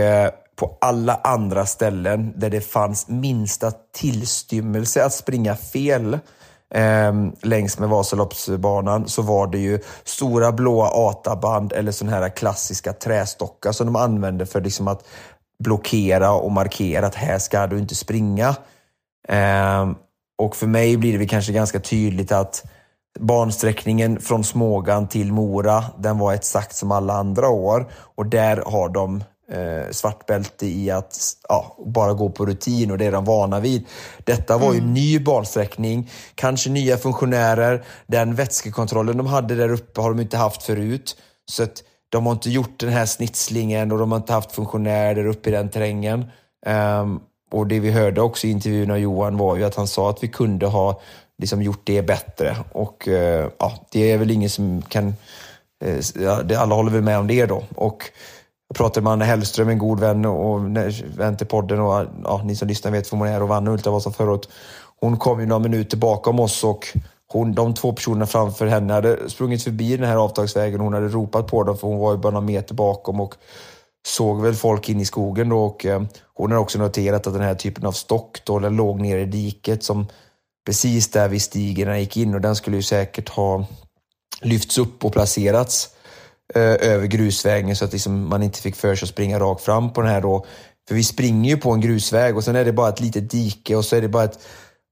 på 0.60 0.78
alla 0.82 1.20
andra 1.24 1.66
ställen 1.66 2.34
där 2.36 2.50
det 2.50 2.62
fanns 2.62 3.08
minsta 3.08 3.72
tillstymmelse 3.72 5.06
att 5.06 5.14
springa 5.14 5.56
fel 5.56 6.14
eh, 6.74 7.14
längs 7.42 7.80
med 7.80 7.90
Vasaloppsbanan 7.90 9.08
så 9.08 9.22
var 9.22 9.48
det 9.48 9.58
ju 9.58 9.80
stora 10.04 10.52
blåa 10.52 10.88
ATA-band 11.10 11.74
eller 11.74 11.92
sådana 11.92 12.18
här 12.18 12.30
klassiska 12.30 12.94
trästockar 12.94 13.72
som 13.72 13.88
de 13.88 13.96
använde 13.96 14.46
för 14.46 14.62
liksom 14.62 14.88
att 14.88 15.08
blockera 15.64 16.32
och 16.32 16.52
markera 16.52 17.08
att 17.08 17.16
här 17.16 17.40
ska 17.40 17.68
du 17.68 17.80
inte 17.80 17.96
springa. 17.96 18.56
Eh, 19.28 19.92
och 20.42 20.56
för 20.56 20.68
mig 20.68 20.98
blir 20.98 21.20
det 21.20 21.28
kanske 21.28 21.54
ganska 21.54 21.80
tydligt 21.80 22.32
att 22.32 22.66
bansträckningen 23.20 24.20
från 24.20 24.44
Smågan 24.44 25.08
till 25.08 25.34
Mora, 25.34 25.84
den 25.98 26.18
var 26.18 26.34
exakt 26.34 26.76
som 26.76 26.92
alla 26.92 27.14
andra 27.14 27.50
år. 27.50 27.92
Och 28.16 28.26
där 28.26 28.64
har 28.66 28.90
de 28.90 29.24
eh, 29.52 29.92
svartbälte 29.92 30.68
i 30.68 30.92
att 30.92 31.18
ja, 31.50 31.78
bara 31.86 32.14
gå 32.14 32.30
på 32.30 32.46
rutin 32.46 32.92
och 32.92 32.98
det 32.98 33.06
är 33.06 33.12
de 33.12 33.26
vana 33.26 33.60
vid. 33.60 33.86
Detta 34.24 34.58
var 34.58 34.74
ju 34.74 34.80
mm. 34.80 34.94
ny 34.94 35.20
bansträckning, 35.20 36.10
kanske 36.36 36.70
nya 36.70 36.98
funktionärer. 36.98 37.84
Den 38.08 38.36
vätskekontrollen 38.36 39.18
de 39.18 39.28
hade 39.28 39.56
där 39.56 39.72
uppe 39.72 40.02
har 40.02 40.10
de 40.10 40.20
inte 40.20 40.38
haft 40.38 40.64
förut. 40.64 41.16
Så 41.52 41.64
att 41.64 41.84
de 42.10 42.26
har 42.26 42.34
inte 42.34 42.50
gjort 42.50 42.80
den 42.80 42.90
här 42.90 43.06
snitslingen 43.06 43.92
och 43.92 43.98
de 43.98 44.12
har 44.12 44.20
inte 44.20 44.34
haft 44.34 44.52
funktionärer 44.52 45.16
där 45.16 45.26
uppe 45.26 45.50
i 45.50 45.52
den 45.52 45.70
terrängen. 45.70 46.26
Um, 46.66 47.20
och 47.52 47.68
det 47.68 47.80
vi 47.80 47.92
hörde 47.92 48.22
också 48.22 48.48
i 48.48 48.52
intervjun 48.52 48.92
av 48.92 48.98
Johan 48.98 49.38
var 49.38 49.58
ju 49.58 49.64
att 49.64 49.76
han 49.76 49.88
sa 49.88 50.10
att 50.10 50.24
vi 50.24 50.28
kunde 50.28 50.66
ha 50.66 51.02
liksom 51.38 51.62
gjort 51.62 51.82
det 51.84 52.02
bättre. 52.02 52.58
Och 52.72 53.08
uh, 53.08 53.48
ja, 53.60 53.74
det 53.92 54.12
är 54.12 54.18
väl 54.18 54.32
ingen 54.32 54.50
som 54.50 54.82
kan... 54.82 55.14
Uh, 55.86 56.62
alla 56.62 56.76
håller 56.76 56.92
väl 56.92 57.02
med 57.02 57.20
om 57.20 57.28
det 57.28 57.46
då. 57.46 57.64
Och 57.76 58.04
jag 58.70 58.78
pratade 58.78 59.04
med 59.04 59.14
Anna 59.14 59.26
Hellström, 59.26 59.70
en 59.70 59.78
god 59.78 60.00
vän 60.00 60.26
och 60.26 60.78
vän 61.18 61.38
till 61.38 61.48
podden 61.48 61.80
och 61.80 62.06
ja, 62.24 62.42
ni 62.44 62.56
som 62.56 62.68
lyssnar 62.68 62.92
vet 62.92 63.14
vem 63.14 63.20
hon 63.20 63.28
är 63.28 63.42
och 63.42 63.48
vann 63.48 63.68
Ultravasan 63.68 64.14
förut. 64.14 64.50
Hon 65.02 65.18
kom 65.18 65.40
ju 65.40 65.46
några 65.46 65.60
minuter 65.60 65.98
bakom 65.98 66.40
oss 66.40 66.64
och 66.64 66.88
hon, 67.28 67.54
de 67.54 67.74
två 67.74 67.94
personerna 67.94 68.26
framför 68.26 68.68
henne 68.68 68.94
hade 68.94 69.30
sprungit 69.30 69.64
förbi 69.64 69.98
den 69.98 70.10
här 70.10 70.16
avtagsvägen. 70.16 70.80
Hon 70.80 70.94
hade 70.94 71.08
ropat 71.08 71.48
på 71.48 71.64
dem 71.64 71.78
för 71.78 71.88
hon 71.88 72.00
var 72.00 72.12
ju 72.12 72.18
bara 72.18 72.34
några 72.34 72.46
meter 72.46 72.74
bakom 72.74 73.20
och 73.20 73.36
såg 74.08 74.42
väl 74.42 74.56
folk 74.56 74.90
in 74.90 75.00
i 75.00 75.06
skogen 75.06 75.50
då 75.50 75.64
och 75.64 75.86
eh, 75.86 76.02
hon 76.34 76.52
har 76.52 76.60
också 76.60 76.80
noterat 76.80 77.28
att 77.28 77.34
den 77.34 77.42
här 77.42 77.56
typen 77.56 77.86
av 77.86 77.92
stock 77.92 78.42
då, 78.46 78.60
den 78.60 78.76
låg 78.76 79.02
nere 79.02 79.22
i 79.22 79.26
diket 79.26 79.84
som 79.84 80.08
precis 80.66 81.12
där 81.12 81.30
vid 81.30 81.42
stigen 81.42 82.00
gick 82.00 82.18
in 82.18 82.36
och 82.36 82.42
den 82.42 82.56
skulle 82.56 82.78
ju 82.78 82.84
säkert 82.84 83.30
ha 83.30 83.66
lyfts 84.42 84.78
upp 84.78 85.06
och 85.06 85.14
placerats 85.14 85.90
eh, 85.94 85.99
Eh, 86.56 86.92
över 86.92 87.08
grusvägen 87.08 87.76
så 87.76 87.86
att 87.86 87.92
liksom 87.92 88.30
man 88.30 88.44
inte 88.44 88.62
fick 88.62 88.76
för 88.76 88.96
sig 88.96 89.06
att 89.06 89.10
springa 89.10 89.40
rakt 89.40 89.62
fram 89.62 89.94
på 89.94 90.02
den 90.02 90.12
här 90.12 90.22
då. 90.22 90.46
För 90.88 90.96
vi 90.96 91.04
springer 91.04 91.50
ju 91.50 91.58
på 91.58 91.72
en 91.72 91.82
grusväg 91.82 92.38
och 92.38 92.44
sen 92.44 92.56
är 92.56 92.66
det 92.66 92.74
bara 92.74 92.90
ett 92.90 93.00
litet 93.00 93.32
dike 93.32 93.76
och 93.76 93.86
så 93.86 93.96
är 93.96 94.02
det 94.02 94.08
bara 94.08 94.24
ett 94.24 94.40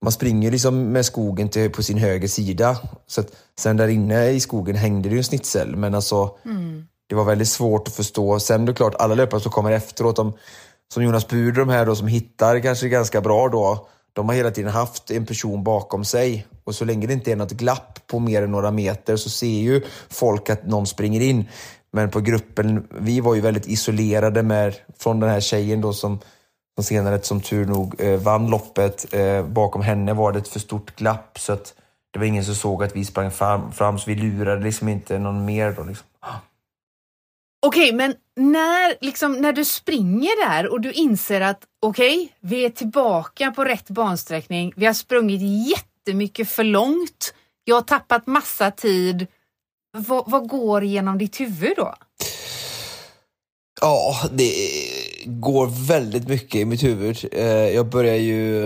man 0.02 0.12
springer 0.12 0.50
liksom 0.50 0.92
med 0.92 1.06
skogen 1.06 1.48
till, 1.48 1.70
på 1.70 1.82
sin 1.82 1.98
höger 1.98 2.28
sida. 2.28 2.78
Så 3.06 3.20
att, 3.20 3.26
sen 3.58 3.76
där 3.76 3.88
inne 3.88 4.30
i 4.30 4.40
skogen 4.40 4.76
hängde 4.76 5.08
det 5.08 5.12
ju 5.12 5.18
en 5.18 5.24
snitsel, 5.24 5.76
men 5.76 5.94
alltså 5.94 6.36
mm. 6.44 6.84
det 7.08 7.14
var 7.14 7.24
väldigt 7.24 7.48
svårt 7.48 7.88
att 7.88 7.94
förstå. 7.94 8.40
Sen 8.40 8.68
är 8.68 8.72
klart, 8.72 8.94
alla 8.94 9.14
löpare 9.14 9.40
som 9.40 9.52
kommer 9.52 9.70
efteråt, 9.70 10.16
de, 10.16 10.32
som 10.94 11.02
Jonas 11.02 11.28
Bur, 11.28 11.52
de 11.52 11.68
här 11.68 11.86
då, 11.86 11.94
som 11.96 12.06
hittar 12.06 12.60
kanske 12.60 12.88
ganska 12.88 13.20
bra 13.20 13.48
då, 13.48 13.88
de 14.12 14.28
har 14.28 14.34
hela 14.34 14.50
tiden 14.50 14.72
haft 14.72 15.10
en 15.10 15.26
person 15.26 15.64
bakom 15.64 16.04
sig. 16.04 16.46
Och 16.64 16.74
så 16.74 16.84
länge 16.84 17.06
det 17.06 17.12
inte 17.12 17.32
är 17.32 17.36
något 17.36 17.52
glapp 17.52 17.97
på 18.10 18.18
mer 18.18 18.42
än 18.42 18.50
några 18.50 18.70
meter 18.70 19.16
så 19.16 19.30
ser 19.30 19.46
ju 19.46 19.82
folk 20.08 20.50
att 20.50 20.66
någon 20.66 20.86
springer 20.86 21.20
in. 21.20 21.48
Men 21.90 22.10
på 22.10 22.20
gruppen, 22.20 22.88
vi 23.00 23.20
var 23.20 23.34
ju 23.34 23.40
väldigt 23.40 23.66
isolerade 23.66 24.42
med, 24.42 24.74
från 24.98 25.20
den 25.20 25.30
här 25.30 25.40
tjejen 25.40 25.80
då 25.80 25.92
som 25.92 26.18
som 26.78 26.84
senare 26.84 27.22
som 27.22 27.40
tur 27.40 27.66
nog 27.66 28.00
eh, 28.00 28.20
vann 28.20 28.50
loppet. 28.50 29.14
Eh, 29.14 29.46
bakom 29.46 29.82
henne 29.82 30.14
var 30.14 30.32
det 30.32 30.38
ett 30.38 30.48
för 30.48 30.60
stort 30.60 30.96
glapp 30.96 31.38
så 31.38 31.52
att 31.52 31.74
det 32.10 32.18
var 32.18 32.26
ingen 32.26 32.44
som 32.44 32.54
såg 32.54 32.82
att 32.82 32.96
vi 32.96 33.04
sprang 33.04 33.30
fram, 33.30 33.72
fram 33.72 33.98
så 33.98 34.10
vi 34.10 34.14
lurade 34.14 34.64
liksom 34.64 34.88
inte 34.88 35.18
någon 35.18 35.44
mer. 35.44 35.72
Då, 35.72 35.82
liksom. 35.82 36.06
Okej, 37.66 37.92
men 37.92 38.14
när, 38.36 39.04
liksom, 39.04 39.32
när 39.32 39.52
du 39.52 39.64
springer 39.64 40.48
där 40.48 40.72
och 40.72 40.80
du 40.80 40.92
inser 40.92 41.40
att 41.40 41.64
okej, 41.80 42.14
okay, 42.14 42.28
vi 42.40 42.64
är 42.64 42.70
tillbaka 42.70 43.50
på 43.50 43.64
rätt 43.64 43.90
bansträckning. 43.90 44.72
Vi 44.76 44.86
har 44.86 44.94
sprungit 44.94 45.68
jättemycket 45.68 46.48
för 46.48 46.64
långt. 46.64 47.34
Jag 47.68 47.74
har 47.74 47.82
tappat 47.82 48.26
massa 48.26 48.70
tid. 48.70 49.26
V 49.98 50.22
vad 50.26 50.48
går 50.48 50.84
genom 50.84 51.18
ditt 51.18 51.40
huvud 51.40 51.72
då? 51.76 51.94
Ja, 53.80 54.14
det 54.32 54.52
går 55.26 55.86
väldigt 55.86 56.28
mycket 56.28 56.54
i 56.54 56.64
mitt 56.64 56.82
huvud. 56.82 57.28
Eh, 57.32 57.46
jag 57.46 57.88
börjar 57.88 58.14
ju 58.14 58.64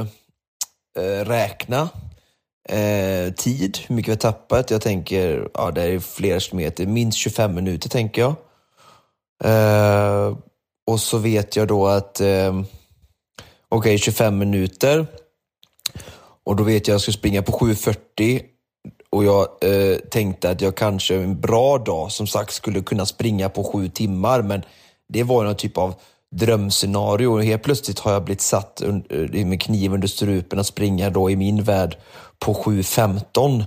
eh, 0.98 1.24
räkna 1.24 1.88
eh, 2.68 3.32
tid, 3.32 3.78
hur 3.86 3.94
mycket 3.94 4.08
vi 4.08 4.12
har 4.12 4.32
tappat. 4.32 4.70
Jag 4.70 4.80
tänker, 4.80 5.48
ja 5.54 5.70
det 5.70 5.82
är 5.82 5.98
flera 5.98 6.40
kilometer, 6.40 6.86
minst 6.86 7.18
25 7.18 7.54
minuter 7.54 7.88
tänker 7.88 8.22
jag. 8.22 8.34
Och 10.86 11.00
så 11.00 11.18
vet 11.18 11.56
jag 11.56 11.68
då 11.68 11.86
att, 11.86 12.20
okej 12.20 12.64
okay, 13.70 13.98
25 13.98 14.38
minuter. 14.38 15.06
Och 16.44 16.56
då 16.56 16.62
vet 16.62 16.74
jag 16.74 16.80
att 16.80 16.88
jag 16.88 17.00
ska 17.00 17.12
springa 17.12 17.42
på 17.42 17.52
7.40 17.52 18.52
och 19.12 19.24
jag 19.24 19.40
eh, 19.40 19.96
tänkte 19.96 20.50
att 20.50 20.60
jag 20.60 20.76
kanske 20.76 21.16
en 21.16 21.40
bra 21.40 21.78
dag 21.78 22.12
som 22.12 22.26
sagt 22.26 22.52
skulle 22.52 22.80
kunna 22.80 23.06
springa 23.06 23.48
på 23.48 23.64
sju 23.64 23.88
timmar 23.88 24.42
men 24.42 24.62
det 25.08 25.22
var 25.22 25.44
någon 25.44 25.56
typ 25.56 25.78
av 25.78 25.94
drömscenario. 26.34 27.26
Och 27.26 27.44
helt 27.44 27.62
plötsligt 27.62 27.98
har 27.98 28.12
jag 28.12 28.24
blivit 28.24 28.40
satt 28.40 28.82
eh, 28.82 29.46
med 29.46 29.62
kniv 29.62 29.94
under 29.94 30.08
strupen 30.08 30.58
att 30.58 30.66
springa 30.66 31.10
då 31.10 31.30
i 31.30 31.36
min 31.36 31.62
värld 31.62 31.96
på 32.38 32.54
7.15 32.54 33.64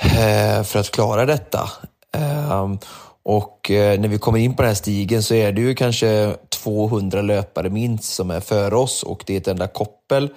eh, 0.00 0.64
för 0.64 0.78
att 0.78 0.90
klara 0.90 1.26
detta. 1.26 1.70
Ehm, 2.12 2.72
eh, 2.72 2.78
och 3.24 3.66
när 3.70 4.08
vi 4.08 4.18
kommer 4.18 4.38
in 4.38 4.54
på 4.54 4.62
den 4.62 4.68
här 4.68 4.74
stigen 4.74 5.22
så 5.22 5.34
är 5.34 5.52
det 5.52 5.60
ju 5.60 5.74
kanske 5.74 6.36
200 6.48 7.22
löpare 7.22 7.70
minst 7.70 8.14
som 8.14 8.30
är 8.30 8.40
före 8.40 8.74
oss 8.74 9.02
och 9.02 9.22
det 9.26 9.34
är 9.34 9.40
ett 9.40 9.48
enda 9.48 9.68
koppel. 9.68 10.30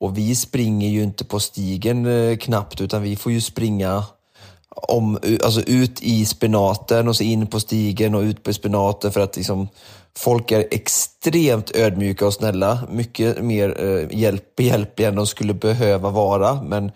Och 0.00 0.18
vi 0.18 0.36
springer 0.36 0.88
ju 0.88 1.02
inte 1.02 1.24
på 1.24 1.40
stigen 1.40 2.06
eh, 2.06 2.36
knappt 2.36 2.80
utan 2.80 3.02
vi 3.02 3.16
får 3.16 3.32
ju 3.32 3.40
springa 3.40 4.04
om, 4.74 5.18
alltså 5.44 5.60
ut 5.60 6.02
i 6.02 6.26
spenaten 6.26 7.08
och 7.08 7.16
så 7.16 7.22
in 7.22 7.46
på 7.46 7.60
stigen 7.60 8.14
och 8.14 8.20
ut 8.22 8.42
på 8.42 8.52
spenaten 8.52 9.12
för 9.12 9.20
att 9.20 9.36
liksom, 9.36 9.68
folk 10.16 10.52
är 10.52 10.66
extremt 10.70 11.76
ödmjuka 11.76 12.26
och 12.26 12.34
snälla. 12.34 12.78
Mycket 12.90 13.42
mer 13.42 13.84
eh, 13.84 14.18
hjälp, 14.18 14.56
behjälpliga 14.56 15.08
än 15.08 15.14
de 15.14 15.26
skulle 15.26 15.54
behöva 15.54 16.10
vara. 16.10 16.62
Men 16.62 16.92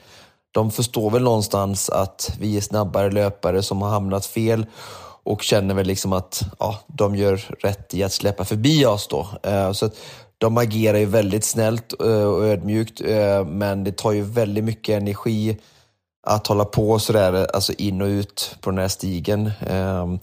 de 0.52 0.70
förstår 0.70 1.10
väl 1.10 1.22
någonstans 1.22 1.90
att 1.90 2.36
vi 2.40 2.56
är 2.56 2.60
snabbare 2.60 3.10
löpare 3.10 3.62
som 3.62 3.82
har 3.82 3.88
hamnat 3.88 4.26
fel 4.26 4.66
och 5.24 5.42
känner 5.42 5.74
väl 5.74 5.86
liksom 5.86 6.12
att 6.12 6.42
ja, 6.58 6.78
de 6.86 7.16
gör 7.16 7.36
rätt 7.60 7.94
i 7.94 8.02
att 8.02 8.12
släppa 8.12 8.44
förbi 8.44 8.86
oss 8.86 9.08
då. 9.08 9.28
Eh, 9.42 9.72
så 9.72 9.86
att 9.86 9.96
de 10.44 10.58
agerar 10.58 10.98
ju 10.98 11.06
väldigt 11.06 11.44
snällt 11.44 12.00
eh, 12.00 12.24
och 12.24 12.44
ödmjukt 12.44 13.00
eh, 13.00 13.44
men 13.44 13.84
det 13.84 13.96
tar 13.96 14.12
ju 14.12 14.22
väldigt 14.22 14.64
mycket 14.64 15.00
energi 15.02 15.56
att 16.26 16.46
hålla 16.46 16.64
på 16.64 16.98
sådär, 16.98 17.46
alltså 17.54 17.72
in 17.72 18.02
och 18.02 18.06
ut 18.06 18.56
på 18.60 18.70
den 18.70 18.78
här 18.78 18.88
stigen. 18.88 19.50
Ehm, 19.66 20.18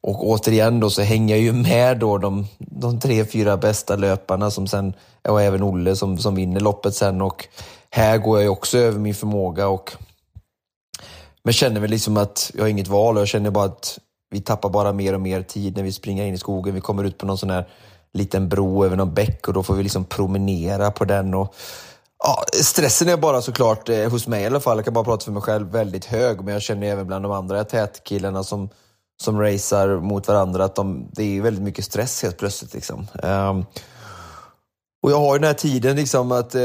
och 0.00 0.28
återigen 0.28 0.80
då 0.80 0.90
så 0.90 1.02
hänger 1.02 1.34
jag 1.34 1.44
ju 1.44 1.52
med 1.52 1.98
då 1.98 2.18
de, 2.18 2.46
de 2.58 3.00
tre, 3.00 3.24
fyra 3.24 3.56
bästa 3.56 3.96
löparna 3.96 4.50
som 4.50 4.66
sen, 4.66 4.94
och 5.28 5.42
även 5.42 5.62
Olle 5.62 5.96
som, 5.96 6.18
som 6.18 6.34
vinner 6.34 6.60
loppet 6.60 6.94
sen 6.94 7.22
och 7.22 7.48
här 7.90 8.18
går 8.18 8.38
jag 8.38 8.42
ju 8.42 8.48
också 8.48 8.78
över 8.78 8.98
min 8.98 9.14
förmåga 9.14 9.68
och 9.68 9.92
men 11.44 11.52
känner 11.52 11.80
väl 11.80 11.90
liksom 11.90 12.16
att 12.16 12.50
jag 12.54 12.62
har 12.62 12.68
inget 12.68 12.88
val 12.88 13.16
och 13.16 13.20
jag 13.20 13.28
känner 13.28 13.50
bara 13.50 13.64
att 13.64 13.98
vi 14.30 14.40
tappar 14.40 14.68
bara 14.68 14.92
mer 14.92 15.14
och 15.14 15.20
mer 15.20 15.42
tid 15.42 15.76
när 15.76 15.82
vi 15.82 15.92
springer 15.92 16.24
in 16.24 16.34
i 16.34 16.38
skogen. 16.38 16.74
Vi 16.74 16.80
kommer 16.80 17.04
ut 17.04 17.18
på 17.18 17.26
någon 17.26 17.38
sån 17.38 17.50
här 17.50 17.68
liten 18.14 18.48
bro 18.48 18.84
över 18.84 18.96
någon 18.96 19.14
bäck 19.14 19.48
och 19.48 19.54
då 19.54 19.62
får 19.62 19.74
vi 19.74 19.82
liksom 19.82 20.04
promenera 20.04 20.90
på 20.90 21.04
den 21.04 21.34
och 21.34 21.54
Ja, 22.26 22.44
stressen 22.62 23.08
är 23.08 23.16
bara 23.16 23.42
såklart, 23.42 23.88
eh, 23.88 24.10
hos 24.10 24.26
mig 24.26 24.42
i 24.42 24.46
alla 24.46 24.60
fall, 24.60 24.78
jag 24.78 24.84
kan 24.84 24.94
bara 24.94 25.04
prata 25.04 25.24
för 25.24 25.32
mig 25.32 25.42
själv, 25.42 25.70
väldigt 25.70 26.04
hög. 26.04 26.40
Men 26.40 26.54
jag 26.54 26.62
känner 26.62 26.86
även 26.86 27.06
bland 27.06 27.24
de 27.24 27.32
andra 27.32 27.64
tätkillarna 27.64 28.42
som, 28.44 28.68
som 29.22 29.40
racear 29.40 30.00
mot 30.00 30.28
varandra 30.28 30.64
att 30.64 30.74
de, 30.74 31.10
det 31.12 31.36
är 31.36 31.40
väldigt 31.40 31.62
mycket 31.62 31.84
stress 31.84 32.22
helt 32.22 32.38
plötsligt. 32.38 32.74
Liksom. 32.74 33.06
Um, 33.22 33.64
och 35.02 35.10
jag 35.10 35.18
har 35.18 35.34
ju 35.34 35.38
den 35.38 35.46
här 35.46 35.54
tiden 35.54 35.96
liksom 35.96 36.32
att 36.32 36.54
eh, 36.54 36.62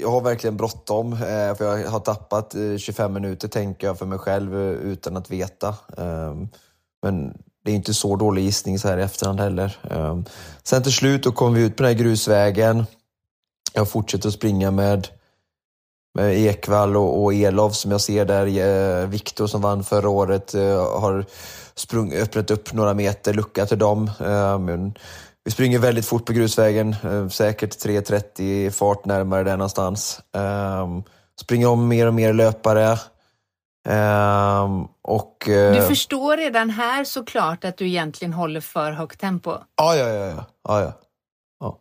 jag 0.00 0.10
har 0.10 0.20
verkligen 0.20 0.56
bråttom. 0.56 1.12
Eh, 1.12 1.54
för 1.54 1.78
jag 1.78 1.90
har 1.90 2.00
tappat 2.00 2.54
eh, 2.54 2.76
25 2.76 3.12
minuter 3.12 3.48
tänker 3.48 3.86
jag 3.86 3.98
för 3.98 4.06
mig 4.06 4.18
själv 4.18 4.54
eh, 4.54 4.72
utan 4.72 5.16
att 5.16 5.30
veta. 5.30 5.74
Um, 5.96 6.48
men 7.02 7.34
det 7.64 7.70
är 7.70 7.74
inte 7.74 7.94
så 7.94 8.16
dålig 8.16 8.42
gissning 8.42 8.78
så 8.78 8.88
här 8.88 8.98
i 8.98 9.02
efterhand 9.02 9.40
heller. 9.40 9.78
Ehm, 9.90 10.24
sen 10.62 10.82
till 10.82 10.92
slut 10.92 11.22
då 11.22 11.32
kom 11.32 11.54
vi 11.54 11.62
ut 11.62 11.76
på 11.76 11.82
den 11.82 11.92
här 11.92 12.04
grusvägen. 12.04 12.86
Jag 13.72 13.88
fortsätter 13.88 14.28
att 14.28 14.34
springa 14.34 14.70
med 14.70 15.08
med 16.14 16.38
Ekvall 16.38 16.96
och, 16.96 17.22
och 17.22 17.34
Elov 17.34 17.70
som 17.70 17.90
jag 17.90 18.00
ser 18.00 18.24
där. 18.24 18.46
Eh, 18.46 19.06
Viktor 19.06 19.46
som 19.46 19.60
vann 19.60 19.84
förra 19.84 20.08
året 20.08 20.54
eh, 20.54 21.00
har 21.00 21.24
sprung, 21.74 22.12
öppnat 22.12 22.50
upp 22.50 22.72
några 22.72 22.94
meter 22.94 23.34
lucka 23.34 23.66
till 23.66 23.78
dem. 23.78 24.10
Ehm, 24.20 24.64
men 24.64 24.94
vi 25.44 25.50
springer 25.50 25.78
väldigt 25.78 26.06
fort 26.06 26.26
på 26.26 26.32
grusvägen, 26.32 26.96
ehm, 27.02 27.30
säkert 27.30 27.70
3.30 27.70 28.70
fart 28.70 29.04
närmare 29.04 29.44
där 29.44 29.56
någonstans. 29.56 30.20
Springer 31.40 31.68
om 31.68 31.88
mer 31.88 32.06
och 32.06 32.14
mer 32.14 32.32
löpare. 32.32 32.98
Um, 33.88 34.88
och, 35.02 35.48
uh, 35.48 35.72
du 35.72 35.82
förstår 35.82 36.36
redan 36.36 36.70
här 36.70 37.04
såklart 37.04 37.64
att 37.64 37.76
du 37.76 37.86
egentligen 37.86 38.32
håller 38.32 38.60
för 38.60 38.92
högt 38.92 39.20
tempo? 39.20 39.50
Ja, 39.76 39.96
ja, 39.96 40.08
ja. 40.08 40.26
ja, 40.64 40.80
ja, 40.80 40.92
ja. 41.60 41.78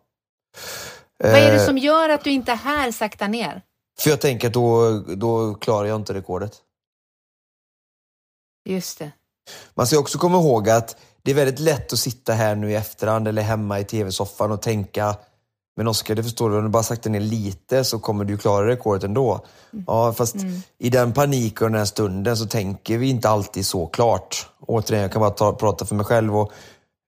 Vad 1.23 1.31
är 1.31 1.51
det 1.51 1.59
som 1.59 1.77
gör 1.77 2.09
att 2.09 2.23
du 2.23 2.31
inte 2.31 2.53
här 2.53 2.91
saktar 2.91 3.27
ner? 3.27 3.61
För 3.99 4.09
jag 4.09 4.21
tänker 4.21 4.47
att 4.47 4.53
då, 4.53 4.99
då 4.99 5.53
klarar 5.53 5.87
jag 5.87 5.95
inte 5.95 6.13
rekordet. 6.13 6.61
Just 8.69 8.99
det. 8.99 9.11
Man 9.73 9.87
ska 9.87 9.99
också 9.99 10.17
komma 10.17 10.37
ihåg 10.37 10.69
att 10.69 10.97
det 11.23 11.31
är 11.31 11.35
väldigt 11.35 11.59
lätt 11.59 11.93
att 11.93 11.99
sitta 11.99 12.33
här 12.33 12.55
nu 12.55 12.71
i 12.71 12.75
efterhand 12.75 13.27
eller 13.27 13.41
hemma 13.41 13.79
i 13.79 13.83
tv-soffan 13.83 14.51
och 14.51 14.61
tänka 14.61 15.15
men 15.77 15.87
Oskar, 15.87 16.15
det 16.15 16.23
förstår 16.23 16.49
du, 16.49 16.57
om 16.57 16.63
du 16.63 16.69
bara 16.69 16.83
saktar 16.83 17.09
ner 17.09 17.19
lite 17.19 17.83
så 17.83 17.99
kommer 17.99 18.25
du 18.25 18.37
klara 18.37 18.67
rekordet 18.67 19.03
ändå. 19.03 19.45
Mm. 19.73 19.85
Ja, 19.87 20.13
fast 20.13 20.35
mm. 20.35 20.61
i 20.79 20.89
den 20.89 21.13
paniken 21.13 21.65
och 21.65 21.71
den 21.71 21.79
här 21.79 21.85
stunden 21.85 22.37
så 22.37 22.45
tänker 22.45 22.97
vi 22.97 23.09
inte 23.09 23.29
alltid 23.29 23.65
så 23.65 23.87
klart. 23.87 24.47
Återigen, 24.59 25.01
jag 25.01 25.11
kan 25.11 25.19
bara 25.19 25.31
ta, 25.31 25.53
prata 25.53 25.85
för 25.85 25.95
mig 25.95 26.05
själv 26.05 26.37
och 26.37 26.51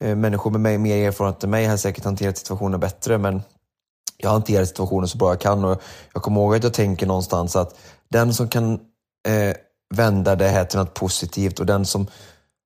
eh, 0.03 0.15
människor 0.15 0.51
med 0.51 0.61
mig, 0.61 0.77
mer 0.77 1.07
erfarenhet 1.07 1.43
än 1.43 1.49
mig 1.49 1.65
har 1.65 1.77
säkert 1.77 2.03
hanterat 2.03 2.37
situationen 2.37 2.79
bättre, 2.79 3.17
men 3.17 3.41
jag 4.17 4.29
hanterar 4.29 4.65
situationen 4.65 5.07
så 5.07 5.17
bra 5.17 5.29
jag 5.29 5.41
kan 5.41 5.65
och 5.65 5.81
jag 6.13 6.23
kommer 6.23 6.41
ihåg 6.41 6.55
att 6.55 6.63
jag 6.63 6.73
tänker 6.73 7.05
någonstans 7.05 7.55
att 7.55 7.79
den 8.09 8.33
som 8.33 8.49
kan 8.49 8.73
eh, 9.27 9.55
vända 9.95 10.35
det 10.35 10.47
här 10.47 10.65
till 10.65 10.79
något 10.79 10.93
positivt 10.93 11.59
och 11.59 11.65
den 11.65 11.85
som 11.85 12.07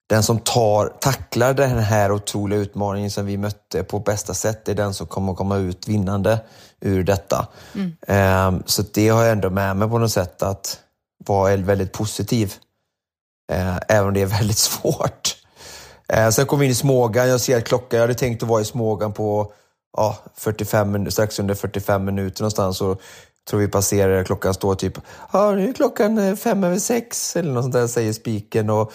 den 0.07 0.23
som 0.23 0.39
tar, 0.39 0.93
tacklar 0.99 1.53
den 1.53 1.79
här 1.79 2.11
otroliga 2.11 2.59
utmaningen 2.59 3.11
som 3.11 3.25
vi 3.25 3.37
mötte 3.37 3.83
på 3.83 3.99
bästa 3.99 4.33
sätt 4.33 4.69
är 4.69 4.75
den 4.75 4.93
som 4.93 5.07
kommer 5.07 5.33
komma 5.33 5.57
ut 5.57 5.87
vinnande 5.87 6.39
ur 6.81 7.03
detta. 7.03 7.47
Mm. 7.75 8.55
Um, 8.55 8.63
så 8.65 8.83
det 8.93 9.09
har 9.09 9.23
jag 9.23 9.31
ändå 9.31 9.49
med 9.49 9.75
mig 9.75 9.89
på 9.89 9.97
något 9.97 10.11
sätt 10.11 10.41
att 10.41 10.79
vara 11.25 11.55
väldigt 11.55 11.91
positiv. 11.91 12.53
Uh, 13.51 13.77
även 13.87 14.07
om 14.07 14.13
det 14.13 14.21
är 14.21 14.25
väldigt 14.39 14.57
svårt. 14.57 15.35
Uh, 16.13 16.29
sen 16.29 16.45
kom 16.45 16.59
vi 16.59 16.65
in 16.65 16.71
i 16.71 16.75
Smågan, 16.75 17.29
jag 17.29 17.41
ser 17.41 17.57
att 17.57 17.65
klockan, 17.65 17.97
jag 17.97 18.03
hade 18.03 18.13
tänkt 18.13 18.43
att 18.43 18.49
vara 18.49 18.61
i 18.61 18.65
Smågan 18.65 19.13
på 19.13 19.53
uh, 19.99 20.15
45, 20.35 21.11
strax 21.11 21.39
under 21.39 21.55
45 21.55 22.05
minuter 22.05 22.41
någonstans. 22.41 22.81
Och 22.81 23.01
tror 23.49 23.59
vi 23.59 23.67
passerar, 23.67 24.23
klockan 24.23 24.53
står 24.53 24.75
typ, 24.75 24.97
ja 25.33 25.51
nu 25.51 25.69
är 25.69 25.73
klockan 25.73 26.17
eh, 26.17 26.35
fem 26.35 26.63
över 26.63 26.79
sex 26.79 27.35
eller 27.35 27.51
något 27.51 27.63
sånt 27.63 27.73
där 27.73 27.87
säger 27.87 28.13
spiken. 28.13 28.69
Och 28.69 28.93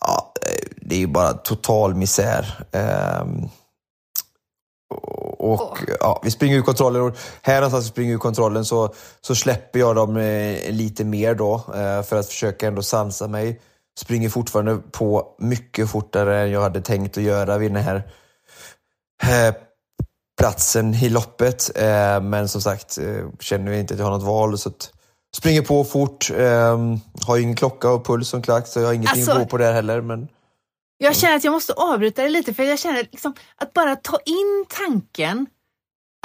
ja, 0.00 0.32
det 0.76 0.94
är 0.94 0.98
ju 0.98 1.06
bara 1.06 1.32
total 1.32 1.94
misär. 1.94 2.64
Um, 3.22 3.48
och 5.38 5.60
oh. 5.60 5.78
ja, 6.00 6.20
vi 6.24 6.30
springer 6.30 6.56
ur 6.56 6.62
kontrollen 6.62 7.02
och 7.02 7.16
här 7.42 7.54
någonstans 7.54 7.84
vi 7.84 7.88
springer 7.88 8.14
ur 8.14 8.18
kontrollen 8.18 8.64
så, 8.64 8.94
så 9.20 9.34
släpper 9.34 9.78
jag 9.78 9.96
dem 9.96 10.16
eh, 10.16 10.70
lite 10.70 11.04
mer 11.04 11.34
då 11.34 11.54
eh, 11.54 12.02
för 12.02 12.16
att 12.16 12.26
försöka 12.26 12.66
ändå 12.66 12.82
sansa 12.82 13.28
mig. 13.28 13.60
Springer 13.98 14.28
fortfarande 14.28 14.78
på 14.92 15.34
mycket 15.38 15.90
fortare 15.90 16.40
än 16.40 16.50
jag 16.50 16.60
hade 16.60 16.80
tänkt 16.80 17.18
att 17.18 17.22
göra 17.22 17.58
vid 17.58 17.72
den 17.72 17.82
här 17.82 17.96
eh, 19.22 19.54
platsen 20.38 20.94
i 20.94 21.08
loppet. 21.08 21.70
Eh, 21.74 22.20
men 22.20 22.48
som 22.48 22.60
sagt, 22.60 22.98
eh, 22.98 23.26
känner 23.40 23.72
jag 23.72 23.80
inte 23.80 23.94
att 23.94 24.00
jag 24.00 24.06
har 24.06 24.12
något 24.12 24.26
val 24.26 24.58
så 24.58 24.68
att 24.68 24.92
Springer 25.36 25.62
på 25.62 25.84
fort, 25.84 26.30
eh, 26.30 26.78
har 27.26 27.38
ingen 27.38 27.56
klocka 27.56 27.90
och 27.90 28.06
puls 28.06 28.28
som 28.28 28.42
klack 28.42 28.66
så 28.66 28.80
jag 28.80 28.86
har 28.86 28.94
ingenting 28.94 29.22
alltså, 29.22 29.32
att 29.32 29.38
gå 29.38 29.46
på 29.46 29.58
där 29.58 29.72
heller. 29.72 30.00
Men... 30.00 30.28
Jag 30.98 31.16
känner 31.16 31.36
att 31.36 31.44
jag 31.44 31.52
måste 31.52 31.72
avbryta 31.72 32.22
det 32.22 32.28
lite 32.28 32.54
för 32.54 32.62
jag 32.62 32.78
känner 32.78 33.08
liksom 33.12 33.34
att 33.56 33.72
bara 33.72 33.96
ta 33.96 34.18
in 34.26 34.64
tanken 34.68 35.46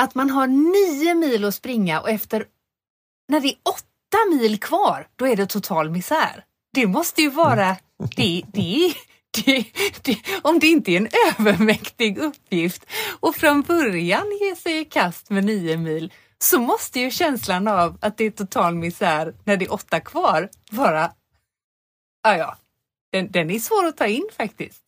att 0.01 0.15
man 0.15 0.29
har 0.29 0.47
nio 0.47 1.15
mil 1.15 1.45
att 1.45 1.55
springa 1.55 2.01
och 2.01 2.09
efter 2.09 2.45
när 3.27 3.39
det 3.39 3.47
är 3.47 3.55
åtta 3.63 4.17
mil 4.31 4.59
kvar, 4.59 5.07
då 5.15 5.27
är 5.27 5.35
det 5.35 5.45
total 5.45 5.89
misär. 5.89 6.43
Det 6.73 6.87
måste 6.87 7.21
ju 7.21 7.29
vara, 7.29 7.65
mm. 7.65 7.77
det, 8.15 8.43
det, 8.53 8.93
det, 9.45 9.65
det, 10.01 10.17
om 10.41 10.59
det 10.59 10.67
inte 10.67 10.91
är 10.91 10.97
en 10.97 11.09
övermäktig 11.39 12.17
uppgift 12.17 12.85
och 13.19 13.35
från 13.35 13.61
början 13.61 14.25
ge 14.41 14.55
sig 14.55 14.79
i 14.79 14.85
kast 14.85 15.29
med 15.29 15.43
nio 15.43 15.77
mil 15.77 16.13
så 16.45 16.59
måste 16.59 16.99
ju 16.99 17.11
känslan 17.11 17.67
av 17.67 17.97
att 18.01 18.17
det 18.17 18.25
är 18.25 18.31
total 18.31 18.75
misär 18.75 19.35
när 19.43 19.57
det 19.57 19.65
är 19.65 19.73
åtta 19.73 19.99
kvar 19.99 20.49
vara, 20.71 21.11
ja 22.23 22.37
ja, 22.37 22.57
den, 23.11 23.31
den 23.31 23.51
är 23.51 23.59
svår 23.59 23.85
att 23.85 23.97
ta 23.97 24.05
in 24.05 24.29
faktiskt. 24.37 24.81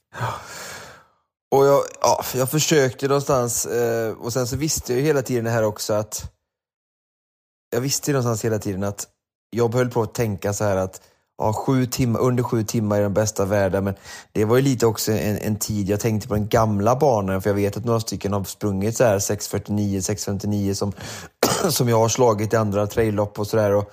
Och 1.52 1.66
jag, 1.66 1.84
ja, 2.02 2.24
jag 2.36 2.52
försökte 2.52 3.08
någonstans 3.08 3.66
eh, 3.66 4.14
och 4.14 4.34
sen 4.34 4.48
så 4.48 4.56
visste 4.56 4.94
jag 4.94 5.02
hela 5.02 5.22
tiden 5.22 5.46
här 5.46 5.64
också 5.64 5.94
att 5.94 6.34
jag 7.70 7.82
visste 7.82 8.12
någonstans 8.12 8.46
hela 8.46 8.60
tiden 8.60 8.84
att 8.84 9.08
jag 9.50 9.74
höll 9.74 9.90
på 9.90 10.02
att 10.02 10.14
tänka 10.14 10.54
så 10.54 10.64
här 10.64 10.76
att 10.76 11.02
ja, 11.38 11.54
sju 11.54 11.86
timmar, 11.86 12.20
under 12.20 12.44
sju 12.44 12.64
timmar 12.64 12.98
är 12.98 13.02
den 13.02 13.14
bästa 13.14 13.46
världen. 13.46 13.84
Men 13.84 13.96
det 14.32 14.46
var 14.46 14.56
ju 14.56 14.62
lite 14.62 14.86
också 14.86 15.12
en, 15.12 15.38
en, 15.38 15.56
tid, 15.56 15.90
jag 15.90 16.00
tänkte 16.00 16.28
på 16.28 16.34
den 16.34 16.48
gamla 16.48 16.96
banan, 16.96 17.42
för 17.42 17.50
jag 17.50 17.56
vet 17.56 17.78
att 17.78 17.86
några 17.86 18.00
stycken 18.00 18.34
har 18.34 18.44
sprungit 18.44 18.98
så 18.98 19.04
här 19.04 19.20
6.49, 19.20 19.98
6.59 19.98 20.74
som, 20.74 20.94
som 21.70 21.90
jag 21.90 22.00
har 22.00 22.10
slagit 22.10 22.54
i 22.54 22.56
andra 22.56 22.88
traillopp 22.88 23.40
och 23.40 23.48
sådär. 23.48 23.84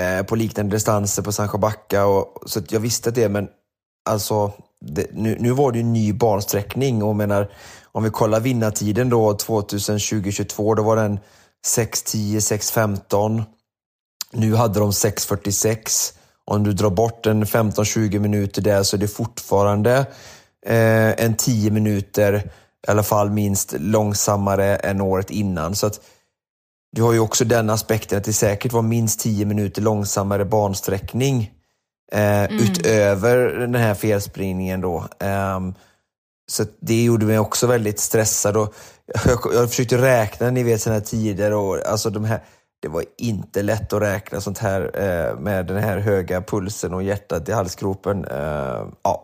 Eh, 0.00 0.22
på 0.22 0.36
liknande 0.36 0.76
distanser 0.76 1.22
på 1.22 1.32
Sancho 1.32 1.58
Backa. 1.58 2.06
Och, 2.06 2.42
så 2.46 2.60
jag 2.68 2.80
visste 2.80 3.10
det, 3.10 3.28
men 3.28 3.48
alltså 4.10 4.52
det, 4.80 5.06
nu, 5.12 5.36
nu 5.40 5.50
var 5.50 5.72
det 5.72 5.78
ju 5.78 5.84
en 5.84 5.92
ny 5.92 6.12
bansträckning 6.12 7.02
och 7.02 7.16
menar, 7.16 7.50
om 7.92 8.02
vi 8.02 8.10
kollar 8.10 8.40
vinnartiden 8.40 9.10
då 9.10 9.32
2020-2022, 9.32 10.76
då 10.76 10.82
var 10.82 10.96
den 10.96 11.18
6.10, 11.76 12.36
6.15. 12.36 13.42
Nu 14.32 14.54
hade 14.54 14.80
de 14.80 14.90
6.46 14.90 16.14
om 16.50 16.64
du 16.64 16.72
drar 16.72 16.90
bort 16.90 17.26
en 17.26 17.44
15-20 17.44 18.18
minuter 18.18 18.62
där 18.62 18.82
så 18.82 18.96
är 18.96 19.00
det 19.00 19.08
fortfarande 19.08 20.06
eh, 20.66 21.24
en 21.24 21.34
10 21.34 21.70
minuter, 21.70 22.34
i 22.86 22.90
alla 22.90 23.02
fall 23.02 23.30
minst, 23.30 23.74
långsammare 23.78 24.76
än 24.76 25.00
året 25.00 25.30
innan. 25.30 25.74
Så 25.74 25.86
att 25.86 26.00
du 26.92 27.02
har 27.02 27.12
ju 27.12 27.18
också 27.18 27.44
den 27.44 27.70
aspekten 27.70 28.18
att 28.18 28.24
det 28.24 28.32
säkert 28.32 28.72
var 28.72 28.82
minst 28.82 29.20
10 29.20 29.44
minuter 29.44 29.82
långsammare 29.82 30.44
bansträckning 30.44 31.50
eh, 32.12 32.44
mm. 32.44 32.56
utöver 32.56 33.36
den 33.36 33.74
här 33.74 33.94
felspringningen 33.94 34.80
då. 34.80 35.04
Eh, 35.18 35.60
så 36.50 36.64
det 36.80 37.04
gjorde 37.04 37.26
mig 37.26 37.38
också 37.38 37.66
väldigt 37.66 38.00
stressad. 38.00 38.56
Och 38.56 38.74
jag, 39.24 39.38
jag 39.54 39.68
försökte 39.68 40.02
räkna, 40.02 40.50
ni 40.50 40.62
vet 40.62 40.82
sådana 40.82 40.98
här 40.98 41.06
tider 41.06 41.52
och 41.52 41.86
alltså 41.86 42.10
de 42.10 42.24
här 42.24 42.40
det 42.80 42.88
var 42.88 43.04
inte 43.18 43.62
lätt 43.62 43.92
att 43.92 44.02
räkna 44.02 44.40
sånt 44.40 44.58
här 44.58 44.90
eh, 44.94 45.38
med 45.40 45.66
den 45.66 45.82
här 45.82 45.98
höga 45.98 46.42
pulsen 46.42 46.94
och 46.94 47.02
hjärtat 47.02 47.48
i 47.48 47.52
halsgropen. 47.52 48.24
Eh, 48.24 48.84
ja. 49.02 49.22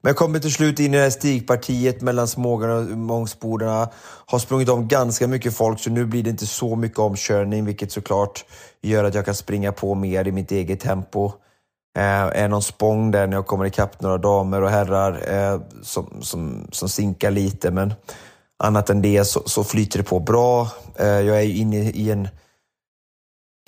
Men 0.00 0.10
jag 0.10 0.16
kommer 0.16 0.38
till 0.38 0.52
slut 0.52 0.80
in 0.80 0.94
i 0.94 0.96
det 0.96 1.02
här 1.02 1.10
stigpartiet 1.10 2.00
mellan 2.00 2.28
Smågan 2.28 2.70
och 2.70 2.98
Mångsbodarna. 2.98 3.88
Har 4.26 4.38
sprungit 4.38 4.68
om 4.68 4.88
ganska 4.88 5.26
mycket 5.26 5.56
folk 5.56 5.80
så 5.80 5.90
nu 5.90 6.04
blir 6.04 6.22
det 6.22 6.30
inte 6.30 6.46
så 6.46 6.76
mycket 6.76 6.98
omkörning 6.98 7.64
vilket 7.64 7.92
såklart 7.92 8.44
gör 8.82 9.04
att 9.04 9.14
jag 9.14 9.24
kan 9.24 9.34
springa 9.34 9.72
på 9.72 9.94
mer 9.94 10.28
i 10.28 10.32
mitt 10.32 10.52
eget 10.52 10.80
tempo. 10.80 11.32
Eh, 11.98 12.42
är 12.42 12.48
någon 12.48 12.62
spång 12.62 13.10
där 13.10 13.26
när 13.26 13.36
jag 13.36 13.46
kommer 13.46 13.64
ikapp 13.64 14.00
några 14.00 14.18
damer 14.18 14.62
och 14.62 14.70
herrar 14.70 15.34
eh, 15.34 15.60
som, 15.82 16.22
som, 16.22 16.68
som 16.72 16.88
sinkar 16.88 17.30
lite 17.30 17.70
men 17.70 17.94
annat 18.58 18.90
än 18.90 19.02
det 19.02 19.24
så, 19.24 19.42
så 19.46 19.64
flyter 19.64 19.98
det 19.98 20.04
på 20.04 20.20
bra. 20.20 20.68
Eh, 20.96 21.06
jag 21.06 21.36
är 21.42 21.54
inne 21.54 21.76
i 21.76 22.10
en 22.10 22.28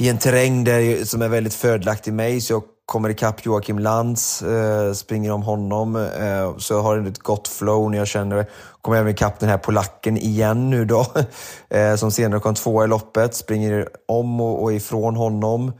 i 0.01 0.09
en 0.09 0.19
terräng 0.19 0.65
där, 0.65 1.05
som 1.05 1.23
är 1.23 1.29
väldigt 1.29 1.55
fördelaktig 1.55 2.13
mig, 2.13 2.41
så 2.41 2.53
jag 2.53 2.63
kommer 2.87 3.09
ikapp 3.09 3.47
Joakim 3.47 3.79
Lantz, 3.79 4.43
eh, 4.43 4.93
springer 4.93 5.31
om 5.31 5.43
honom, 5.43 5.97
eh, 5.97 6.57
så 6.57 6.75
jag 6.75 6.83
har 6.83 7.07
ett 7.07 7.19
gott 7.19 7.49
flow 7.49 7.91
när 7.91 7.99
jag 7.99 8.09
känner 8.09 8.47
Kommer 8.83 8.99
även 8.99 9.13
ikapp 9.13 9.41
den 9.41 9.49
här 9.49 9.59
polacken 9.59 10.17
igen 10.17 10.71
nu 10.71 10.85
då, 10.85 11.07
eh, 11.69 11.95
som 11.95 12.11
senare 12.11 12.41
kom 12.41 12.55
tvåa 12.55 12.85
i 12.85 12.89
loppet, 12.89 13.35
springer 13.35 13.89
om 14.09 14.41
och, 14.41 14.63
och 14.63 14.73
ifrån 14.73 15.17
honom. 15.17 15.73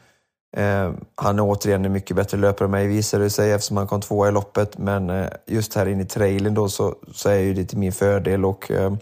Eh, 0.57 0.93
han 1.15 1.39
är 1.39 1.43
återigen 1.43 1.85
en 1.85 1.93
mycket 1.93 2.17
bättre 2.17 2.39
löpare 2.39 2.67
än 2.67 2.71
mig 2.71 2.87
visade 2.87 3.25
det 3.25 3.31
sig 3.31 3.53
eftersom 3.53 3.77
han 3.77 3.87
kom 3.87 4.01
tvåa 4.01 4.29
i 4.29 4.33
loppet, 4.33 4.79
men 4.79 5.11
eh, 5.11 5.29
just 5.47 5.75
här 5.75 5.89
inne 5.89 6.03
i 6.03 6.07
trailern 6.07 6.55
då 6.55 6.69
så, 6.69 6.95
så 7.15 7.29
är 7.29 7.39
ju 7.39 7.55
det 7.55 7.65
till 7.65 7.79
min 7.79 7.93
fördel 7.93 8.45
och 8.45 8.71
eh, 8.71 8.93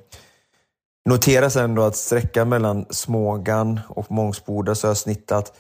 Noteras 1.06 1.56
ändå 1.56 1.82
att 1.82 1.96
sträckan 1.96 2.48
mellan 2.48 2.86
Smågan 2.90 3.80
och 3.88 4.10
Mångsboda 4.10 4.74
så 4.74 4.86
har 4.86 4.90
jag 4.90 4.96
snittat 4.96 5.52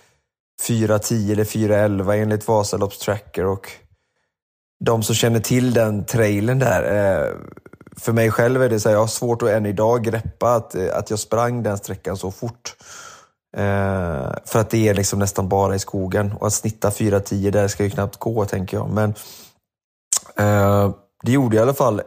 4.10 0.68 1.32
eller 1.32 1.44
4.11 1.44 2.22
enligt 2.22 2.48
Vasalopps 2.48 2.98
tracker 2.98 3.44
och 3.44 3.70
de 4.84 5.02
som 5.02 5.14
känner 5.14 5.40
till 5.40 5.74
den 5.74 6.04
trailern 6.04 6.58
där, 6.58 6.82
eh, 6.82 7.34
för 7.96 8.12
mig 8.12 8.30
själv 8.30 8.62
är 8.62 8.68
det 8.68 8.80
så 8.80 8.88
här, 8.88 8.96
jag 8.96 9.00
har 9.00 9.06
svårt 9.06 9.42
att 9.42 9.48
än 9.48 9.66
idag 9.66 10.04
greppa 10.04 10.54
att, 10.54 10.74
eh, 10.74 10.96
att 10.96 11.10
jag 11.10 11.18
sprang 11.18 11.62
den 11.62 11.78
sträckan 11.78 12.16
så 12.16 12.30
fort. 12.30 12.76
Eh, 13.56 14.30
för 14.44 14.58
att 14.58 14.70
det 14.70 14.88
är 14.88 14.94
liksom 14.94 15.18
nästan 15.18 15.48
bara 15.48 15.74
i 15.74 15.78
skogen 15.78 16.32
och 16.40 16.46
att 16.46 16.54
snitta 16.54 16.90
4.10 16.90 17.50
där 17.50 17.68
ska 17.68 17.84
ju 17.84 17.90
knappt 17.90 18.16
gå 18.16 18.44
tänker 18.44 18.76
jag. 18.76 18.90
Men 18.90 19.14
det 21.22 21.32
gjorde 21.32 21.56
jag 21.56 21.62
i 21.62 21.62
alla 21.62 21.74
fall. 21.74 22.02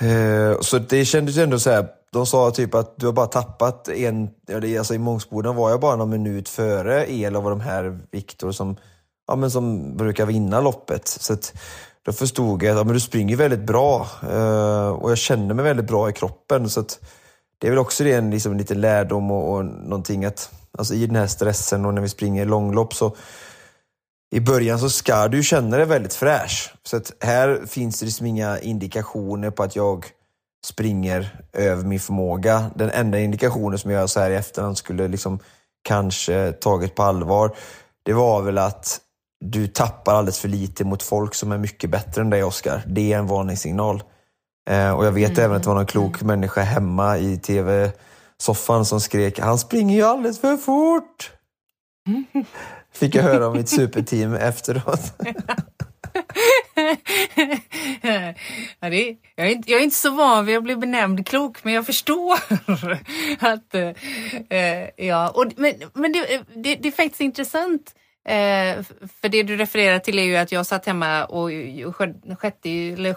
Eh, 0.00 0.60
så 0.60 0.78
det 0.78 1.04
kändes 1.04 1.38
ändå 1.38 1.58
så 1.58 1.70
här, 1.70 1.86
de 2.12 2.26
sa 2.26 2.50
typ 2.50 2.74
att 2.74 2.94
du 2.96 3.06
har 3.06 3.12
bara 3.12 3.26
tappat 3.26 3.88
en, 3.88 4.30
alltså 4.78 4.94
i 4.94 4.98
Mångsboden 4.98 5.56
var 5.56 5.70
jag 5.70 5.80
bara 5.80 5.96
någon 5.96 6.10
minut 6.10 6.48
före 6.48 7.12
el 7.12 7.36
och 7.36 7.50
de 7.50 7.60
här 7.60 7.98
Viktor 8.10 8.52
som, 8.52 8.76
ja, 9.26 9.36
men 9.36 9.50
som 9.50 9.96
brukar 9.96 10.26
vinna 10.26 10.60
loppet. 10.60 11.08
Så 11.08 11.32
att, 11.32 11.52
då 12.02 12.12
förstod 12.12 12.62
jag 12.62 12.70
att 12.70 12.78
ja, 12.78 12.84
men 12.84 12.94
du 12.94 13.00
springer 13.00 13.36
väldigt 13.36 13.66
bra 13.66 14.06
eh, 14.30 14.88
och 14.88 15.10
jag 15.10 15.18
känner 15.18 15.54
mig 15.54 15.64
väldigt 15.64 15.86
bra 15.86 16.10
i 16.10 16.12
kroppen. 16.12 16.70
Så 16.70 16.80
att, 16.80 17.00
det 17.58 17.66
är 17.66 17.70
väl 17.70 17.78
också 17.78 18.04
det 18.04 18.12
en 18.12 18.30
liksom, 18.30 18.56
liten 18.56 18.80
lärdom 18.80 19.30
och, 19.30 19.54
och 19.54 19.64
någonting 19.64 20.24
att 20.24 20.50
alltså, 20.78 20.94
i 20.94 21.06
den 21.06 21.16
här 21.16 21.26
stressen 21.26 21.86
och 21.86 21.94
när 21.94 22.02
vi 22.02 22.08
springer 22.08 22.46
långlopp 22.46 22.94
så 22.94 23.16
i 24.30 24.40
början 24.40 24.78
så 24.78 24.90
ska 24.90 25.28
du 25.28 25.42
känna 25.42 25.76
dig 25.76 25.86
väldigt 25.86 26.14
fräsch. 26.14 26.74
Så 26.82 26.96
att 26.96 27.12
här 27.20 27.66
finns 27.66 28.00
det 28.00 28.06
liksom 28.06 28.26
inga 28.26 28.58
indikationer 28.58 29.50
på 29.50 29.62
att 29.62 29.76
jag 29.76 30.06
springer 30.64 31.40
över 31.52 31.84
min 31.84 32.00
förmåga. 32.00 32.70
Den 32.74 32.90
enda 32.90 33.18
indikationen 33.18 33.78
som 33.78 33.90
jag 33.90 34.10
så 34.10 34.20
här 34.20 34.30
i 34.30 34.36
efterhand 34.36 34.78
skulle 34.78 35.08
liksom 35.08 35.38
kanske 35.82 36.52
tagit 36.52 36.94
på 36.94 37.02
allvar, 37.02 37.56
det 38.02 38.12
var 38.12 38.42
väl 38.42 38.58
att 38.58 39.00
du 39.44 39.66
tappar 39.66 40.14
alldeles 40.14 40.38
för 40.38 40.48
lite 40.48 40.84
mot 40.84 41.02
folk 41.02 41.34
som 41.34 41.52
är 41.52 41.58
mycket 41.58 41.90
bättre 41.90 42.22
än 42.22 42.30
dig, 42.30 42.44
Oskar. 42.44 42.82
Det 42.86 43.12
är 43.12 43.18
en 43.18 43.26
varningssignal. 43.26 44.02
Eh, 44.70 44.92
och 44.92 45.06
jag 45.06 45.12
vet 45.12 45.30
mm. 45.30 45.44
även 45.44 45.56
att 45.56 45.62
det 45.62 45.68
var 45.68 45.76
någon 45.76 45.86
klok 45.86 46.22
människa 46.22 46.60
hemma 46.60 47.18
i 47.18 47.36
tv-soffan 47.36 48.84
som 48.84 49.00
skrek 49.00 49.38
“Han 49.38 49.58
springer 49.58 49.96
ju 49.96 50.02
alldeles 50.02 50.40
för 50.40 50.56
fort!” 50.56 51.32
Fick 52.92 53.14
jag 53.14 53.22
höra 53.22 53.48
om 53.48 53.56
mitt 53.56 53.68
superteam 53.68 54.34
efteråt. 54.34 55.00
ja, 58.00 58.34
jag, 59.36 59.46
är 59.46 59.50
inte, 59.50 59.70
jag 59.70 59.80
är 59.80 59.84
inte 59.84 59.96
så 59.96 60.10
van 60.10 60.46
vid 60.46 60.56
att 60.56 60.62
bli 60.62 60.76
benämnd 60.76 61.26
klok, 61.26 61.64
men 61.64 61.74
jag 61.74 61.86
förstår 61.86 62.34
att... 63.38 63.74
Eh, 64.48 65.06
ja, 65.06 65.28
och, 65.28 65.44
men 65.56 65.74
men 65.94 66.12
det, 66.12 66.42
det, 66.54 66.74
det 66.74 66.88
är 66.88 66.92
faktiskt 66.92 67.20
intressant. 67.20 67.94
Eh, 68.24 68.84
för 69.20 69.28
det 69.28 69.42
du 69.42 69.56
refererar 69.56 69.98
till 69.98 70.18
är 70.18 70.22
ju 70.22 70.36
att 70.36 70.52
jag 70.52 70.66
satt 70.66 70.86
hemma 70.86 71.24
och, 71.24 71.50
skötte, 72.38 72.70
eller, 72.70 73.16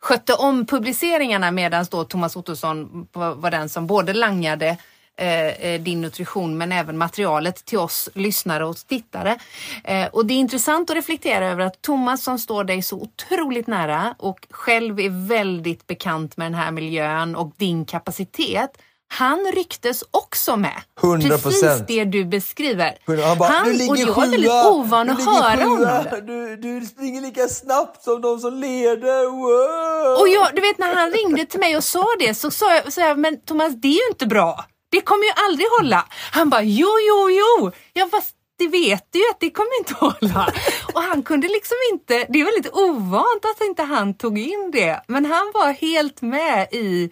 skötte 0.00 0.34
om 0.34 0.66
publiceringarna 0.66 1.50
medan 1.50 1.86
då 1.90 2.04
Thomas 2.04 2.36
Ottosson 2.36 3.08
var 3.12 3.50
den 3.50 3.68
som 3.68 3.86
både 3.86 4.12
langade 4.12 4.76
Eh, 5.18 5.46
eh, 5.48 5.80
din 5.80 6.00
nutrition 6.00 6.58
men 6.58 6.72
även 6.72 6.98
materialet 6.98 7.64
till 7.64 7.78
oss 7.78 8.08
lyssnare 8.14 8.64
och 8.64 8.76
tittare. 8.76 9.38
Eh, 9.84 10.06
och 10.06 10.26
det 10.26 10.34
är 10.34 10.38
intressant 10.38 10.90
att 10.90 10.96
reflektera 10.96 11.46
över 11.46 11.64
att 11.64 11.82
Thomas 11.82 12.22
som 12.22 12.38
står 12.38 12.64
dig 12.64 12.82
så 12.82 12.96
otroligt 12.96 13.66
nära 13.66 14.14
och 14.18 14.46
själv 14.50 15.00
är 15.00 15.28
väldigt 15.28 15.86
bekant 15.86 16.36
med 16.36 16.46
den 16.46 16.54
här 16.54 16.70
miljön 16.70 17.36
och 17.36 17.52
din 17.56 17.84
kapacitet 17.84 18.70
han 19.12 19.52
rycktes 19.54 20.04
också 20.10 20.56
med. 20.56 20.82
100%. 21.00 21.42
Precis 21.42 21.86
det 21.86 22.04
du 22.04 22.24
beskriver. 22.24 22.98
Han, 23.06 23.38
bara, 23.38 23.48
han 23.48 23.66
och 23.90 23.96
jag 23.96 24.08
är 24.08 24.30
väldigt 24.30 24.50
ovan 24.50 25.10
att 25.10 25.24
höra 25.24 25.66
om 25.66 25.80
det. 25.80 26.22
Du, 26.26 26.56
du 26.56 26.86
springer 26.86 27.20
lika 27.20 27.48
snabbt 27.48 28.02
som 28.02 28.20
de 28.20 28.38
som 28.38 28.54
leder. 28.54 29.30
Wow. 29.30 30.20
Och 30.20 30.28
jag, 30.28 30.54
du 30.54 30.60
vet 30.60 30.78
när 30.78 30.94
han 30.94 31.10
ringde 31.10 31.46
till 31.46 31.60
mig 31.60 31.76
och 31.76 31.84
sa 31.84 32.06
det 32.18 32.34
så 32.34 32.50
sa 32.50 32.74
jag, 32.74 32.92
så 32.92 33.00
jag 33.00 33.18
men 33.18 33.40
Thomas 33.40 33.72
det 33.76 33.88
är 33.88 33.92
ju 33.92 34.08
inte 34.10 34.26
bra. 34.26 34.64
Det 34.90 35.00
kommer 35.00 35.24
ju 35.24 35.32
aldrig 35.36 35.66
hålla. 35.78 36.06
Han 36.32 36.50
bara, 36.50 36.62
jo, 36.62 36.88
jo, 37.08 37.30
jo. 37.30 37.72
Jag 37.92 38.10
fast 38.10 38.36
det 38.58 38.68
vet 38.68 39.06
du 39.10 39.18
ju 39.18 39.24
att 39.30 39.40
det 39.40 39.50
kommer 39.50 39.78
inte 39.78 39.94
hålla. 39.94 40.52
Och 40.94 41.02
han 41.02 41.22
kunde 41.22 41.48
liksom 41.48 41.76
inte, 41.92 42.26
det 42.28 42.40
är 42.40 42.44
väldigt 42.44 42.72
ovant 42.72 43.44
att 43.44 43.66
inte 43.66 43.82
han 43.82 44.14
tog 44.14 44.38
in 44.38 44.70
det. 44.72 45.02
Men 45.06 45.24
han 45.24 45.50
var 45.54 45.72
helt 45.72 46.22
med 46.22 46.68
i 46.72 47.10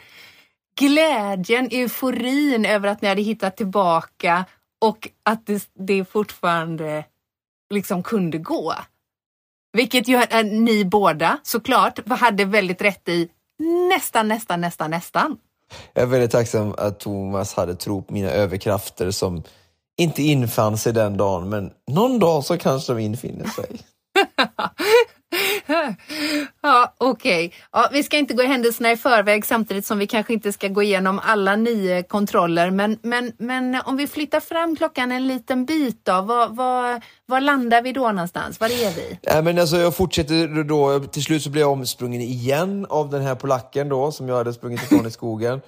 glädjen, 0.79 1.68
euforin 1.70 2.66
över 2.66 2.89
att 2.89 3.03
ni 3.03 3.09
hade 3.09 3.22
hittat 3.22 3.57
tillbaka 3.57 4.45
och 4.81 5.09
att 5.22 5.47
det, 5.47 5.68
det 5.74 6.05
fortfarande 6.05 7.05
liksom 7.74 8.03
kunde 8.03 8.39
gå. 8.39 8.74
Vilket 9.72 10.09
ju 10.09 10.16
äh, 10.16 10.45
ni 10.45 10.85
båda 10.85 11.39
såklart 11.43 12.09
hade 12.09 12.45
väldigt 12.45 12.83
rätt 12.83 13.09
i 13.09 13.29
nästan, 13.89 14.29
nästan, 14.29 14.61
nästan, 14.61 14.91
nästan. 14.91 15.39
Jag 15.93 16.03
är 16.03 16.07
väldigt 16.07 16.31
tacksam 16.31 16.75
att 16.79 17.01
Thomas 17.01 17.55
hade 17.55 17.75
tro 17.75 18.03
på 18.03 18.12
mina 18.12 18.31
överkrafter 18.31 19.11
som 19.11 19.43
inte 19.99 20.23
infann 20.23 20.79
sig 20.79 20.93
den 20.93 21.16
dagen, 21.16 21.49
men 21.49 21.71
någon 21.91 22.19
dag 22.19 22.45
så 22.45 22.59
kanske 22.59 22.93
de 22.95 23.01
infinner 23.01 23.47
sig. 23.47 23.81
ja, 26.62 26.95
Okej, 26.99 27.47
okay. 27.47 27.59
ja, 27.72 27.89
vi 27.93 28.03
ska 28.03 28.18
inte 28.18 28.35
gå 28.35 28.43
händelserna 28.43 28.93
i 28.93 28.97
förväg 28.97 29.47
samtidigt 29.47 29.87
som 29.87 29.99
vi 29.99 30.07
kanske 30.07 30.33
inte 30.33 30.53
ska 30.53 30.68
gå 30.68 30.83
igenom 30.83 31.20
alla 31.24 31.57
nio 31.57 32.03
kontroller. 32.03 32.70
Men, 32.70 32.99
men, 33.03 33.33
men 33.39 33.81
om 33.85 33.97
vi 33.97 34.07
flyttar 34.07 34.41
fram 34.41 34.76
klockan 34.76 35.12
en 35.12 35.26
liten 35.26 35.64
bit 35.64 36.05
då, 36.05 36.20
var, 36.20 36.49
vad, 36.49 37.03
vad 37.26 37.43
landar 37.43 37.83
vi 37.83 37.93
då 37.93 38.12
någonstans? 38.12 38.61
Var 38.61 38.66
är 38.66 38.97
vi? 38.97 39.18
Ja, 39.22 39.43
men 39.43 39.59
alltså, 39.59 39.76
jag 39.76 39.97
fortsätter 39.97 40.64
då, 40.64 41.01
till 41.01 41.24
slut 41.24 41.43
så 41.43 41.51
blir 41.51 41.62
jag 41.62 41.72
omsprungen 41.72 42.20
igen 42.20 42.87
av 42.89 43.11
den 43.11 43.22
här 43.22 43.35
polacken 43.35 43.89
då 43.89 44.12
som 44.12 44.29
jag 44.29 44.37
hade 44.37 44.53
sprungit 44.53 44.83
ifrån 44.83 45.07
i 45.07 45.11
skogen. 45.11 45.61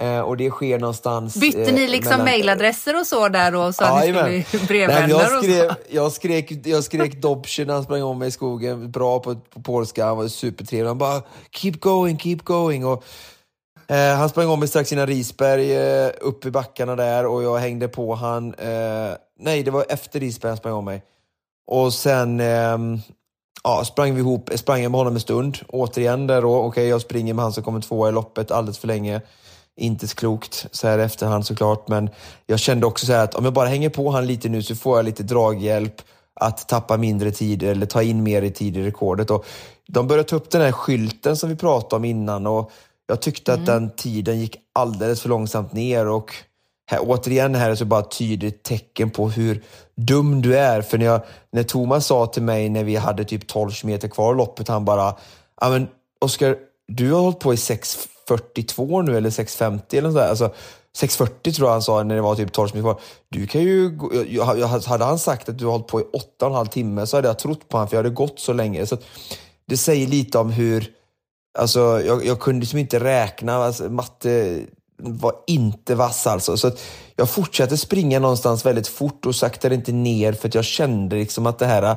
Eh, 0.00 0.20
och 0.20 0.36
det 0.36 0.50
sker 0.50 0.78
någonstans... 0.78 1.36
Bytte 1.36 1.62
eh, 1.62 1.74
ni 1.74 1.88
liksom 1.88 2.10
mellan... 2.10 2.24
mejladresser 2.24 3.00
och 3.00 3.06
så 3.06 3.28
där 3.28 3.54
och 3.54 3.74
så 3.74 3.84
att 3.84 4.04
ni 4.04 4.12
skulle 4.12 4.22
bli 4.50 4.66
brevvänner 4.66 5.08
jag, 5.08 5.44
skrev, 5.44 5.74
jag 5.88 6.12
skrek, 6.12 6.66
jag 6.66 6.84
skrek 6.84 7.22
Dobschi 7.22 7.64
när 7.64 7.74
han 7.74 7.84
sprang 7.84 8.02
om 8.02 8.18
mig 8.18 8.28
i 8.28 8.30
skogen, 8.30 8.90
bra 8.90 9.20
på, 9.20 9.34
på 9.34 9.62
polska, 9.62 10.04
han 10.04 10.16
var 10.16 10.28
supertrevlig. 10.28 10.88
Han 10.88 10.98
bara 10.98 11.22
“keep 11.50 11.72
going, 11.80 12.18
keep 12.18 12.38
going”. 12.44 12.84
Och, 12.84 13.04
eh, 13.86 14.16
han 14.16 14.28
sprang 14.28 14.48
om 14.48 14.58
mig 14.58 14.68
strax 14.68 14.92
innan 14.92 15.06
Risberg, 15.06 15.76
eh, 15.76 16.10
upp 16.20 16.46
i 16.46 16.50
backarna 16.50 16.96
där 16.96 17.26
och 17.26 17.42
jag 17.42 17.58
hängde 17.58 17.88
på 17.88 18.14
han. 18.14 18.54
Eh, 18.54 19.14
nej, 19.38 19.62
det 19.62 19.70
var 19.70 19.84
efter 19.88 20.20
Risberg 20.20 20.50
han 20.50 20.56
sprang 20.56 20.74
om 20.74 20.84
mig. 20.84 21.02
Och 21.66 21.92
sen 21.94 22.40
ehm, 22.40 22.98
ja, 23.64 23.84
sprang 23.84 24.14
vi 24.14 24.20
ihop, 24.20 24.50
sprang 24.54 24.82
jag 24.82 24.90
med 24.90 24.98
honom 24.98 25.14
en 25.14 25.20
stund. 25.20 25.58
Återigen 25.68 26.26
där 26.26 26.42
då, 26.42 26.56
okej 26.56 26.68
okay, 26.68 26.86
jag 26.86 27.00
springer 27.00 27.34
med 27.34 27.42
han 27.42 27.52
som 27.52 27.64
kommer 27.64 27.80
tvåa 27.80 28.08
i 28.08 28.12
loppet 28.12 28.50
alldeles 28.50 28.78
för 28.78 28.88
länge 28.88 29.20
inte 29.76 30.08
så 30.08 30.16
klokt 30.16 30.66
så 30.70 30.88
här 30.88 30.98
efterhand 30.98 31.46
såklart, 31.46 31.88
men 31.88 32.10
jag 32.46 32.58
kände 32.60 32.86
också 32.86 33.06
så 33.06 33.12
att 33.12 33.34
om 33.34 33.44
jag 33.44 33.54
bara 33.54 33.68
hänger 33.68 33.88
på 33.88 34.10
han 34.10 34.26
lite 34.26 34.48
nu 34.48 34.62
så 34.62 34.76
får 34.76 34.98
jag 34.98 35.04
lite 35.04 35.22
draghjälp 35.22 36.02
att 36.40 36.68
tappa 36.68 36.96
mindre 36.96 37.30
tid 37.30 37.62
eller 37.62 37.86
ta 37.86 38.02
in 38.02 38.22
mer 38.22 38.42
i 38.42 38.50
tid 38.50 38.76
i 38.76 38.82
rekordet. 38.82 39.30
Och 39.30 39.46
de 39.88 40.06
började 40.06 40.28
ta 40.28 40.36
upp 40.36 40.50
den 40.50 40.62
här 40.62 40.72
skylten 40.72 41.36
som 41.36 41.48
vi 41.48 41.56
pratade 41.56 41.96
om 41.96 42.04
innan 42.04 42.46
och 42.46 42.72
jag 43.06 43.20
tyckte 43.20 43.52
mm. 43.52 43.62
att 43.62 43.66
den 43.66 43.90
tiden 43.90 44.40
gick 44.40 44.56
alldeles 44.74 45.20
för 45.20 45.28
långsamt 45.28 45.72
ner 45.72 46.06
och 46.06 46.34
här, 46.90 47.00
återigen 47.02 47.54
här 47.54 47.70
är 47.70 47.74
så 47.74 47.84
bara 47.84 48.00
ett 48.00 48.18
tydligt 48.18 48.62
tecken 48.62 49.10
på 49.10 49.30
hur 49.30 49.64
dum 49.96 50.42
du 50.42 50.58
är. 50.58 50.82
För 50.82 50.98
när, 50.98 51.06
jag, 51.06 51.20
när 51.52 51.62
Thomas 51.62 52.06
sa 52.06 52.26
till 52.26 52.42
mig 52.42 52.68
när 52.68 52.84
vi 52.84 52.96
hade 52.96 53.24
typ 53.24 53.46
12 53.46 53.70
meter 53.84 54.08
kvar 54.08 54.34
loppet, 54.34 54.68
han 54.68 54.84
bara, 54.84 55.16
ja 55.60 55.68
men 55.68 55.88
Oskar, 56.20 56.56
du 56.88 57.12
har 57.12 57.20
hållit 57.20 57.38
på 57.38 57.54
i 57.54 57.56
sex 57.56 58.08
6.42 58.36 59.02
nu 59.02 59.16
eller 59.16 59.30
6.50 59.30 59.98
eller 59.98 60.10
sådär. 60.10 60.28
Alltså, 60.28 60.52
6.40 60.98 61.52
tror 61.52 61.68
jag 61.68 61.72
han 61.72 61.82
sa 61.82 62.02
när 62.02 62.14
det 62.14 62.20
var 62.20 62.34
typ 62.34 62.52
12 62.52 62.70
minuter 62.74 62.92
kvar. 62.92 63.00
Du 63.28 63.46
kan 63.46 63.60
ju, 63.60 63.98
hade 64.86 65.04
han 65.04 65.18
sagt 65.18 65.48
att 65.48 65.58
du 65.58 65.64
har 65.64 65.72
hållit 65.72 65.86
på 65.86 66.00
i 66.00 66.04
8,5 66.40 66.68
timme 66.68 67.06
så 67.06 67.16
hade 67.16 67.28
jag 67.28 67.38
trott 67.38 67.68
på 67.68 67.76
honom 67.76 67.88
för 67.88 67.96
jag 67.96 68.02
hade 68.02 68.14
gått 68.14 68.40
så 68.40 68.52
länge. 68.52 68.86
Så 68.86 68.96
det 69.66 69.76
säger 69.76 70.06
lite 70.06 70.38
om 70.38 70.50
hur, 70.50 70.90
alltså 71.58 71.80
jag, 71.80 72.26
jag 72.26 72.40
kunde 72.40 72.60
liksom 72.60 72.78
inte 72.78 73.00
räkna, 73.00 73.54
alltså, 73.54 73.88
matte 73.88 74.60
var 75.02 75.34
inte 75.46 75.94
vass 75.94 76.26
alltså. 76.26 76.56
Så 76.56 76.70
jag 77.16 77.30
fortsatte 77.30 77.76
springa 77.76 78.18
någonstans 78.18 78.66
väldigt 78.66 78.88
fort 78.88 79.26
och 79.26 79.34
saktade 79.34 79.74
inte 79.74 79.92
ner 79.92 80.32
för 80.32 80.48
att 80.48 80.54
jag 80.54 80.64
kände 80.64 81.16
liksom 81.16 81.46
att 81.46 81.58
det 81.58 81.66
här 81.66 81.82
äh, 81.82 81.96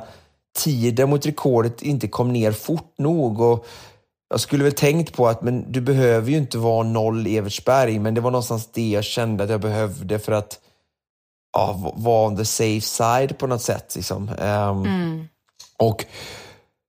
tiden 0.58 1.10
mot 1.10 1.26
rekordet 1.26 1.82
inte 1.82 2.08
kom 2.08 2.32
ner 2.32 2.52
fort 2.52 2.94
nog. 2.98 3.40
Och 3.40 3.66
jag 4.34 4.40
skulle 4.40 4.64
väl 4.64 4.72
tänkt 4.72 5.16
på 5.16 5.28
att 5.28 5.42
men 5.42 5.72
du 5.72 5.80
behöver 5.80 6.30
ju 6.30 6.36
inte 6.36 6.58
vara 6.58 6.82
noll 6.82 7.26
Evertsberg, 7.26 7.98
men 7.98 8.14
det 8.14 8.20
var 8.20 8.30
någonstans 8.30 8.68
det 8.72 8.88
jag 8.88 9.04
kände 9.04 9.44
att 9.44 9.50
jag 9.50 9.60
behövde 9.60 10.18
för 10.18 10.32
att 10.32 10.60
ja, 11.52 11.92
vara 11.96 12.26
on 12.26 12.36
the 12.36 12.44
safe 12.44 12.80
side 12.80 13.38
på 13.38 13.46
något 13.46 13.62
sätt. 13.62 13.92
Liksom. 13.96 14.28
Um, 14.28 14.84
mm. 14.84 15.28
Och 15.76 16.04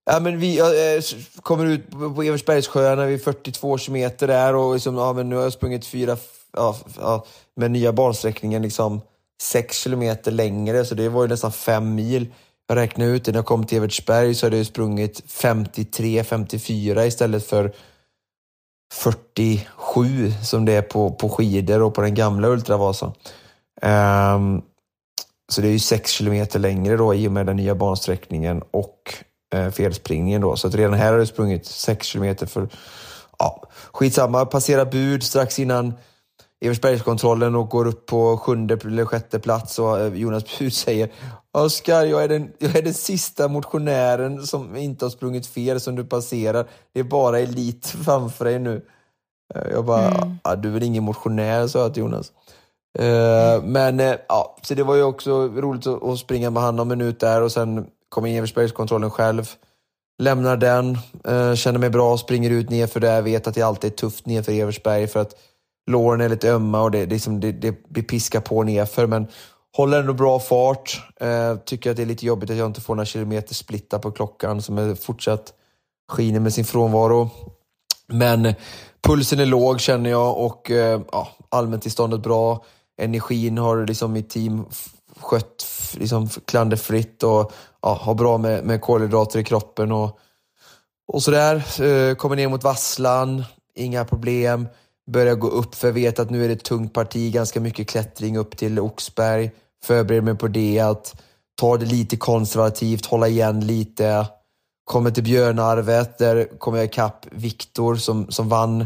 ja, 0.05 0.19
men 0.19 0.39
vi 0.39 0.57
jag, 0.57 1.03
kommer 1.41 1.65
ut 1.65 1.91
på 1.91 2.23
Evertsbergssjöarna 2.23 3.05
vid 3.05 3.23
42 3.23 3.77
kilometer 3.77 4.27
där 4.27 4.55
och 4.55 4.73
liksom, 4.73 4.97
ja, 4.97 5.13
men 5.13 5.29
nu 5.29 5.35
har 5.35 5.43
jag 5.43 5.53
sprungit 5.53 5.85
fyra, 5.85 6.17
ja, 6.53 6.75
ja, 6.99 7.25
med 7.55 7.71
nya 7.71 7.93
bansträckningen 7.93 8.61
liksom 8.61 9.01
sex 9.41 9.77
kilometer 9.77 10.31
längre, 10.31 10.85
så 10.85 10.95
det 10.95 11.09
var 11.09 11.21
ju 11.21 11.27
nästan 11.27 11.51
fem 11.51 11.95
mil. 11.95 12.27
Jag 12.67 12.75
räknade 12.75 13.11
ut 13.11 13.25
det, 13.25 13.31
när 13.31 13.37
jag 13.37 13.45
kom 13.45 13.63
till 13.63 13.77
Evertsberg 13.77 14.35
så 14.35 14.45
hade 14.45 14.57
jag 14.57 14.65
sprungit 14.65 15.23
53-54 15.27 17.05
istället 17.05 17.45
för 17.45 17.73
47 18.93 20.31
som 20.43 20.65
det 20.65 20.73
är 20.73 20.81
på, 20.81 21.11
på 21.11 21.29
skidor 21.29 21.81
och 21.81 21.93
på 21.93 22.01
den 22.01 22.13
gamla 22.13 22.47
Ultravasan. 22.47 23.11
Um, 23.81 24.61
så 25.49 25.61
det 25.61 25.67
är 25.67 25.71
ju 25.71 25.79
sex 25.79 26.11
kilometer 26.11 26.59
längre 26.59 26.97
då 26.97 27.15
i 27.15 27.27
och 27.27 27.31
med 27.31 27.45
den 27.45 27.55
nya 27.55 27.75
bansträckningen 27.75 28.63
och 28.71 29.13
eh, 29.53 29.69
felspringningen 29.71 30.41
då. 30.41 30.55
Så 30.55 30.67
att 30.67 30.75
redan 30.75 30.93
här 30.93 31.11
har 31.11 31.19
du 31.19 31.25
sprungit 31.25 31.65
sex 31.65 32.07
kilometer 32.07 32.45
för, 32.45 32.69
ja, 33.39 33.63
skitsamma, 33.91 34.45
passera 34.45 34.85
bud 34.85 35.23
strax 35.23 35.59
innan 35.59 35.93
Eversbergskontrollen 36.61 37.55
och 37.55 37.69
går 37.69 37.87
upp 37.87 38.05
på 38.05 38.37
sjunde 38.37 38.73
eller 38.73 39.05
sjätte 39.05 39.39
plats 39.39 39.79
och 39.79 39.99
eh, 39.99 40.13
Jonas 40.13 40.59
Bud 40.59 40.73
säger 40.85 41.11
Oskar, 41.51 42.05
jag, 42.05 42.23
är 42.23 42.27
den, 42.27 42.51
jag 42.59 42.75
är 42.75 42.81
den 42.81 42.93
sista 42.93 43.47
motionären 43.47 44.47
som 44.47 44.75
inte 44.75 45.05
har 45.05 45.09
sprungit 45.09 45.47
fel 45.47 45.79
som 45.79 45.95
du 45.95 46.05
passerar. 46.05 46.67
Det 46.93 46.99
är 46.99 47.03
bara 47.03 47.39
elit 47.39 47.87
framför 48.05 48.45
dig 48.45 48.59
nu. 48.59 48.85
Eh, 49.55 49.71
jag 49.71 49.85
bara, 49.85 50.11
mm. 50.11 50.37
ah, 50.41 50.55
du 50.55 50.69
är 50.69 50.73
väl 50.73 50.83
ingen 50.83 51.03
motionär, 51.03 51.67
sa 51.67 51.79
jag 51.79 51.93
till 51.93 52.03
Jonas. 52.03 52.31
Uh, 52.99 53.63
men 53.63 53.99
uh, 53.99 54.15
ja, 54.27 54.57
så 54.61 54.73
det 54.73 54.83
var 54.83 54.95
ju 54.95 55.03
också 55.03 55.47
roligt 55.47 55.87
att, 55.87 56.03
att 56.03 56.19
springa 56.19 56.49
med 56.49 56.63
han 56.63 56.75
någon 56.75 56.87
minut 56.87 57.19
där 57.19 57.41
och 57.41 57.51
sen 57.51 57.87
kom 58.09 58.25
in 58.25 58.37
Eversbergskontrollen 58.37 59.11
själv. 59.11 59.51
Lämnar 60.23 60.57
den, 60.57 60.97
uh, 61.27 61.55
känner 61.55 61.79
mig 61.79 61.89
bra, 61.89 62.17
springer 62.17 62.49
ut 62.49 62.69
nerför 62.69 62.99
där, 62.99 63.21
vet 63.21 63.47
att 63.47 63.55
det 63.55 63.61
alltid 63.61 63.91
är 63.91 63.95
tufft 63.95 64.25
nerför 64.25 64.51
Eversberg 64.51 65.07
för 65.07 65.19
att 65.19 65.35
låren 65.87 66.21
är 66.21 66.29
lite 66.29 66.51
ömma 66.51 66.81
och 66.81 66.91
det, 66.91 67.05
det, 67.05 67.05
liksom, 67.05 67.39
det, 67.39 67.51
det 67.51 67.75
det 67.89 68.01
piskar 68.01 68.39
på 68.39 68.63
nerför. 68.63 69.07
Men 69.07 69.27
håller 69.75 69.99
ändå 69.99 70.13
bra 70.13 70.39
fart. 70.39 71.03
Eh, 71.19 71.55
tycker 71.55 71.91
att 71.91 71.97
det 71.97 72.01
är 72.01 72.07
lite 72.07 72.25
jobbigt 72.25 72.49
att 72.49 72.57
jag 72.57 72.65
inte 72.65 72.81
får 72.81 72.95
några 72.95 73.05
kilometer 73.05 73.53
splitta 73.53 73.99
på 73.99 74.11
klockan 74.11 74.61
som 74.61 74.77
är 74.77 74.95
fortsatt 74.95 75.53
skiner 76.11 76.39
med 76.39 76.53
sin 76.53 76.65
frånvaro. 76.65 77.29
Men 78.07 78.53
pulsen 79.01 79.39
är 79.39 79.45
låg 79.45 79.79
känner 79.79 80.09
jag 80.09 80.37
och 80.37 80.71
eh, 80.71 81.01
ja, 81.11 81.27
allmäntillståndet 81.49 82.21
bra. 82.21 82.65
Energin 82.97 83.57
har 83.57 83.85
liksom 83.87 84.13
mitt 84.13 84.29
team 84.29 84.65
skött 85.19 85.65
liksom 85.93 86.29
klanderfritt 86.29 87.23
och 87.23 87.51
ja, 87.81 87.99
har 88.01 88.13
bra 88.13 88.37
med, 88.37 88.65
med 88.65 88.81
kolhydrater 88.81 89.39
i 89.39 89.43
kroppen 89.43 89.91
och, 89.91 90.19
och 91.07 91.23
sådär. 91.23 91.81
Eh, 91.81 92.15
kommer 92.15 92.35
ner 92.35 92.47
mot 92.47 92.63
Vasslan, 92.63 93.43
inga 93.75 94.05
problem 94.05 94.67
börjar 95.11 95.35
gå 95.35 95.47
upp 95.47 95.75
för 95.75 95.87
jag 95.87 95.93
vet 95.93 96.19
att 96.19 96.29
nu 96.29 96.43
är 96.43 96.47
det 96.47 96.53
ett 96.53 96.63
tungt 96.63 96.93
parti, 96.93 97.33
ganska 97.33 97.59
mycket 97.59 97.89
klättring 97.89 98.37
upp 98.37 98.57
till 98.57 98.79
Oxberg. 98.79 99.51
Förbereder 99.85 100.21
mig 100.21 100.35
på 100.35 100.47
det, 100.47 100.79
att 100.79 101.21
ta 101.55 101.77
det 101.77 101.85
lite 101.85 102.17
konservativt, 102.17 103.05
hålla 103.05 103.27
igen 103.27 103.67
lite. 103.67 104.27
Kommer 104.83 105.11
till 105.11 105.23
Björnarvet, 105.23 106.17
där 106.17 106.59
kommer 106.59 106.77
jag 106.77 106.85
ikapp 106.85 107.25
Viktor 107.31 107.95
som, 107.95 108.31
som 108.31 108.49
vann, 108.49 108.85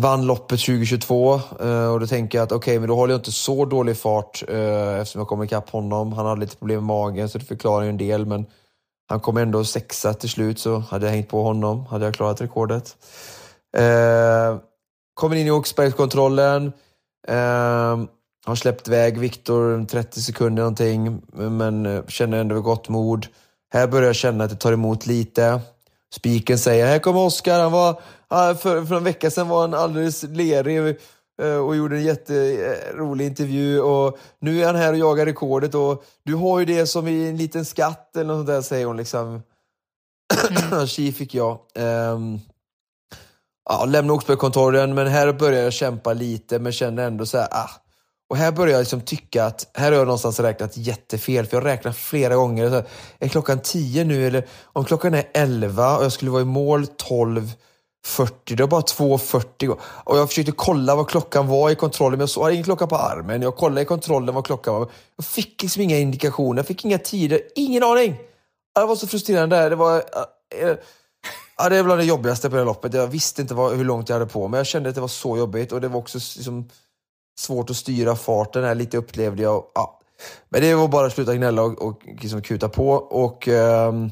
vann 0.00 0.26
loppet 0.26 0.60
2022. 0.60 1.34
Uh, 1.34 1.40
eh, 1.60 1.92
och 1.92 2.00
då 2.00 2.06
tänker 2.06 2.38
jag 2.38 2.44
att 2.44 2.52
okej, 2.52 2.72
okay, 2.72 2.78
men 2.78 2.88
då 2.88 2.94
håller 2.94 3.14
jag 3.14 3.18
inte 3.18 3.32
så 3.32 3.64
dålig 3.64 3.96
fart 3.96 4.42
uh, 4.50 5.00
eftersom 5.00 5.18
jag 5.18 5.28
kommer 5.28 5.44
ikapp 5.44 5.70
honom. 5.70 6.12
Han 6.12 6.26
hade 6.26 6.40
lite 6.40 6.56
problem 6.56 6.76
med 6.76 6.86
magen 6.86 7.28
så 7.28 7.38
det 7.38 7.44
förklarar 7.44 7.82
ju 7.84 7.90
en 7.90 7.96
del, 7.96 8.26
men 8.26 8.46
han 9.08 9.20
kom 9.20 9.36
ändå 9.36 9.64
sexa 9.64 10.14
till 10.14 10.28
slut 10.28 10.58
så 10.58 10.78
hade 10.78 11.06
jag 11.06 11.12
hängt 11.12 11.28
på 11.28 11.42
honom 11.42 11.86
hade 11.86 12.04
jag 12.04 12.14
klarat 12.14 12.40
rekordet. 12.40 12.96
Uh, 13.78 14.60
Kommer 15.14 15.36
in 15.36 15.46
i 15.46 15.50
Oxbergskontrollen. 15.50 16.72
Eh, 17.28 18.04
har 18.44 18.54
släppt 18.54 18.88
iväg 18.88 19.18
Viktor 19.18 19.86
30 19.86 20.20
sekunder 20.20 20.62
någonting, 20.62 21.22
men 21.32 21.86
eh, 21.86 22.06
känner 22.06 22.38
ändå 22.38 22.60
gott 22.60 22.88
mod. 22.88 23.26
Här 23.72 23.86
börjar 23.86 24.06
jag 24.06 24.16
känna 24.16 24.44
att 24.44 24.50
det 24.50 24.56
tar 24.56 24.72
emot 24.72 25.06
lite. 25.06 25.60
Spiken 26.14 26.58
säger, 26.58 26.86
här 26.86 26.98
kommer 26.98 27.20
Oskar, 27.20 27.60
han 27.60 27.72
var, 27.72 27.94
för, 28.54 28.84
för 28.84 28.96
en 28.96 29.04
vecka 29.04 29.30
sedan 29.30 29.48
var 29.48 29.60
han 29.60 29.74
alldeles 29.74 30.22
lerig 30.22 30.96
eh, 31.42 31.56
och 31.56 31.76
gjorde 31.76 31.96
en 31.96 32.04
jätterolig 32.04 33.26
intervju 33.26 33.80
och 33.80 34.18
nu 34.40 34.62
är 34.62 34.66
han 34.66 34.76
här 34.76 34.92
och 34.92 34.98
jagar 34.98 35.26
rekordet 35.26 35.74
och 35.74 36.04
du 36.24 36.34
har 36.34 36.58
ju 36.58 36.64
det 36.64 36.86
som 36.86 37.08
i 37.08 37.28
en 37.28 37.36
liten 37.36 37.64
skatt 37.64 38.16
eller 38.16 38.24
något 38.24 38.36
sånt 38.36 38.46
där 38.46 38.62
säger 38.62 38.86
hon 38.86 38.96
liksom. 38.96 39.42
Mm. 40.72 40.86
Tji 40.86 41.12
fick 41.12 41.34
jag. 41.34 41.58
Um, 41.74 42.40
ja, 43.70 43.84
lämna 43.84 44.12
Oxbergkontoren, 44.12 44.94
men 44.94 45.06
här 45.06 45.32
börjar 45.32 45.62
jag 45.62 45.72
kämpa 45.72 46.12
lite, 46.12 46.58
men 46.58 46.72
känner 46.72 47.06
ändå 47.06 47.26
så 47.26 47.38
här, 47.38 47.48
ah. 47.50 47.70
Och 48.30 48.36
här 48.36 48.52
börjar 48.52 48.72
jag 48.72 48.80
liksom 48.80 49.00
tycka 49.00 49.44
att, 49.44 49.70
här 49.74 49.92
har 49.92 49.98
jag 49.98 50.06
någonstans 50.06 50.40
räknat 50.40 50.76
jättefel, 50.76 51.46
för 51.46 51.56
jag 51.56 51.64
räknar 51.64 51.92
flera 51.92 52.36
gånger. 52.36 52.68
Så 52.68 52.74
här, 52.74 52.84
är 53.18 53.28
klockan 53.28 53.60
10 53.60 54.04
nu, 54.04 54.26
eller 54.26 54.46
om 54.62 54.84
klockan 54.84 55.14
är 55.14 55.24
11 55.34 55.98
och 55.98 56.04
jag 56.04 56.12
skulle 56.12 56.30
vara 56.30 56.42
i 56.42 56.44
mål 56.44 56.84
12.40, 56.84 58.30
det 58.44 58.60
var 58.60 58.68
bara 58.68 58.80
2.40. 58.80 59.78
Och 59.80 60.18
jag 60.18 60.28
försökte 60.28 60.52
kolla 60.52 60.96
vad 60.96 61.08
klockan 61.08 61.48
var 61.48 61.70
i 61.70 61.74
kontrollen, 61.74 62.12
men 62.12 62.20
jag 62.20 62.28
såg 62.28 62.52
ingen 62.52 62.64
klocka 62.64 62.86
på 62.86 62.96
armen. 62.96 63.42
Jag 63.42 63.56
kollade 63.56 63.82
i 63.82 63.84
kontrollen 63.84 64.34
vad 64.34 64.46
klockan 64.46 64.74
var. 64.74 64.90
Jag 65.16 65.24
fick 65.24 65.62
liksom 65.62 65.82
inga 65.82 65.98
indikationer, 65.98 66.58
jag 66.58 66.66
fick 66.66 66.84
inga 66.84 66.98
tider, 66.98 67.40
ingen 67.54 67.82
aning. 67.82 68.16
Det 68.74 68.86
var 68.86 68.96
så 68.96 69.06
frustrerande. 69.06 69.68
Det 69.68 69.76
var... 69.76 69.96
Äh, 69.96 70.74
Ja, 71.56 71.68
det 71.68 71.76
är 71.76 71.84
bland 71.84 72.00
det 72.00 72.04
jobbigaste 72.04 72.50
på 72.50 72.56
det 72.56 72.64
loppet. 72.64 72.94
Jag 72.94 73.06
visste 73.06 73.42
inte 73.42 73.54
vad, 73.54 73.76
hur 73.76 73.84
långt 73.84 74.08
jag 74.08 74.16
hade 74.16 74.30
på 74.30 74.48
mig. 74.48 74.58
Jag 74.58 74.66
kände 74.66 74.88
att 74.88 74.94
det 74.94 75.00
var 75.00 75.08
så 75.08 75.38
jobbigt 75.38 75.72
och 75.72 75.80
det 75.80 75.88
var 75.88 75.98
också 75.98 76.18
liksom, 76.18 76.68
svårt 77.38 77.70
att 77.70 77.76
styra 77.76 78.16
farten. 78.16 78.64
Här 78.64 78.74
lite 78.74 78.96
upplevde 78.96 79.42
jag. 79.42 79.64
Ja. 79.74 80.00
Men 80.48 80.60
det 80.60 80.74
var 80.74 80.88
bara 80.88 81.06
att 81.06 81.12
sluta 81.12 81.34
gnälla 81.34 81.62
och, 81.62 81.82
och 81.82 82.00
liksom 82.20 82.42
kuta 82.42 82.68
på. 82.68 82.90
Och, 82.92 83.48
ehm, 83.48 84.10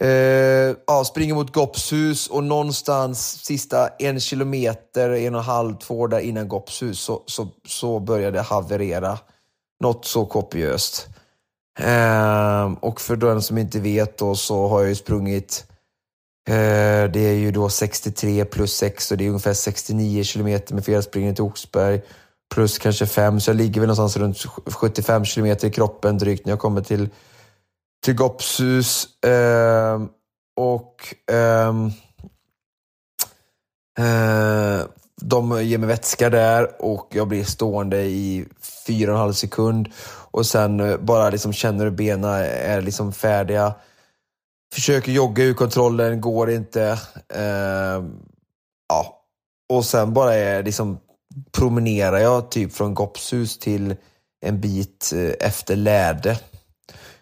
eh, 0.00 0.76
ja, 0.86 1.04
springer 1.06 1.34
mot 1.34 1.52
Gopshus 1.52 2.28
och 2.28 2.44
någonstans 2.44 3.44
sista 3.44 3.88
en 3.88 4.20
kilometer, 4.20 5.10
en 5.10 5.34
och 5.34 5.40
en 5.40 5.46
halv, 5.46 5.78
två 5.78 6.06
där 6.06 6.18
innan 6.18 6.48
Gopshus 6.48 7.00
så, 7.00 7.22
så, 7.26 7.48
så 7.68 8.00
började 8.00 8.38
det 8.38 8.42
haverera. 8.42 9.18
Något 9.80 10.04
så 10.04 10.26
kopiöst. 10.26 11.06
Eh, 11.78 12.72
och 12.80 13.00
för 13.00 13.16
den 13.16 13.42
som 13.42 13.58
inte 13.58 13.80
vet 13.80 14.18
då 14.18 14.34
så 14.34 14.68
har 14.68 14.80
jag 14.80 14.88
ju 14.88 14.94
sprungit 14.94 15.66
Eh, 16.48 17.10
det 17.10 17.20
är 17.20 17.34
ju 17.34 17.50
då 17.50 17.68
63 17.68 18.44
plus 18.44 18.76
6 18.76 19.10
och 19.10 19.16
det 19.16 19.24
är 19.24 19.28
ungefär 19.28 19.54
69 19.54 20.24
kilometer 20.24 20.74
med 20.74 20.84
felspringning 20.84 21.34
till 21.34 21.44
Oxberg. 21.44 22.02
Plus 22.54 22.78
kanske 22.78 23.06
5, 23.06 23.40
så 23.40 23.50
jag 23.50 23.56
ligger 23.56 23.80
väl 23.80 23.88
någonstans 23.88 24.16
runt 24.16 24.38
75 24.74 25.24
kilometer 25.24 25.68
i 25.68 25.70
kroppen 25.70 26.18
drygt 26.18 26.46
när 26.46 26.52
jag 26.52 26.58
kommer 26.58 26.80
till, 26.80 27.08
till 28.04 28.14
Gopshus. 28.14 29.06
Eh, 29.24 30.02
och 30.56 31.14
eh, 31.34 31.68
eh, 33.98 34.86
de 35.22 35.64
ger 35.64 35.78
mig 35.78 35.88
vätska 35.88 36.30
där 36.30 36.82
och 36.82 37.08
jag 37.10 37.28
blir 37.28 37.44
stående 37.44 38.02
i 38.02 38.46
4,5 38.88 39.32
sekund. 39.32 39.88
Och 40.30 40.46
sen 40.46 40.80
eh, 40.80 40.96
bara 40.96 41.30
liksom 41.30 41.52
känner 41.52 41.84
hur 41.84 41.90
benen 41.90 42.30
är 42.30 42.80
liksom 42.80 43.12
färdiga. 43.12 43.74
Försöker 44.74 45.12
jogga 45.12 45.44
ur 45.44 45.54
kontrollen, 45.54 46.20
går 46.20 46.50
inte. 46.50 46.98
Eh, 47.34 48.04
ja. 48.88 49.20
Och 49.72 49.84
sen 49.84 50.14
bara 50.14 50.34
är 50.34 50.62
liksom 50.62 50.98
promenerar 51.52 52.18
jag 52.18 52.50
typ 52.50 52.72
från 52.72 52.94
Gopshus 52.94 53.58
till 53.58 53.96
en 54.46 54.60
bit 54.60 55.12
eh, 55.14 55.48
efter 55.48 55.76
Läde. 55.76 56.40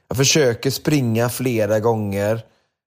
Jag 0.08 0.16
försöker 0.16 0.70
springa 0.70 1.28
flera 1.28 1.80
gånger. 1.80 2.44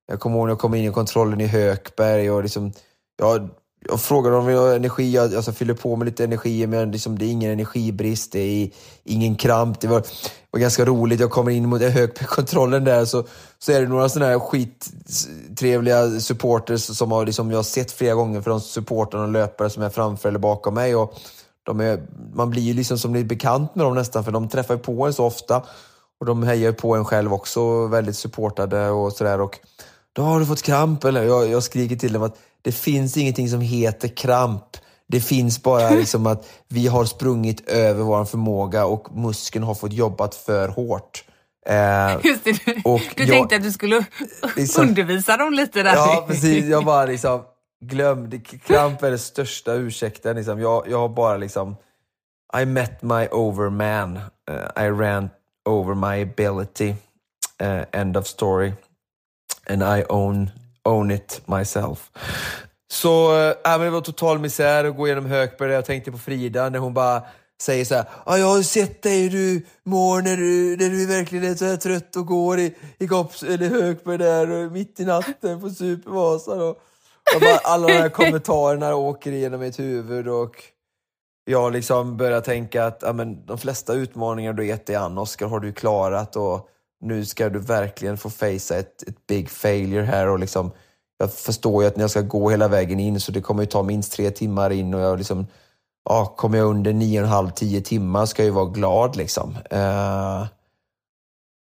Jag 0.07 0.20
kommer 0.20 0.38
ihåg 0.38 0.45
när 0.45 0.51
jag 0.51 0.59
kom 0.59 0.76
in 0.76 0.89
i 0.89 0.93
kontrollen 0.93 1.41
i 1.41 1.47
Hökberg 1.47 2.32
och 2.32 2.43
liksom, 2.43 2.74
jag 3.18 3.49
jag 3.90 4.02
frågade 4.02 4.36
om 4.36 4.46
vi 4.46 4.54
har 4.54 4.76
energi, 4.76 5.12
jag 5.12 5.36
alltså, 5.36 5.52
fyller 5.52 5.74
på 5.74 5.96
med 5.96 6.06
lite 6.06 6.24
energi, 6.24 6.68
men 6.68 6.92
liksom, 6.92 7.20
det 7.20 7.26
är 7.26 7.30
ingen 7.30 7.52
energibrist, 7.52 8.32
det 8.32 8.40
är 8.40 8.70
ingen 9.04 9.36
kramp. 9.36 9.82
Det 9.82 9.88
var, 9.88 10.04
var 10.52 10.60
ganska 10.60 10.86
roligt, 10.86 11.20
jag 11.20 11.32
kommer 11.32 11.52
in 11.52 11.70
mot 11.70 11.82
högkontrollen 11.82 12.84
där 12.84 13.06
så, 13.06 13.24
så 13.60 13.72
är 13.72 13.82
det 13.82 13.88
några 13.88 14.10
sådana 14.10 14.32
här 14.32 14.40
skittrevliga 14.40 16.20
supporters 16.20 16.82
som 16.98 17.12
har, 17.12 17.26
liksom, 17.26 17.52
jag 17.52 17.58
har 17.58 17.64
sett 17.64 17.92
flera 17.92 18.16
gånger 18.16 18.42
för 18.42 18.52
de 18.52 18.62
supportrarna 18.62 19.24
och 19.24 19.32
löpare 19.32 19.70
som 19.70 19.84
är 19.84 19.90
framför 19.90 20.30
eller 20.30 20.40
bakom 20.40 20.74
mig. 20.74 20.96
Och 20.96 21.14
de 21.64 21.80
är, 21.82 22.04
man 22.34 22.50
blir 22.50 22.62
ju 22.62 22.74
liksom 22.74 22.98
som 22.98 23.14
lite 23.14 23.26
bekant 23.26 23.76
med 23.76 23.86
dem 23.86 23.96
nästan, 23.96 24.24
för 24.24 24.32
de 24.32 24.50
träffar 24.50 24.78
på 24.78 25.06
en 25.06 25.14
så 25.14 25.26
ofta. 25.26 25.64
Och 26.20 26.26
de 26.26 26.44
hejar 26.44 26.72
på 26.72 26.96
en 26.96 27.06
själv 27.06 27.34
också, 27.34 27.88
väldigt 27.88 28.18
supportade 28.18 28.90
och 28.90 29.14
sådär. 29.14 29.50
Då 30.14 30.22
har 30.22 30.40
du 30.40 30.46
fått 30.46 30.62
kramp, 30.62 31.04
eller? 31.04 31.24
Jag, 31.24 31.50
jag 31.50 31.64
skriker 31.64 31.96
till 31.96 32.14
dem 32.14 32.24
att 32.24 32.38
det 32.66 32.72
finns 32.72 33.18
ingenting 33.18 33.49
som 33.49 33.61
heter 33.61 34.07
kramp. 34.07 34.78
Det 35.07 35.22
finns 35.22 35.63
bara 35.63 35.89
liksom 35.99 36.28
att 36.28 36.47
vi 36.68 36.88
har 36.88 37.05
sprungit 37.05 37.70
över 37.70 38.03
vår 38.03 38.26
förmåga 38.26 38.86
och 38.86 39.18
muskeln 39.18 39.63
har 39.63 39.76
fått 39.76 39.93
jobbat 39.93 40.36
för 40.36 40.68
hårt. 40.68 41.24
Eh, 41.66 42.18
Just 42.24 42.43
det, 42.43 42.66
du, 42.66 42.82
och 42.86 43.01
du 43.16 43.24
jag, 43.24 43.30
tänkte 43.30 43.55
att 43.55 43.63
du 43.63 43.72
skulle 43.72 44.05
liksom, 44.55 44.88
undervisa 44.88 45.38
dem 45.38 45.53
lite 45.53 45.84
där. 45.84 45.95
Ja, 45.95 46.26
precis. 46.28 46.66
Jag 46.66 46.86
bara 46.86 47.05
liksom, 47.05 47.43
glöm, 47.86 48.41
kramp 48.41 49.03
är 49.03 49.09
den 49.09 49.20
största 49.20 49.74
ursäkten. 49.74 50.36
Liksom. 50.36 50.59
Jag, 50.59 50.88
jag 50.89 50.99
har 50.99 51.09
bara 51.09 51.38
liksom, 51.38 51.76
I 52.61 52.66
met 52.66 53.01
my 53.01 53.28
overman. 53.32 54.18
Uh, 54.51 54.86
I 54.86 54.89
ran 54.89 55.30
over 55.66 55.95
my 55.95 56.22
ability. 56.22 56.89
Uh, 57.61 57.84
end 57.91 58.18
of 58.18 58.28
story. 58.28 58.74
And 59.68 59.84
I 59.84 60.03
own 60.09 60.51
own 60.86 61.12
it 61.12 61.42
myself. 61.46 62.12
Så 62.92 63.36
eh, 63.36 63.50
äh, 63.50 63.56
men 63.64 63.80
det 63.80 63.90
var 63.90 64.02
total 64.02 64.40
misär 64.40 64.86
att 64.86 64.98
gå 64.98 65.08
igenom 65.08 65.26
Hökberg. 65.26 65.72
Jag 65.72 65.86
tänkte 65.86 66.12
på 66.12 66.18
Frida 66.18 66.70
när 66.70 66.80
hon 66.80 66.94
bara 66.94 67.22
säger 67.62 67.86
så 67.86 67.96
här, 67.96 68.06
ah, 68.24 68.38
jag 68.38 68.48
har 68.48 68.62
sett 68.62 69.02
dig 69.02 69.22
hur 69.22 69.30
du 69.30 69.66
mår 69.84 70.22
när 70.22 70.38
du, 70.38 70.78
när 70.78 70.90
du 70.90 71.06
verkligen 71.06 71.52
är 71.52 71.56
så 71.56 71.66
här 71.66 71.78
trött 71.78 72.16
och 72.16 72.26
går 72.26 72.60
i, 72.60 72.76
i 73.00 73.06
Gops, 73.06 73.44
eller 73.44 73.70
Hökberg 73.70 74.18
där 74.18 74.50
och 74.50 74.72
mitt 74.72 75.00
i 75.00 75.06
natten 75.06 75.62
på 75.62 75.70
Supervasan. 75.70 76.62
Och, 76.62 76.82
och 77.36 77.42
bara, 77.42 77.58
alla 77.64 77.88
de 77.88 77.94
här 77.94 78.10
kommentarerna 78.10 78.96
åker 78.96 79.32
igenom 79.32 79.60
mitt 79.60 79.80
huvud 79.80 80.28
och 80.28 80.64
jag 81.46 81.74
liksom 81.74 82.18
börjar 82.18 82.42
tänka 82.42 82.86
att 82.86 83.00
ja, 83.02 83.14
men, 83.14 83.46
de 83.46 83.58
flesta 83.58 83.94
utmaningar 83.94 84.54
du 84.54 84.68
gett 84.68 84.86
dig 84.86 84.96
an, 84.96 85.18
Oskar, 85.18 85.48
har 85.48 85.60
du 85.60 85.74
klarat 85.74 86.36
och 86.36 86.70
nu 87.06 87.26
ska 87.26 87.49
du 87.49 87.60
verkligen 87.60 88.18
få 88.18 88.30
facea 88.30 88.80
ett, 88.80 89.03
ett 89.08 89.28
big 89.28 89.49
failure 89.49 90.03
här 90.03 90.28
och 90.28 90.39
liksom 90.39 90.72
jag 91.18 91.34
förstår 91.34 91.84
ju 91.84 91.88
att 91.88 91.95
när 91.95 92.03
jag 92.03 92.12
ska 92.12 92.22
gå 92.22 92.49
hela 92.49 92.68
vägen 92.68 92.99
in 92.99 93.20
så 93.20 93.32
det 93.32 93.41
kommer 93.41 93.64
ju 93.64 93.68
ta 93.68 93.84
minst 93.84 94.12
tre 94.12 94.32
timmar 94.32 94.70
in 94.70 94.93
och 94.93 94.99
jag 94.99 95.18
liksom 95.18 95.47
ja, 96.10 96.34
kommer 96.38 96.58
jag 96.58 96.68
under 96.68 96.93
nio 96.93 97.20
och 97.20 97.26
en 97.26 97.32
halv, 97.32 97.49
tio 97.49 97.82
timmar 97.82 98.26
ska 98.26 98.41
jag 98.41 98.47
ju 98.47 98.53
vara 98.53 98.66
glad 98.66 99.16
liksom. 99.16 99.49
Uh, 99.74 100.45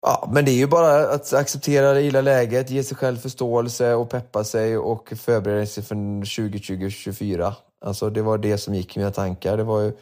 ja, 0.02 0.30
men 0.32 0.46
det 0.46 0.52
är 0.52 0.56
ju 0.56 0.68
bara 0.68 1.10
att 1.10 1.34
acceptera 1.34 1.94
det 1.94 2.02
gilla 2.02 2.22
läget, 2.22 2.70
ge 2.70 2.84
sig 2.84 2.98
själv 2.98 3.18
förståelse 3.18 3.94
och 3.94 4.10
peppa 4.10 4.44
sig 4.44 4.78
och 4.78 5.14
förbereda 5.16 5.66
sig 5.66 5.84
för 5.84 5.96
2020-2024. 5.96 7.54
Alltså 7.86 8.10
det 8.10 8.22
var 8.22 8.38
det 8.38 8.58
som 8.58 8.76
gick 8.76 8.96
i 8.96 9.00
mina 9.00 9.12
tankar. 9.12 9.58
Det 9.58 9.64
var 9.64 9.82
ju 9.82 9.94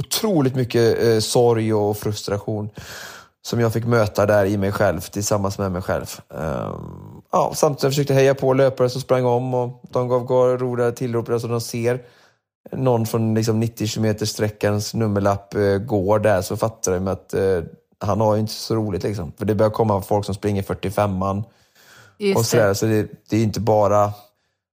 otroligt 0.00 0.54
mycket 0.54 1.02
eh, 1.02 1.18
sorg 1.18 1.74
och 1.74 1.96
frustration 1.96 2.70
som 3.42 3.60
jag 3.60 3.72
fick 3.72 3.84
möta 3.84 4.26
där 4.26 4.44
i 4.44 4.56
mig 4.56 4.72
själv, 4.72 5.00
tillsammans 5.00 5.58
med 5.58 5.72
mig 5.72 5.82
själv. 5.82 6.06
Um, 6.28 7.22
ja, 7.32 7.52
samtidigt 7.54 7.82
jag 7.82 7.92
försökte 7.92 8.14
heja 8.14 8.34
på 8.34 8.52
löpare 8.52 8.90
som 8.90 9.00
sprang 9.00 9.24
om 9.24 9.54
och 9.54 9.82
de 9.90 10.08
gav 10.08 10.58
roliga 10.58 10.92
tillrop. 10.92 11.28
Alltså 11.28 11.48
de 11.48 11.60
ser 11.60 12.02
någon 12.72 13.06
från 13.06 13.34
liksom 13.34 13.60
90 13.60 13.88
km 13.88 14.26
sträckans 14.26 14.94
nummerlapp 14.94 15.54
eh, 15.54 15.78
går 15.78 16.18
där 16.18 16.42
så 16.42 16.56
fattar 16.56 16.92
de 16.92 17.08
att 17.08 17.34
eh, 17.34 17.62
han 18.00 18.20
har 18.20 18.34
ju 18.34 18.40
inte 18.40 18.52
så 18.52 18.74
roligt. 18.74 19.02
Liksom. 19.02 19.32
För 19.38 19.44
det 19.44 19.54
börjar 19.54 19.70
komma 19.70 20.02
folk 20.02 20.24
som 20.24 20.34
springer 20.34 20.62
45an. 20.62 21.42
och 22.36 22.46
sådär. 22.46 22.74
Så 22.74 22.86
det, 22.86 23.08
det 23.30 23.36
är 23.36 23.42
inte 23.42 23.60
bara 23.60 24.12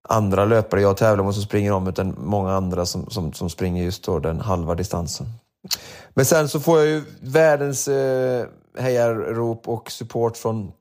andra 0.09 0.45
löpare 0.45 0.81
jag 0.81 0.97
tävlar 0.97 1.23
mot 1.23 1.33
som 1.33 1.43
springer 1.43 1.71
om 1.71 1.87
utan 1.87 2.15
många 2.17 2.53
andra 2.53 2.85
som, 2.85 3.09
som, 3.09 3.33
som 3.33 3.49
springer 3.49 3.83
just 3.83 4.03
då 4.03 4.19
den 4.19 4.41
halva 4.41 4.75
distansen. 4.75 5.27
Men 6.13 6.25
sen 6.25 6.49
så 6.49 6.59
får 6.59 6.79
jag 6.79 6.87
ju 6.87 7.03
världens 7.21 7.87
eh, 7.87 8.45
hejarrop 8.79 9.67
och 9.67 9.91
support 9.91 10.37
från, 10.37 10.71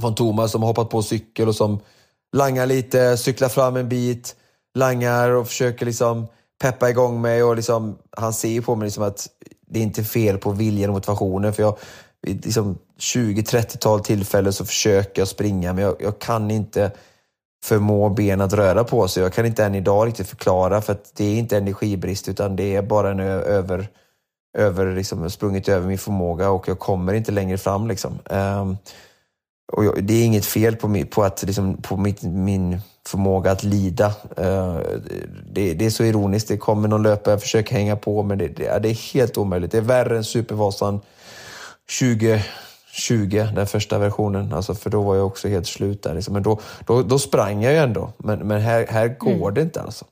från 0.00 0.14
Thomas 0.14 0.52
som 0.52 0.62
har 0.62 0.68
hoppat 0.68 0.90
på 0.90 1.02
cykel 1.02 1.48
och 1.48 1.54
som 1.54 1.80
langar 2.32 2.66
lite, 2.66 3.16
cyklar 3.16 3.48
fram 3.48 3.76
en 3.76 3.88
bit, 3.88 4.36
langar 4.74 5.30
och 5.30 5.48
försöker 5.48 5.86
liksom 5.86 6.26
peppa 6.62 6.90
igång 6.90 7.20
mig 7.20 7.42
och 7.42 7.56
liksom, 7.56 7.98
han 8.16 8.32
ser 8.32 8.48
ju 8.48 8.62
på 8.62 8.76
mig 8.76 8.86
liksom 8.86 9.04
att 9.04 9.28
det 9.66 9.78
är 9.78 9.82
inte 9.82 10.04
fel 10.04 10.38
på 10.38 10.50
viljan 10.50 10.90
och 10.90 10.94
motivationen 10.94 11.52
för 11.52 11.62
jag 11.62 11.78
vid 12.22 12.44
liksom 12.44 12.78
20-30-tal 13.00 14.00
tillfällen 14.00 14.52
så 14.52 14.64
försöker 14.64 15.20
jag 15.20 15.28
springa 15.28 15.72
men 15.72 15.84
jag, 15.84 15.96
jag, 16.00 16.18
kan 16.18 16.50
inte 16.50 16.90
förmå 17.64 18.08
benen 18.08 18.40
att 18.40 18.52
röra 18.52 18.84
på 18.84 19.08
sig. 19.08 19.22
Jag 19.22 19.32
kan 19.32 19.46
inte 19.46 19.64
än 19.64 19.74
idag 19.74 20.06
riktigt 20.06 20.28
förklara 20.28 20.80
för 20.80 20.92
att 20.92 21.12
det 21.14 21.24
är 21.24 21.38
inte 21.38 21.56
energibrist 21.56 22.28
utan 22.28 22.56
det 22.56 22.76
är 22.76 22.82
bara 22.82 23.10
en 23.10 23.20
över 23.20 23.88
över, 24.58 24.94
liksom, 24.94 25.30
sprungit 25.30 25.68
över 25.68 25.88
min 25.88 25.98
förmåga 25.98 26.50
och 26.50 26.68
jag 26.68 26.78
kommer 26.78 27.14
inte 27.14 27.32
längre 27.32 27.58
fram. 27.58 27.88
Liksom. 27.88 28.18
Um, 28.24 28.76
och 29.72 29.84
jag, 29.84 30.04
det 30.04 30.14
är 30.14 30.24
inget 30.24 30.46
fel 30.46 30.76
på, 30.76 30.88
mig, 30.88 31.04
på, 31.04 31.22
att, 31.22 31.42
liksom, 31.42 31.76
på 31.76 31.96
mitt, 31.96 32.22
min 32.22 32.80
förmåga 33.06 33.50
att 33.50 33.62
lida. 33.62 34.06
Uh, 34.38 34.78
det, 35.52 35.74
det, 35.74 35.86
är 35.86 35.90
så 35.90 36.04
ironiskt. 36.04 36.48
Det 36.48 36.56
kommer 36.56 36.88
någon 36.88 37.02
löpare, 37.02 37.32
jag 37.32 37.40
försöker 37.40 37.76
hänga 37.76 37.96
på, 37.96 38.22
men 38.22 38.38
det, 38.38 38.48
det, 38.48 38.78
det 38.78 38.88
är 38.88 39.14
helt 39.14 39.38
omöjligt. 39.38 39.72
Det 39.72 39.78
är 39.78 39.82
värre 39.82 40.16
än 40.16 40.24
Supervasan 40.24 41.00
2020, 42.00 43.46
den 43.54 43.66
första 43.66 43.98
versionen. 43.98 44.52
Alltså, 44.52 44.74
för 44.74 44.90
då 44.90 45.02
var 45.02 45.16
jag 45.16 45.26
också 45.26 45.48
helt 45.48 45.66
slut 45.66 46.02
där. 46.02 46.14
Liksom. 46.14 46.34
Men 46.34 46.42
då, 46.42 46.60
då, 46.86 47.02
då 47.02 47.18
sprang 47.18 47.62
jag 47.62 47.72
ju 47.72 47.78
ändå. 47.78 48.12
Men, 48.16 48.38
men 48.38 48.60
här, 48.60 48.86
här 48.90 49.08
går 49.08 49.30
mm. 49.30 49.54
det 49.54 49.62
inte 49.62 49.82
alltså. 49.82 50.04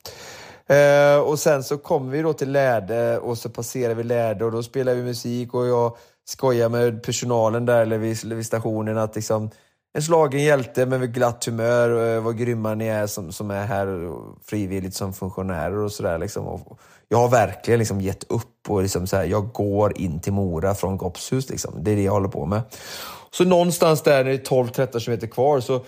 Eh, 0.71 1.18
och 1.21 1.39
sen 1.39 1.64
så 1.64 1.79
kommer 1.79 2.12
vi 2.12 2.23
då 2.23 2.33
till 2.33 2.53
Läde 2.53 3.18
och 3.18 3.39
så 3.39 3.51
passerar 3.51 3.95
vi 3.95 4.03
Läde 4.03 4.45
och 4.45 4.53
då 4.53 4.62
spelar 4.62 4.95
vi 4.95 5.03
musik 5.03 5.55
och 5.55 5.66
jag 5.66 5.97
skojar 6.25 6.68
med 6.68 7.03
personalen 7.03 7.66
där 7.66 7.83
eller 7.83 7.99
vid, 7.99 8.25
vid 8.25 8.47
stationen 8.47 8.99
att 8.99 9.16
liksom 9.16 9.51
en 9.93 10.03
slagen 10.03 10.43
hjälte 10.43 10.87
men 10.87 11.01
med 11.01 11.14
glatt 11.14 11.45
humör, 11.45 12.16
eh, 12.16 12.23
vad 12.23 12.39
grymma 12.39 12.75
ni 12.75 12.87
är 12.87 13.07
som, 13.07 13.33
som 13.33 13.51
är 13.51 13.66
här 13.66 14.11
frivilligt 14.45 14.95
som 14.95 15.12
funktionärer 15.12 15.79
och 15.79 15.93
sådär. 15.93 16.18
Liksom. 16.18 16.61
jag 17.09 17.18
har 17.18 17.29
verkligen 17.29 17.79
liksom 17.79 18.01
gett 18.01 18.25
upp 18.31 18.71
och 18.71 18.83
liksom 18.83 19.07
så 19.07 19.16
här, 19.16 19.25
jag 19.25 19.53
går 19.53 19.99
in 19.99 20.21
till 20.21 20.33
Mora 20.33 20.75
från 20.75 20.97
Gopshus. 20.97 21.51
Liksom. 21.51 21.85
Det 21.85 21.91
är 21.91 21.97
det 21.97 22.03
jag 22.03 22.12
håller 22.12 22.29
på 22.29 22.47
med. 22.47 22.62
Så 23.31 23.45
någonstans 23.45 24.03
där 24.03 24.25
när 24.25 24.31
det 24.31 24.51
är 24.51 24.64
12-13 24.64 25.05
km 25.05 25.31
kvar 25.31 25.61
så, 25.61 25.85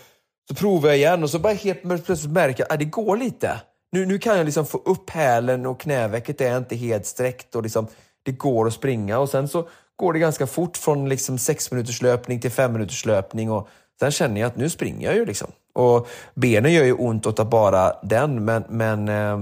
så 0.49 0.55
provar 0.55 0.89
jag 0.89 0.99
igen 0.99 1.22
och 1.22 1.30
så 1.30 1.39
bara 1.39 1.53
helt 1.53 1.83
plötsligt 1.83 2.33
märker 2.33 2.64
jag 2.64 2.72
att 2.72 2.78
det 2.78 2.85
går 2.85 3.16
lite 3.16 3.61
nu, 3.93 4.07
nu 4.07 4.18
kan 4.18 4.36
jag 4.36 4.45
liksom 4.45 4.66
få 4.66 4.78
upp 4.84 5.11
hälen 5.11 5.66
och 5.66 5.80
knävecket 5.80 6.40
är 6.40 6.57
inte 6.57 6.76
helt 6.76 7.07
sträckt 7.07 7.55
och 7.55 7.62
liksom, 7.62 7.86
det 8.22 8.32
går 8.32 8.66
att 8.66 8.72
springa. 8.72 9.18
Och 9.18 9.28
sen 9.28 9.49
så 9.49 9.68
går 9.97 10.12
det 10.12 10.18
ganska 10.18 10.47
fort 10.47 10.76
från 10.76 11.09
liksom 11.09 11.38
sex 11.38 11.70
minuters 11.70 12.03
löpning 12.03 12.40
till 12.40 12.51
fem 12.51 12.72
minuters 12.72 13.07
löpning. 13.07 13.51
Och 13.51 13.68
sen 14.01 14.11
känner 14.11 14.40
jag 14.40 14.49
att 14.49 14.57
nu 14.57 14.70
springer 14.70 15.07
jag 15.07 15.16
ju. 15.16 15.26
Liksom. 15.26 15.49
Och 15.74 16.09
benen 16.34 16.72
gör 16.72 16.84
ju 16.84 16.93
ont 16.93 17.26
åt 17.26 17.51
bara 17.51 17.93
den, 18.03 18.45
men, 18.45 18.64
men 18.68 19.09
eh, 19.09 19.38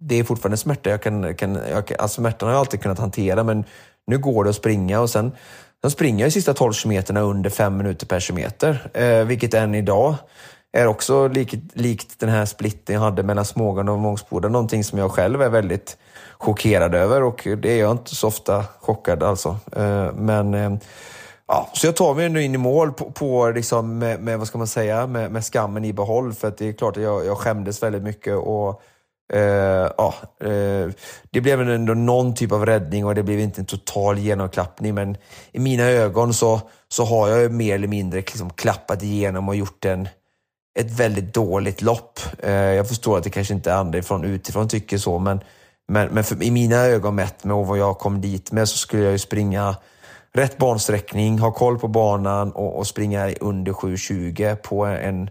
det 0.00 0.18
är 0.18 0.24
fortfarande 0.24 0.56
smärta. 0.56 0.90
Jag 0.90 1.02
kan, 1.02 1.34
kan, 1.34 1.58
jag, 1.70 1.92
alltså 1.98 2.20
smärtan 2.20 2.48
har 2.48 2.54
jag 2.54 2.60
alltid 2.60 2.82
kunnat 2.82 2.98
hantera, 2.98 3.44
men 3.44 3.64
nu 4.06 4.18
går 4.18 4.44
det 4.44 4.50
att 4.50 4.56
springa. 4.56 5.00
och 5.00 5.10
sen 5.10 5.32
Sen 5.84 5.90
springer 5.90 6.24
jag 6.24 6.28
de 6.28 6.32
sista 6.32 6.54
12 6.54 6.72
kilometerna 6.72 7.20
under 7.20 7.50
fem 7.50 7.76
minuter 7.76 8.06
per 8.06 8.20
kilometer, 8.20 8.90
eh, 8.94 9.24
vilket 9.24 9.54
än 9.54 9.74
idag 9.74 10.14
är 10.76 10.86
också 10.86 11.28
likt, 11.28 11.54
likt 11.72 12.20
den 12.20 12.28
här 12.28 12.44
splitten 12.44 12.94
jag 12.94 13.02
hade 13.02 13.22
mellan 13.22 13.44
Smågan 13.44 13.88
och 13.88 13.98
Mångsboda. 13.98 14.48
Någonting 14.48 14.84
som 14.84 14.98
jag 14.98 15.10
själv 15.10 15.42
är 15.42 15.48
väldigt 15.48 15.96
chockerad 16.38 16.94
över 16.94 17.22
och 17.22 17.48
det 17.58 17.72
är 17.72 17.80
jag 17.80 17.90
inte 17.90 18.14
så 18.14 18.28
ofta 18.28 18.64
chockad 18.80 19.22
alltså. 19.22 19.56
Eh, 19.76 20.12
men 20.12 20.54
eh, 20.54 20.72
ja, 21.46 21.70
så 21.72 21.86
jag 21.86 21.96
tar 21.96 22.14
mig 22.14 22.28
nu 22.28 22.42
in 22.42 22.54
i 22.54 22.58
mål 22.58 22.92
på, 22.92 23.10
på 23.10 23.50
liksom 23.50 23.98
med, 23.98 24.20
med, 24.20 24.38
vad 24.38 24.48
ska 24.48 24.58
man 24.58 24.66
säga, 24.66 25.06
med, 25.06 25.32
med 25.32 25.44
skammen 25.44 25.84
i 25.84 25.92
behåll 25.92 26.32
för 26.32 26.48
att 26.48 26.58
det 26.58 26.68
är 26.68 26.72
klart 26.72 26.96
att 26.96 27.02
jag, 27.02 27.26
jag 27.26 27.38
skämdes 27.38 27.82
väldigt 27.82 28.02
mycket 28.02 28.36
och 28.36 28.82
eh, 29.32 29.90
ja, 29.96 30.14
det 31.30 31.40
blev 31.40 31.60
ändå 31.60 31.94
någon 31.94 32.34
typ 32.34 32.52
av 32.52 32.66
räddning 32.66 33.06
och 33.06 33.14
det 33.14 33.22
blev 33.22 33.40
inte 33.40 33.60
en 33.60 33.66
total 33.66 34.18
genomklappning 34.18 34.94
men 34.94 35.16
i 35.52 35.58
mina 35.58 35.84
ögon 35.84 36.34
så, 36.34 36.60
så 36.88 37.04
har 37.04 37.28
jag 37.28 37.52
mer 37.52 37.74
eller 37.74 37.88
mindre 37.88 38.18
liksom 38.18 38.50
klappat 38.50 39.02
igenom 39.02 39.48
och 39.48 39.56
gjort 39.56 39.84
en, 39.84 40.08
ett 40.74 40.90
väldigt 40.90 41.34
dåligt 41.34 41.82
lopp. 41.82 42.20
Eh, 42.38 42.52
jag 42.52 42.88
förstår 42.88 43.18
att 43.18 43.24
det 43.24 43.30
kanske 43.30 43.54
inte 43.54 43.74
andra 43.74 44.02
från 44.02 44.24
utifrån 44.24 44.68
tycker 44.68 44.98
så, 44.98 45.18
men, 45.18 45.40
men, 45.88 46.08
men 46.08 46.24
för, 46.24 46.42
i 46.42 46.50
mina 46.50 46.76
ögon 46.76 47.14
mätt 47.14 47.44
med 47.44 47.56
vad 47.56 47.78
jag 47.78 47.98
kom 47.98 48.20
dit 48.20 48.52
med 48.52 48.68
så 48.68 48.76
skulle 48.76 49.02
jag 49.02 49.12
ju 49.12 49.18
springa 49.18 49.76
rätt 50.32 50.58
bansträckning, 50.58 51.38
ha 51.38 51.52
koll 51.52 51.78
på 51.78 51.88
banan 51.88 52.52
och, 52.52 52.78
och 52.78 52.86
springa 52.86 53.32
under 53.40 53.72
7.20 53.72 54.56
på 54.56 54.84
en, 54.84 55.30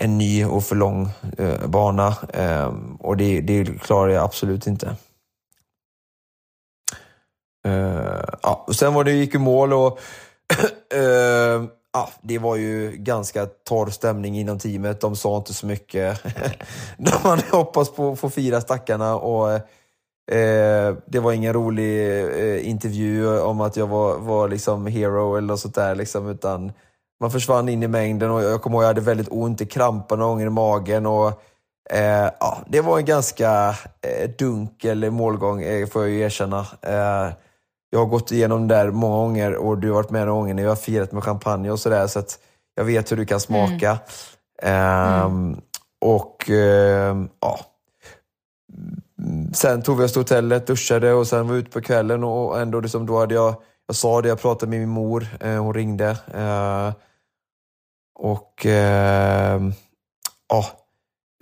en 0.00 0.18
ny 0.18 0.44
och 0.44 0.64
för 0.64 0.76
lång 0.76 1.08
eh, 1.38 1.66
bana. 1.66 2.14
Eh, 2.28 2.74
och 3.00 3.16
det, 3.16 3.40
det 3.40 3.80
klarar 3.82 4.12
jag 4.12 4.24
absolut 4.24 4.66
inte. 4.66 4.96
Eh, 7.66 8.24
ja, 8.42 8.64
och 8.66 8.76
sen 8.76 8.94
var 8.94 9.04
det 9.04 9.12
gick 9.12 9.34
i 9.34 9.38
mål 9.38 9.72
och 9.72 10.00
eh, 10.94 11.64
eh, 11.94 12.00
ja, 12.00 12.08
det 12.22 12.38
var 12.38 12.56
ju 12.56 12.92
ganska 12.96 13.46
torr 13.46 13.90
stämning 13.90 14.38
inom 14.38 14.58
teamet. 14.58 15.00
De 15.00 15.16
sa 15.16 15.36
inte 15.36 15.54
så 15.54 15.66
mycket. 15.66 16.22
De 16.98 17.10
hade 17.10 17.44
hoppats 17.50 17.92
på 17.92 18.12
att 18.12 18.20
få 18.20 18.30
fira 18.30 18.60
stackarna 18.60 19.16
och 19.16 19.52
eh, 20.32 20.96
det 21.06 21.20
var 21.20 21.32
ingen 21.32 21.52
rolig 21.52 22.10
eh, 22.20 22.68
intervju 22.68 23.38
om 23.40 23.60
att 23.60 23.76
jag 23.76 23.86
var, 23.86 24.18
var 24.18 24.48
liksom 24.48 24.86
hero 24.86 25.36
eller 25.36 25.48
något 25.48 25.60
sånt 25.60 25.74
där. 25.74 25.94
Liksom, 25.94 26.28
utan 26.28 26.72
man 27.20 27.30
försvann 27.30 27.68
in 27.68 27.82
i 27.82 27.88
mängden 27.88 28.30
och 28.30 28.42
jag 28.42 28.62
kommer 28.62 28.76
ihåg 28.76 28.82
att 28.82 28.84
jag 28.84 28.94
hade 28.94 29.00
väldigt 29.00 29.28
ont 29.30 29.60
i 29.60 29.66
kramparna 29.66 30.24
och 30.24 30.30
ånger 30.30 30.46
i 30.46 30.50
magen. 30.50 31.06
Och, 31.06 31.42
eh, 31.90 32.30
ja, 32.40 32.58
det 32.66 32.80
var 32.80 32.98
en 32.98 33.04
ganska 33.04 33.74
eh, 34.00 34.30
dunkel 34.38 35.10
målgång, 35.10 35.62
eh, 35.62 35.86
får 35.86 36.02
jag 36.02 36.10
ju 36.10 36.20
erkänna. 36.20 36.66
Jag 37.90 37.98
har 37.98 38.06
gått 38.06 38.32
igenom 38.32 38.68
det 38.68 38.74
där 38.74 38.90
många 38.90 39.16
gånger 39.16 39.54
och 39.54 39.78
du 39.78 39.88
har 39.88 39.94
varit 39.94 40.10
med 40.10 40.26
några 40.26 40.40
gånger 40.40 40.54
när 40.54 40.62
jag 40.62 40.70
har 40.70 40.76
firat 40.76 41.12
med 41.12 41.24
champagne 41.24 41.70
och 41.70 41.80
sådär. 41.80 42.06
Så 42.06 42.18
att 42.18 42.38
jag 42.74 42.84
vet 42.84 43.12
hur 43.12 43.16
du 43.16 43.26
kan 43.26 43.40
smaka. 43.40 43.98
Mm. 44.62 45.26
Um, 45.26 45.60
och 46.00 46.50
um, 46.50 47.28
ja. 47.40 47.60
Sen 49.54 49.82
tog 49.82 49.98
vi 49.98 50.04
oss 50.04 50.12
till 50.12 50.20
hotellet, 50.20 50.66
duschade 50.66 51.12
och 51.12 51.26
sen 51.26 51.48
var 51.48 51.54
vi 51.54 51.60
ute 51.60 51.70
på 51.70 51.80
kvällen 51.80 52.24
och 52.24 52.60
ändå 52.60 52.80
liksom, 52.80 53.06
då 53.06 53.18
hade 53.18 53.34
jag, 53.34 53.54
jag 53.86 53.96
sa 53.96 54.22
det, 54.22 54.28
jag 54.28 54.40
pratade 54.40 54.70
med 54.70 54.80
min 54.80 54.88
mor, 54.88 55.26
eh, 55.40 55.62
hon 55.62 55.74
ringde. 55.74 56.08
Eh, 56.34 56.92
och 58.18 58.66
eh, 58.66 59.60
ja, 60.48 60.66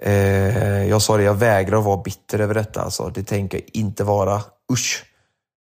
eh, 0.03 0.88
jag 0.88 1.03
sa 1.03 1.16
det, 1.16 1.22
jag 1.22 1.34
vägrar 1.34 1.78
att 1.78 1.84
vara 1.84 2.03
bitter 2.03 2.38
över 2.38 2.55
detta. 2.55 2.82
Alltså, 2.82 3.11
det 3.14 3.22
tänker 3.22 3.59
jag 3.59 3.70
inte 3.72 4.05
vara. 4.05 4.42
Usch! 4.72 5.05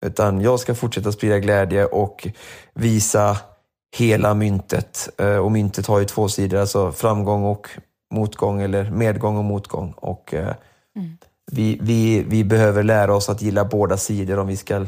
Utan 0.06 0.42
jag 0.42 0.60
ska 0.60 0.76
fortsätta 0.76 1.12
sprida 1.12 1.40
glädje 1.40 1.86
och 1.86 2.28
visa 2.74 3.38
hela 3.98 4.34
myntet. 4.34 5.10
Eh, 5.18 5.38
och 5.38 5.52
myntet 5.52 5.88
har 5.88 6.00
ju 6.00 6.06
två 6.06 6.30
sidor, 6.30 6.60
alltså 6.60 6.92
framgång 6.92 7.44
och 7.44 7.70
motgång 8.14 8.62
eller 8.62 8.90
medgång 8.90 9.38
och 9.38 9.44
motgång. 9.44 9.94
Och 9.98 10.34
mm. 10.34 11.18
vi, 11.52 11.78
vi, 11.82 12.24
vi 12.24 12.44
behöver 12.44 12.84
lära 12.84 13.16
oss 13.16 13.30
att 13.30 13.42
gilla 13.42 13.66
båda 13.66 13.98
sidor 13.98 14.40
om 14.40 14.48
vi 14.48 14.58
ska 14.58 14.86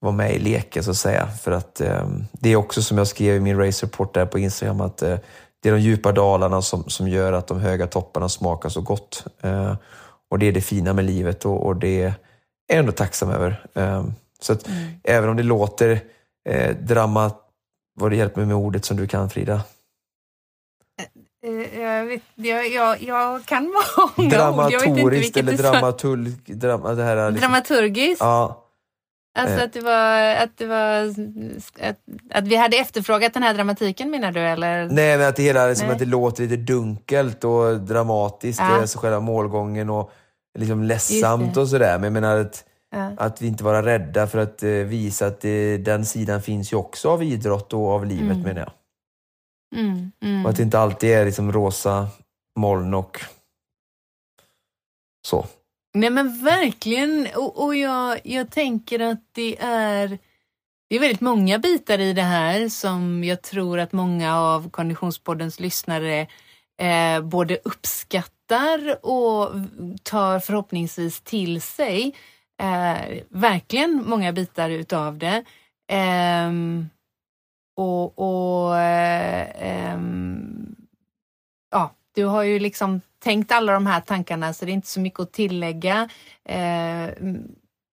vara 0.00 0.12
med 0.12 0.34
i 0.34 0.38
leken 0.38 0.84
så 0.84 0.90
att 0.90 0.96
säga. 0.96 1.26
För 1.26 1.52
att 1.52 1.80
eh, 1.80 2.06
det 2.32 2.48
är 2.48 2.56
också 2.56 2.82
som 2.82 2.98
jag 2.98 3.06
skrev 3.06 3.36
i 3.36 3.40
min 3.40 3.58
race 3.58 3.86
report 3.86 4.14
där 4.14 4.26
på 4.26 4.38
Instagram 4.38 4.80
att 4.80 5.02
eh, 5.02 5.18
det 5.62 5.68
är 5.68 5.72
de 5.72 5.80
djupa 5.80 6.12
dalarna 6.12 6.62
som, 6.62 6.84
som 6.88 7.08
gör 7.08 7.32
att 7.32 7.46
de 7.46 7.60
höga 7.60 7.86
topparna 7.86 8.28
smakar 8.28 8.68
så 8.68 8.80
gott. 8.80 9.24
Eh, 9.40 9.74
och 10.30 10.38
det 10.38 10.46
är 10.46 10.52
det 10.52 10.60
fina 10.60 10.92
med 10.92 11.04
livet 11.04 11.44
och, 11.44 11.66
och 11.66 11.76
det 11.76 12.02
är 12.02 12.14
jag 12.66 12.78
ändå 12.78 12.92
tacksam 12.92 13.30
över. 13.30 13.66
Eh, 14.42 14.44
så 14.44 14.52
att 14.52 14.68
mm. 14.68 14.90
även 15.04 15.30
om 15.30 15.36
det 15.36 15.42
låter 15.42 16.00
eh, 16.48 16.76
drama, 16.76 17.30
vad 17.94 18.10
det 18.10 18.16
hjälper 18.16 18.40
mig 18.40 18.46
med 18.46 18.56
ordet 18.56 18.84
som 18.84 18.96
du 18.96 19.06
kan 19.06 19.30
Frida? 19.30 19.60
Eh, 21.46 21.80
jag, 21.80 22.04
vet, 22.04 22.22
jag, 22.34 22.68
jag, 22.68 23.02
jag 23.02 23.44
kan 23.44 23.74
många 24.16 24.30
Dramatoriskt 24.30 25.36
eller 25.36 25.52
dramaturg, 25.52 26.32
drama, 26.46 26.94
det 26.94 27.02
här 27.02 27.30
liksom, 27.30 27.50
Dramaturgiskt? 27.50 28.20
Ja. 28.20 28.58
Alltså 29.38 29.58
eh. 29.58 29.64
att 29.64 29.72
det 29.72 29.80
var, 29.80 30.34
att, 30.34 30.56
det 30.56 30.66
var 30.66 31.04
att, 31.80 31.96
att 32.30 32.44
vi 32.48 32.56
hade 32.56 32.76
efterfrågat 32.76 33.34
den 33.34 33.42
här 33.42 33.54
dramatiken 33.54 34.10
menar 34.10 34.32
du? 34.32 34.40
Eller? 34.40 34.88
Nej, 34.88 35.18
men 35.18 35.28
att 35.28 35.36
det 35.36 35.42
hela 35.42 35.66
liksom, 35.66 35.90
att 35.90 35.98
det 35.98 36.04
låter 36.04 36.42
lite 36.42 36.56
dunkelt 36.56 37.44
och 37.44 37.80
dramatiskt, 37.80 38.60
ja. 38.60 38.80
alltså 38.80 38.98
själva 38.98 39.20
målgången 39.20 39.90
och 39.90 40.12
liksom 40.58 40.82
ledsamt 40.82 41.56
och 41.56 41.68
sådär. 41.68 41.94
Men 41.94 42.04
jag 42.04 42.12
menar 42.12 42.36
att, 42.36 42.64
ja. 42.92 43.12
att 43.16 43.42
vi 43.42 43.46
inte 43.46 43.64
vara 43.64 43.86
rädda 43.86 44.26
för 44.26 44.38
att 44.38 44.62
uh, 44.62 44.84
visa 44.84 45.26
att 45.26 45.40
det, 45.40 45.78
den 45.78 46.06
sidan 46.06 46.42
finns 46.42 46.72
ju 46.72 46.76
också 46.76 47.10
av 47.10 47.22
idrott 47.22 47.72
och 47.72 47.88
av 47.88 48.06
livet 48.06 48.36
mm. 48.36 48.40
menar 48.40 48.60
jag. 48.60 48.72
Mm, 49.80 50.12
mm. 50.22 50.44
Och 50.44 50.50
att 50.50 50.56
det 50.56 50.62
inte 50.62 50.78
alltid 50.78 51.10
är 51.10 51.24
liksom 51.24 51.52
rosa 51.52 52.08
moln 52.58 52.94
och 52.94 53.20
så. 55.26 55.46
Nej 55.94 56.10
men 56.10 56.44
verkligen, 56.44 57.28
och, 57.36 57.64
och 57.64 57.76
jag, 57.76 58.20
jag 58.24 58.50
tänker 58.50 59.00
att 59.00 59.20
det 59.32 59.62
är 59.62 60.18
det 60.92 60.96
är 60.96 61.00
väldigt 61.00 61.20
många 61.20 61.58
bitar 61.58 61.98
i 61.98 62.12
det 62.12 62.22
här 62.22 62.68
som 62.68 63.24
jag 63.24 63.42
tror 63.42 63.78
att 63.78 63.92
många 63.92 64.38
av 64.38 64.70
Konditionspoddens 64.70 65.60
lyssnare 65.60 66.26
eh, 66.80 67.20
både 67.22 67.58
uppskattar 67.64 69.06
och 69.06 69.50
tar 70.02 70.40
förhoppningsvis 70.40 71.20
till 71.20 71.62
sig. 71.62 72.14
Eh, 72.62 73.22
verkligen 73.28 74.04
många 74.08 74.32
bitar 74.32 74.70
utav 74.70 75.18
det. 75.18 75.44
Eh, 75.88 76.52
och, 77.76 78.18
och 78.18 78.78
eh, 78.78 79.98
ja, 81.70 81.90
du 82.14 82.24
har 82.24 82.42
ju 82.42 82.58
liksom 82.58 83.00
tänkt 83.18 83.52
alla 83.52 83.72
de 83.72 83.86
här 83.86 84.00
tankarna 84.00 84.52
så 84.52 84.64
det 84.64 84.70
är 84.70 84.74
inte 84.74 84.88
så 84.88 85.00
mycket 85.00 85.20
att 85.20 85.32
tillägga. 85.32 86.08
Eh, 86.44 87.10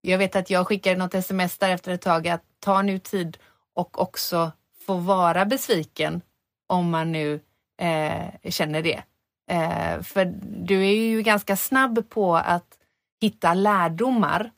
jag 0.02 0.18
vet 0.18 0.36
att 0.36 0.50
jag 0.50 0.68
skickade 0.68 0.96
något 0.96 1.14
sms 1.14 1.58
där 1.58 1.70
efter 1.70 1.92
ett 1.92 2.02
tag 2.02 2.28
att 2.28 2.44
ta 2.60 2.82
nu 2.82 3.00
tid 3.00 3.38
och 3.76 4.02
också 4.02 4.52
få 4.86 4.96
vara 4.96 5.46
besviken 5.46 6.22
om 6.68 6.90
man 6.90 7.12
nu 7.12 7.40
eh, 7.82 8.50
känner 8.52 8.82
det. 8.82 9.04
Eh, 9.52 10.02
för 10.02 10.26
du 10.66 10.86
är 10.86 10.94
ju 10.94 11.22
ganska 11.22 11.56
snabb 11.56 12.10
på 12.10 12.36
att 12.36 12.78
hitta 13.22 13.54
lärdomar 13.54 14.52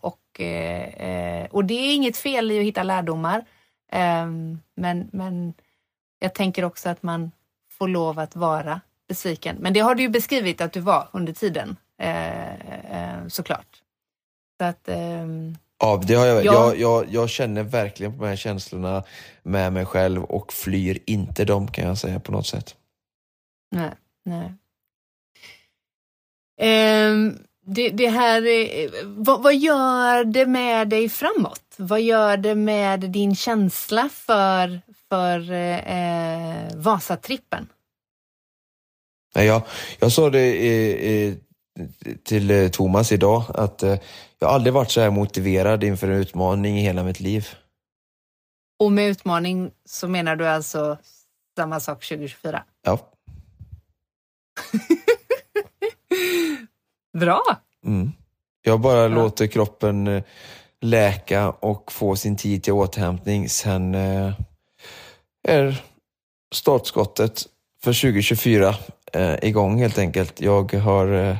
och, 0.00 0.40
eh, 0.40 1.46
och 1.50 1.64
det 1.64 1.74
är 1.74 1.94
inget 1.94 2.16
fel 2.16 2.50
i 2.50 2.58
att 2.58 2.64
hitta 2.64 2.82
lärdomar. 2.82 3.44
Ehm, 3.92 4.60
men, 4.74 5.08
men 5.12 5.54
jag 6.18 6.34
tänker 6.34 6.64
också 6.64 6.88
att 6.88 7.02
man 7.02 7.30
får 7.70 7.88
lov 7.88 8.18
att 8.18 8.36
vara 8.36 8.80
besviken. 9.08 9.56
Men 9.60 9.72
det 9.72 9.80
har 9.80 9.94
du 9.94 10.02
ju 10.02 10.08
beskrivit 10.08 10.60
att 10.60 10.72
du 10.72 10.80
var 10.80 11.08
under 11.12 11.32
tiden 11.32 11.76
eh, 11.98 12.54
eh, 12.54 13.26
såklart. 13.28 13.82
Så 14.58 14.64
att, 14.64 14.88
eh, 14.88 15.26
ja, 15.78 16.02
det 16.06 16.14
har 16.14 16.26
jag, 16.26 16.44
ja. 16.44 16.52
jag, 16.52 16.78
jag, 16.78 17.06
jag, 17.08 17.30
känner 17.30 17.62
verkligen 17.62 18.18
på 18.18 18.24
de 18.24 18.28
här 18.28 18.36
känslorna 18.36 19.04
med 19.42 19.72
mig 19.72 19.84
själv 19.84 20.24
och 20.24 20.52
flyr 20.52 20.98
inte 21.06 21.44
dem 21.44 21.68
kan 21.68 21.84
jag 21.84 21.98
säga 21.98 22.20
på 22.20 22.32
något 22.32 22.46
sätt. 22.46 22.76
Nej, 23.70 23.90
nej. 24.24 24.52
Um, 27.10 27.45
det, 27.66 27.90
det, 27.90 28.08
här, 28.08 28.42
vad, 29.04 29.42
vad, 29.42 29.54
gör 29.54 30.24
det 30.24 30.46
med 30.46 30.88
dig 30.88 31.08
framåt? 31.08 31.74
Vad 31.76 32.00
gör 32.00 32.36
det 32.36 32.54
med 32.54 33.00
din 33.00 33.36
känsla 33.36 34.08
för, 34.12 34.80
för 35.08 35.52
eh, 35.52 36.76
Vasatrippen? 36.76 37.68
Jag, 39.34 39.62
jag 39.98 40.12
sa 40.12 40.30
det 40.30 40.46
i, 40.46 41.06
i, 41.12 41.38
till 42.24 42.50
eh, 42.50 42.68
Thomas 42.68 43.12
idag, 43.12 43.42
att 43.54 43.82
eh, 43.82 43.98
jag 44.38 44.50
aldrig 44.50 44.74
varit 44.74 44.90
så 44.90 45.00
här 45.00 45.10
motiverad 45.10 45.84
inför 45.84 46.08
en 46.08 46.20
utmaning 46.20 46.78
i 46.78 46.82
hela 46.82 47.02
mitt 47.02 47.20
liv. 47.20 47.48
Och 48.78 48.92
med 48.92 49.10
utmaning 49.10 49.70
så 49.84 50.08
menar 50.08 50.36
du 50.36 50.48
alltså 50.48 50.98
samma 51.56 51.80
sak 51.80 52.04
2024? 52.04 52.64
Ja. 52.82 52.98
Bra! 57.20 57.42
Mm. 57.84 58.12
Jag 58.62 58.80
bara 58.80 59.02
ja. 59.02 59.08
låter 59.08 59.46
kroppen 59.46 60.06
eh, 60.06 60.22
läka 60.80 61.50
och 61.50 61.92
få 61.92 62.16
sin 62.16 62.36
tid 62.36 62.62
till 62.62 62.72
återhämtning. 62.72 63.48
Sen 63.48 63.94
är 65.48 65.82
startskottet 66.54 67.42
för 67.82 67.92
2024 67.92 68.74
eh, 69.12 69.34
igång 69.42 69.80
helt 69.80 69.98
enkelt. 69.98 70.40
Jag 70.40 70.72
har, 70.72 71.12
eh, 71.12 71.36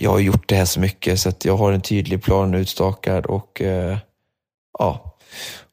jag 0.00 0.10
har 0.10 0.18
gjort 0.18 0.48
det 0.48 0.54
här 0.54 0.64
så 0.64 0.80
mycket 0.80 1.20
så 1.20 1.28
att 1.28 1.44
jag 1.44 1.56
har 1.56 1.72
en 1.72 1.80
tydlig 1.80 2.22
plan 2.22 2.54
utstakad 2.54 3.26
och 3.26 3.62
eh, 3.62 3.98
ja, 4.78 5.16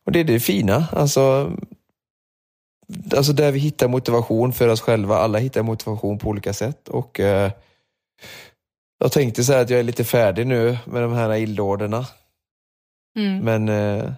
och 0.05 0.11
det 0.11 0.19
är 0.19 0.23
det 0.23 0.39
fina. 0.39 0.87
Alltså, 0.91 1.51
alltså 3.15 3.33
där 3.33 3.51
vi 3.51 3.59
hittar 3.59 3.87
motivation 3.87 4.53
för 4.53 4.67
oss 4.67 4.81
själva. 4.81 5.17
Alla 5.17 5.39
hittar 5.39 5.63
motivation 5.63 6.19
på 6.19 6.29
olika 6.29 6.53
sätt 6.53 6.87
och 6.87 7.19
eh, 7.19 7.51
jag 9.03 9.11
tänkte 9.11 9.43
säga 9.43 9.59
att 9.59 9.69
jag 9.69 9.79
är 9.79 9.83
lite 9.83 10.03
färdig 10.03 10.47
nu 10.47 10.77
med 10.85 11.01
de 11.01 11.13
här 11.13 11.35
illdåderna. 11.35 12.05
Mm. 13.19 13.39
Men 13.39 13.69
eh, 13.69 14.11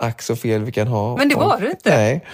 ack 0.00 0.22
så 0.22 0.36
fel 0.36 0.64
vi 0.64 0.72
kan 0.72 0.88
ha. 0.88 1.16
Men 1.16 1.28
det 1.28 1.34
var 1.34 1.60
du 1.60 1.70
inte. 1.70 1.90
Nej. 1.90 2.24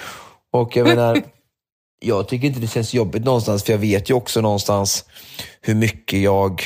Och 0.52 0.76
jag 0.76 0.88
menar, 0.88 1.22
jag 2.00 2.28
tycker 2.28 2.46
inte 2.46 2.60
det 2.60 2.66
känns 2.66 2.94
jobbigt 2.94 3.24
någonstans, 3.24 3.64
för 3.64 3.72
jag 3.72 3.78
vet 3.78 4.10
ju 4.10 4.14
också 4.14 4.40
någonstans 4.40 5.04
hur 5.60 5.74
mycket 5.74 6.20
jag 6.20 6.62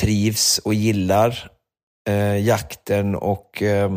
trivs 0.00 0.58
och 0.58 0.74
gillar 0.74 1.50
eh, 2.08 2.38
jakten 2.38 3.14
och 3.14 3.62
eh, 3.62 3.96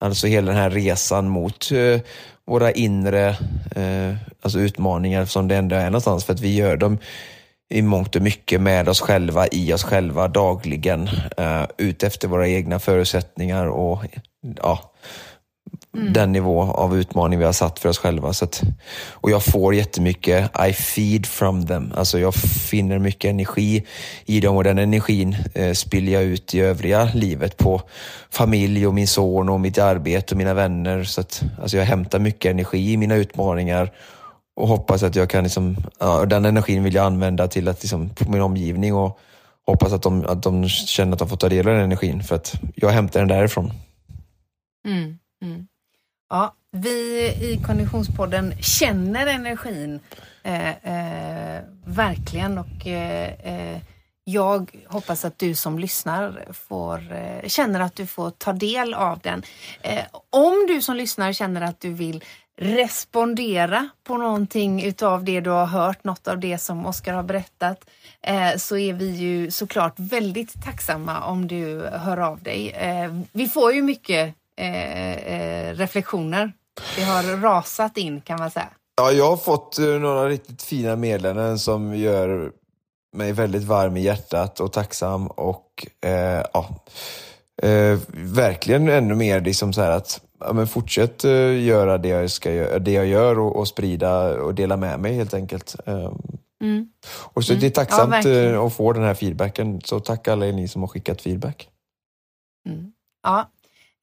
alltså 0.00 0.26
hela 0.26 0.52
den 0.52 0.60
här 0.60 0.70
resan 0.70 1.28
mot 1.28 1.72
eh, 1.72 2.00
våra 2.46 2.72
inre 2.72 3.28
eh, 3.76 4.16
alltså 4.42 4.58
utmaningar 4.58 5.24
som 5.24 5.48
det 5.48 5.56
ändå 5.56 5.76
är 5.76 5.84
någonstans, 5.84 6.24
för 6.24 6.32
att 6.32 6.40
vi 6.40 6.54
gör 6.54 6.76
dem 6.76 6.98
i 7.70 7.82
mångt 7.82 8.16
och 8.16 8.22
mycket 8.22 8.60
med 8.60 8.88
oss 8.88 9.00
själva, 9.00 9.46
i 9.46 9.72
oss 9.72 9.82
själva 9.82 10.28
dagligen, 10.28 11.08
uh, 11.40 11.64
ut 11.78 12.02
efter 12.02 12.28
våra 12.28 12.48
egna 12.48 12.78
förutsättningar 12.78 13.66
och 13.66 14.04
ja, 14.62 14.92
Mm. 15.94 16.12
den 16.12 16.32
nivå 16.32 16.62
av 16.62 16.98
utmaning 16.98 17.38
vi 17.38 17.44
har 17.44 17.52
satt 17.52 17.78
för 17.78 17.88
oss 17.88 17.98
själva. 17.98 18.32
Så 18.32 18.44
att, 18.44 18.62
och 19.10 19.30
jag 19.30 19.44
får 19.44 19.74
jättemycket, 19.74 20.50
I 20.68 20.72
feed 20.72 21.26
from 21.26 21.66
them. 21.66 21.92
Alltså 21.96 22.18
jag 22.18 22.34
finner 22.70 22.98
mycket 22.98 23.30
energi 23.30 23.86
i 24.24 24.40
dem 24.40 24.56
och 24.56 24.64
den 24.64 24.78
energin 24.78 25.36
eh, 25.54 25.72
spiller 25.72 26.12
jag 26.12 26.22
ut 26.22 26.54
i 26.54 26.60
övriga 26.60 27.10
livet 27.14 27.56
på 27.56 27.82
familj 28.30 28.86
och 28.86 28.94
min 28.94 29.08
son 29.08 29.48
och 29.48 29.60
mitt 29.60 29.78
arbete 29.78 30.34
och 30.34 30.38
mina 30.38 30.54
vänner. 30.54 31.04
Så 31.04 31.20
att, 31.20 31.42
alltså 31.60 31.76
jag 31.76 31.84
hämtar 31.84 32.18
mycket 32.18 32.50
energi 32.50 32.92
i 32.92 32.96
mina 32.96 33.14
utmaningar 33.14 33.92
och 34.56 34.68
hoppas 34.68 35.02
att 35.02 35.16
jag 35.16 35.30
kan, 35.30 35.44
liksom, 35.44 35.76
ja, 35.98 36.24
den 36.24 36.44
energin 36.44 36.82
vill 36.82 36.94
jag 36.94 37.06
använda 37.06 37.48
till 37.48 37.68
att 37.68 37.82
liksom, 37.82 38.08
på 38.08 38.30
min 38.30 38.40
omgivning 38.40 38.94
och 38.94 39.18
hoppas 39.66 39.92
att 39.92 40.02
de, 40.02 40.26
att 40.26 40.42
de 40.42 40.68
känner 40.68 41.12
att 41.12 41.18
de 41.18 41.28
får 41.28 41.36
ta 41.36 41.48
del 41.48 41.68
av 41.68 41.74
den 41.74 41.84
energin 41.84 42.22
för 42.22 42.36
att 42.36 42.54
jag 42.74 42.88
hämtar 42.88 43.20
den 43.20 43.28
därifrån. 43.28 43.72
Mm, 44.86 45.18
mm. 45.42 45.66
Ja, 46.30 46.54
vi 46.72 47.26
i 47.40 47.60
Konditionspodden 47.66 48.54
känner 48.60 49.26
energin 49.26 50.00
eh, 50.42 50.68
eh, 50.68 51.62
verkligen 51.86 52.58
och 52.58 52.86
eh, 52.86 53.74
eh 53.74 53.80
jag 54.24 54.84
hoppas 54.86 55.24
att 55.24 55.38
du 55.38 55.54
som 55.54 55.78
lyssnar 55.78 56.44
får, 56.52 57.12
eh, 57.12 57.48
känner 57.48 57.80
att 57.80 57.96
du 57.96 58.06
får 58.06 58.30
ta 58.30 58.52
del 58.52 58.94
av 58.94 59.18
den. 59.18 59.42
Eh, 59.82 60.04
om 60.30 60.66
du 60.68 60.82
som 60.82 60.96
lyssnar 60.96 61.32
känner 61.32 61.60
att 61.60 61.80
du 61.80 61.92
vill 61.92 62.24
respondera 62.60 63.88
på 64.04 64.16
någonting 64.16 64.82
utav 64.82 65.24
det 65.24 65.40
du 65.40 65.50
har 65.50 65.66
hört, 65.66 66.04
något 66.04 66.28
av 66.28 66.38
det 66.38 66.58
som 66.58 66.86
Oskar 66.86 67.14
har 67.14 67.22
berättat, 67.22 67.84
eh, 68.22 68.56
så 68.56 68.76
är 68.76 68.92
vi 68.92 69.10
ju 69.10 69.50
såklart 69.50 69.94
väldigt 69.96 70.64
tacksamma 70.64 71.24
om 71.24 71.48
du 71.48 71.88
hör 71.92 72.16
av 72.16 72.42
dig. 72.42 72.70
Eh, 72.70 73.14
vi 73.32 73.48
får 73.48 73.72
ju 73.72 73.82
mycket 73.82 74.34
eh, 74.56 75.74
reflektioner. 75.74 76.52
Det 76.96 77.02
har 77.02 77.36
rasat 77.36 77.96
in 77.96 78.20
kan 78.20 78.38
man 78.38 78.50
säga. 78.50 78.68
Ja, 78.96 79.12
jag 79.12 79.30
har 79.30 79.36
fått 79.36 79.78
några 79.78 80.28
riktigt 80.28 80.62
fina 80.62 80.96
meddelanden 80.96 81.58
som 81.58 81.94
gör 81.94 82.52
mig 83.16 83.32
väldigt 83.32 83.64
varm 83.64 83.96
i 83.96 84.00
hjärtat 84.00 84.60
och 84.60 84.72
tacksam 84.72 85.26
och 85.26 85.86
eh, 86.04 86.44
ja, 86.52 86.84
eh, 87.62 87.98
verkligen 88.12 88.88
ännu 88.88 89.14
mer 89.14 89.40
liksom 89.40 89.72
så 89.72 89.80
att 89.80 90.20
ja, 90.40 90.52
men 90.52 90.66
fortsätt 90.66 91.24
eh, 91.24 91.64
göra 91.64 91.98
det 91.98 92.08
jag, 92.08 92.30
ska, 92.30 92.50
det 92.78 92.92
jag 92.92 93.06
gör 93.06 93.38
och, 93.38 93.56
och 93.56 93.68
sprida 93.68 94.42
och 94.42 94.54
dela 94.54 94.76
med 94.76 95.00
mig 95.00 95.14
helt 95.14 95.34
enkelt. 95.34 95.76
Ehm, 95.86 96.22
mm. 96.62 96.88
Och 97.06 97.44
så 97.44 97.52
mm. 97.52 97.60
Det 97.60 97.66
är 97.66 97.70
tacksamt 97.70 98.24
ja, 98.24 98.30
eh, 98.30 98.60
att 98.60 98.74
få 98.74 98.92
den 98.92 99.02
här 99.02 99.14
feedbacken, 99.14 99.80
så 99.80 100.00
tack 100.00 100.28
alla 100.28 100.46
ni 100.46 100.68
som 100.68 100.82
har 100.82 100.88
skickat 100.88 101.22
feedback. 101.22 101.68
Mm. 102.68 102.92
Ja, 103.22 103.50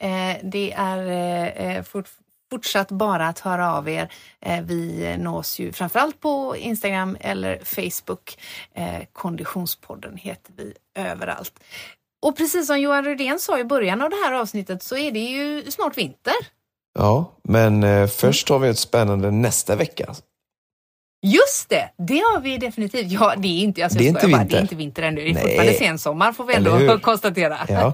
eh, 0.01 0.37
det 0.43 0.73
är 0.73 1.83
fort, 1.83 2.05
fortsatt 2.51 2.91
bara 2.91 3.27
att 3.27 3.39
höra 3.39 3.73
av 3.73 3.89
er. 3.89 4.11
Vi 4.61 5.15
nås 5.19 5.59
ju 5.59 5.71
framförallt 5.71 6.19
på 6.19 6.55
Instagram 6.57 7.17
eller 7.19 7.59
Facebook. 7.63 8.39
Konditionspodden 9.13 10.17
heter 10.17 10.53
vi 10.57 10.73
överallt. 10.95 11.59
Och 12.25 12.37
precis 12.37 12.67
som 12.67 12.79
Johan 12.79 13.05
Rydén 13.05 13.39
sa 13.39 13.59
i 13.59 13.63
början 13.63 14.01
av 14.01 14.09
det 14.09 14.15
här 14.15 14.33
avsnittet 14.33 14.83
så 14.83 14.97
är 14.97 15.11
det 15.11 15.19
ju 15.19 15.71
snart 15.71 15.97
vinter. 15.97 16.33
Ja, 16.99 17.33
men 17.43 17.83
eh, 17.83 18.07
först 18.07 18.49
har 18.49 18.59
vi 18.59 18.67
ett 18.67 18.79
spännande 18.79 19.31
nästa 19.31 19.75
vecka. 19.75 20.15
Just 21.21 21.69
det, 21.69 21.89
det 21.97 22.19
har 22.19 22.41
vi 22.41 22.57
definitivt. 22.57 23.11
Ja, 23.11 23.33
det 23.37 23.47
är 23.47 23.63
inte, 23.63 23.83
alltså, 23.83 23.99
det 23.99 24.05
är 24.05 24.07
inte 24.07 24.27
vinter. 24.27 24.37
Bara, 24.37 24.49
det 24.49 24.57
är 24.57 24.61
inte 24.61 24.75
vinter 24.75 25.03
ännu. 25.03 25.21
Det 25.21 25.29
är 25.29 25.33
Nej. 25.33 25.43
fortfarande 25.43 25.73
sensommar 25.73 26.33
får 26.33 26.45
vi 26.45 26.53
ändå 26.53 26.99
konstatera. 26.99 27.57
Ja. 27.67 27.93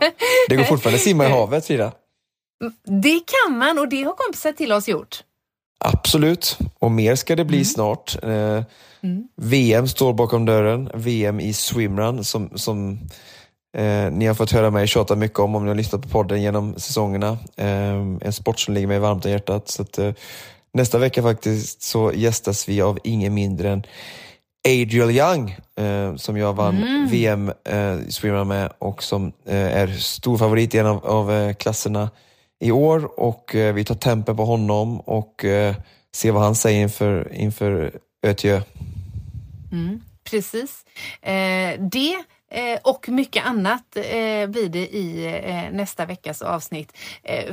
Det 0.50 0.56
går 0.56 0.64
fortfarande 0.64 0.96
att 0.96 1.04
simma 1.04 1.26
i 1.26 1.30
havet, 1.30 1.66
Frida. 1.66 1.92
Det 3.04 3.20
kan 3.20 3.58
man 3.58 3.80
och 3.80 3.90
det 3.90 4.04
har 4.04 4.14
kompisar 4.14 4.52
till 4.52 4.72
oss 4.72 4.88
gjort. 4.88 5.24
Absolut, 5.80 6.58
och 6.80 6.92
mer 6.92 7.16
ska 7.16 7.36
det 7.36 7.46
bli 7.46 7.58
mm. 7.58 7.66
snart. 7.66 8.24
Eh, 8.24 8.30
mm. 8.30 9.28
VM 9.36 9.88
står 9.88 10.14
bakom 10.14 10.46
dörren. 10.46 10.90
VM 10.94 11.40
i 11.40 11.54
swimrun 11.54 12.24
som, 12.24 12.50
som 12.56 13.00
Eh, 13.78 14.12
ni 14.12 14.26
har 14.26 14.34
fått 14.34 14.52
höra 14.52 14.72
mig 14.72 14.88
tjata 14.88 15.16
mycket 15.16 15.40
om, 15.40 15.56
om 15.56 15.64
ni 15.64 15.70
har 15.70 15.76
lyssnat 15.76 16.02
på 16.02 16.10
podden 16.10 16.42
genom 16.42 16.76
säsongerna. 16.78 17.38
Eh, 17.58 17.94
en 18.22 18.34
sport 18.34 18.60
som 18.60 18.74
ligger 18.74 18.88
mig 18.88 19.00
varmt 19.00 19.26
om 19.26 19.32
hjärtat. 19.32 19.70
Så 19.70 19.82
att, 19.82 19.98
eh, 19.98 20.12
nästa 20.74 20.98
vecka 20.98 21.22
faktiskt 21.22 21.82
så 21.82 22.12
gästas 22.14 22.70
vi 22.70 22.82
av 22.82 23.00
ingen 23.04 23.34
mindre 23.34 23.70
än 23.70 23.84
Adriel 24.68 25.12
Young 25.12 25.58
eh, 25.76 26.16
som 26.16 26.38
jag 26.38 26.54
vann 26.54 26.84
mm. 26.84 27.08
VM 27.08 27.52
eh, 27.64 27.98
swimrun 28.10 28.48
med 28.48 28.74
och 28.80 29.04
som 29.04 29.32
eh, 29.46 29.78
är 29.78 29.88
stor 29.88 30.38
favorit 30.38 30.76
i 30.76 30.78
en 30.78 30.86
av, 30.86 31.06
av 31.06 31.32
eh, 31.32 31.54
klasserna 31.54 32.10
i 32.60 32.72
år 32.72 33.20
och 33.20 33.52
vi 33.54 33.86
tar 33.86 33.96
tempen 33.96 34.38
på 34.38 34.46
honom 34.46 35.00
och 35.00 35.46
ser 36.16 36.32
vad 36.32 36.44
han 36.44 36.56
säger 36.56 36.82
inför, 36.82 37.32
inför 37.34 37.92
Ötjö. 38.26 38.62
Mm, 39.72 40.02
precis. 40.24 40.86
det 41.92 42.24
och 42.82 43.10
mycket 43.10 43.46
annat 43.46 43.96
eh, 43.96 44.48
blir 44.48 44.70
det 44.70 44.88
i 44.88 45.26
eh, 45.46 45.76
nästa 45.78 46.06
veckas 46.06 46.42
avsnitt. 46.42 46.98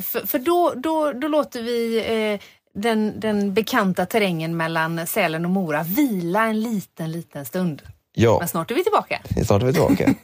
för, 0.00 0.26
för 0.26 0.38
då, 0.38 0.72
då, 0.76 1.12
då 1.12 1.28
låter 1.28 1.62
vi 1.62 2.38
den, 2.74 3.20
den 3.20 3.54
bekanta 3.54 4.06
terrängen 4.06 4.56
mellan 4.56 5.06
Sälen 5.06 5.44
och 5.44 5.50
Mora 5.50 5.82
vila 5.82 6.44
en 6.44 6.60
liten, 6.60 7.12
liten 7.12 7.46
stund. 7.46 7.82
Ja. 8.12 8.38
Men 8.38 8.48
snart 8.48 8.70
är 8.70 8.74
vi 8.74 8.82
tillbaka. 8.82 9.20
Snart 9.46 9.62
är 9.62 9.66
vi 9.66 9.72
tillbaka. 9.72 10.14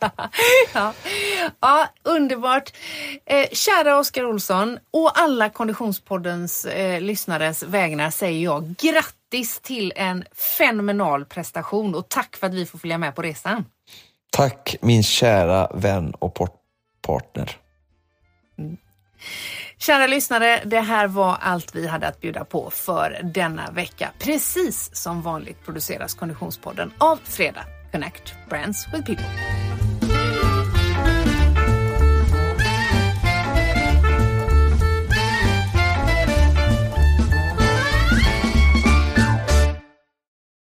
ja. 0.74 0.92
ja, 1.60 1.88
underbart. 2.02 2.72
Eh, 3.26 3.46
kära 3.52 3.98
Oskar 3.98 4.24
Olsson 4.24 4.78
och 4.90 5.18
alla 5.18 5.50
Konditionspoddens 5.50 6.64
eh, 6.64 7.00
lyssnares 7.00 7.62
vägnar 7.62 8.10
säger 8.10 8.44
jag 8.44 8.74
grattis 8.76 9.60
till 9.60 9.92
en 9.96 10.24
fenomenal 10.58 11.24
prestation 11.24 11.94
och 11.94 12.08
tack 12.08 12.36
för 12.36 12.46
att 12.46 12.54
vi 12.54 12.66
får 12.66 12.78
följa 12.78 12.98
med 12.98 13.14
på 13.14 13.22
resan. 13.22 13.64
Tack 14.30 14.76
min 14.80 15.02
kära 15.02 15.68
vän 15.74 16.14
och 16.18 16.38
partner. 17.06 17.56
Mm. 18.58 18.76
Kära 19.78 20.06
lyssnare, 20.06 20.62
det 20.64 20.80
här 20.80 21.06
var 21.06 21.36
allt 21.40 21.74
vi 21.74 21.86
hade 21.86 22.08
att 22.08 22.20
bjuda 22.20 22.44
på 22.44 22.70
för 22.70 23.20
denna 23.34 23.70
vecka. 23.70 24.12
Precis 24.18 24.96
som 24.96 25.22
vanligt 25.22 25.64
produceras 25.64 26.14
Konditionspodden 26.14 26.92
av 26.98 27.18
Fredag 27.24 27.64
Connect 27.92 28.34
Brands 28.48 28.86
with 28.92 29.06
People. 29.06 29.69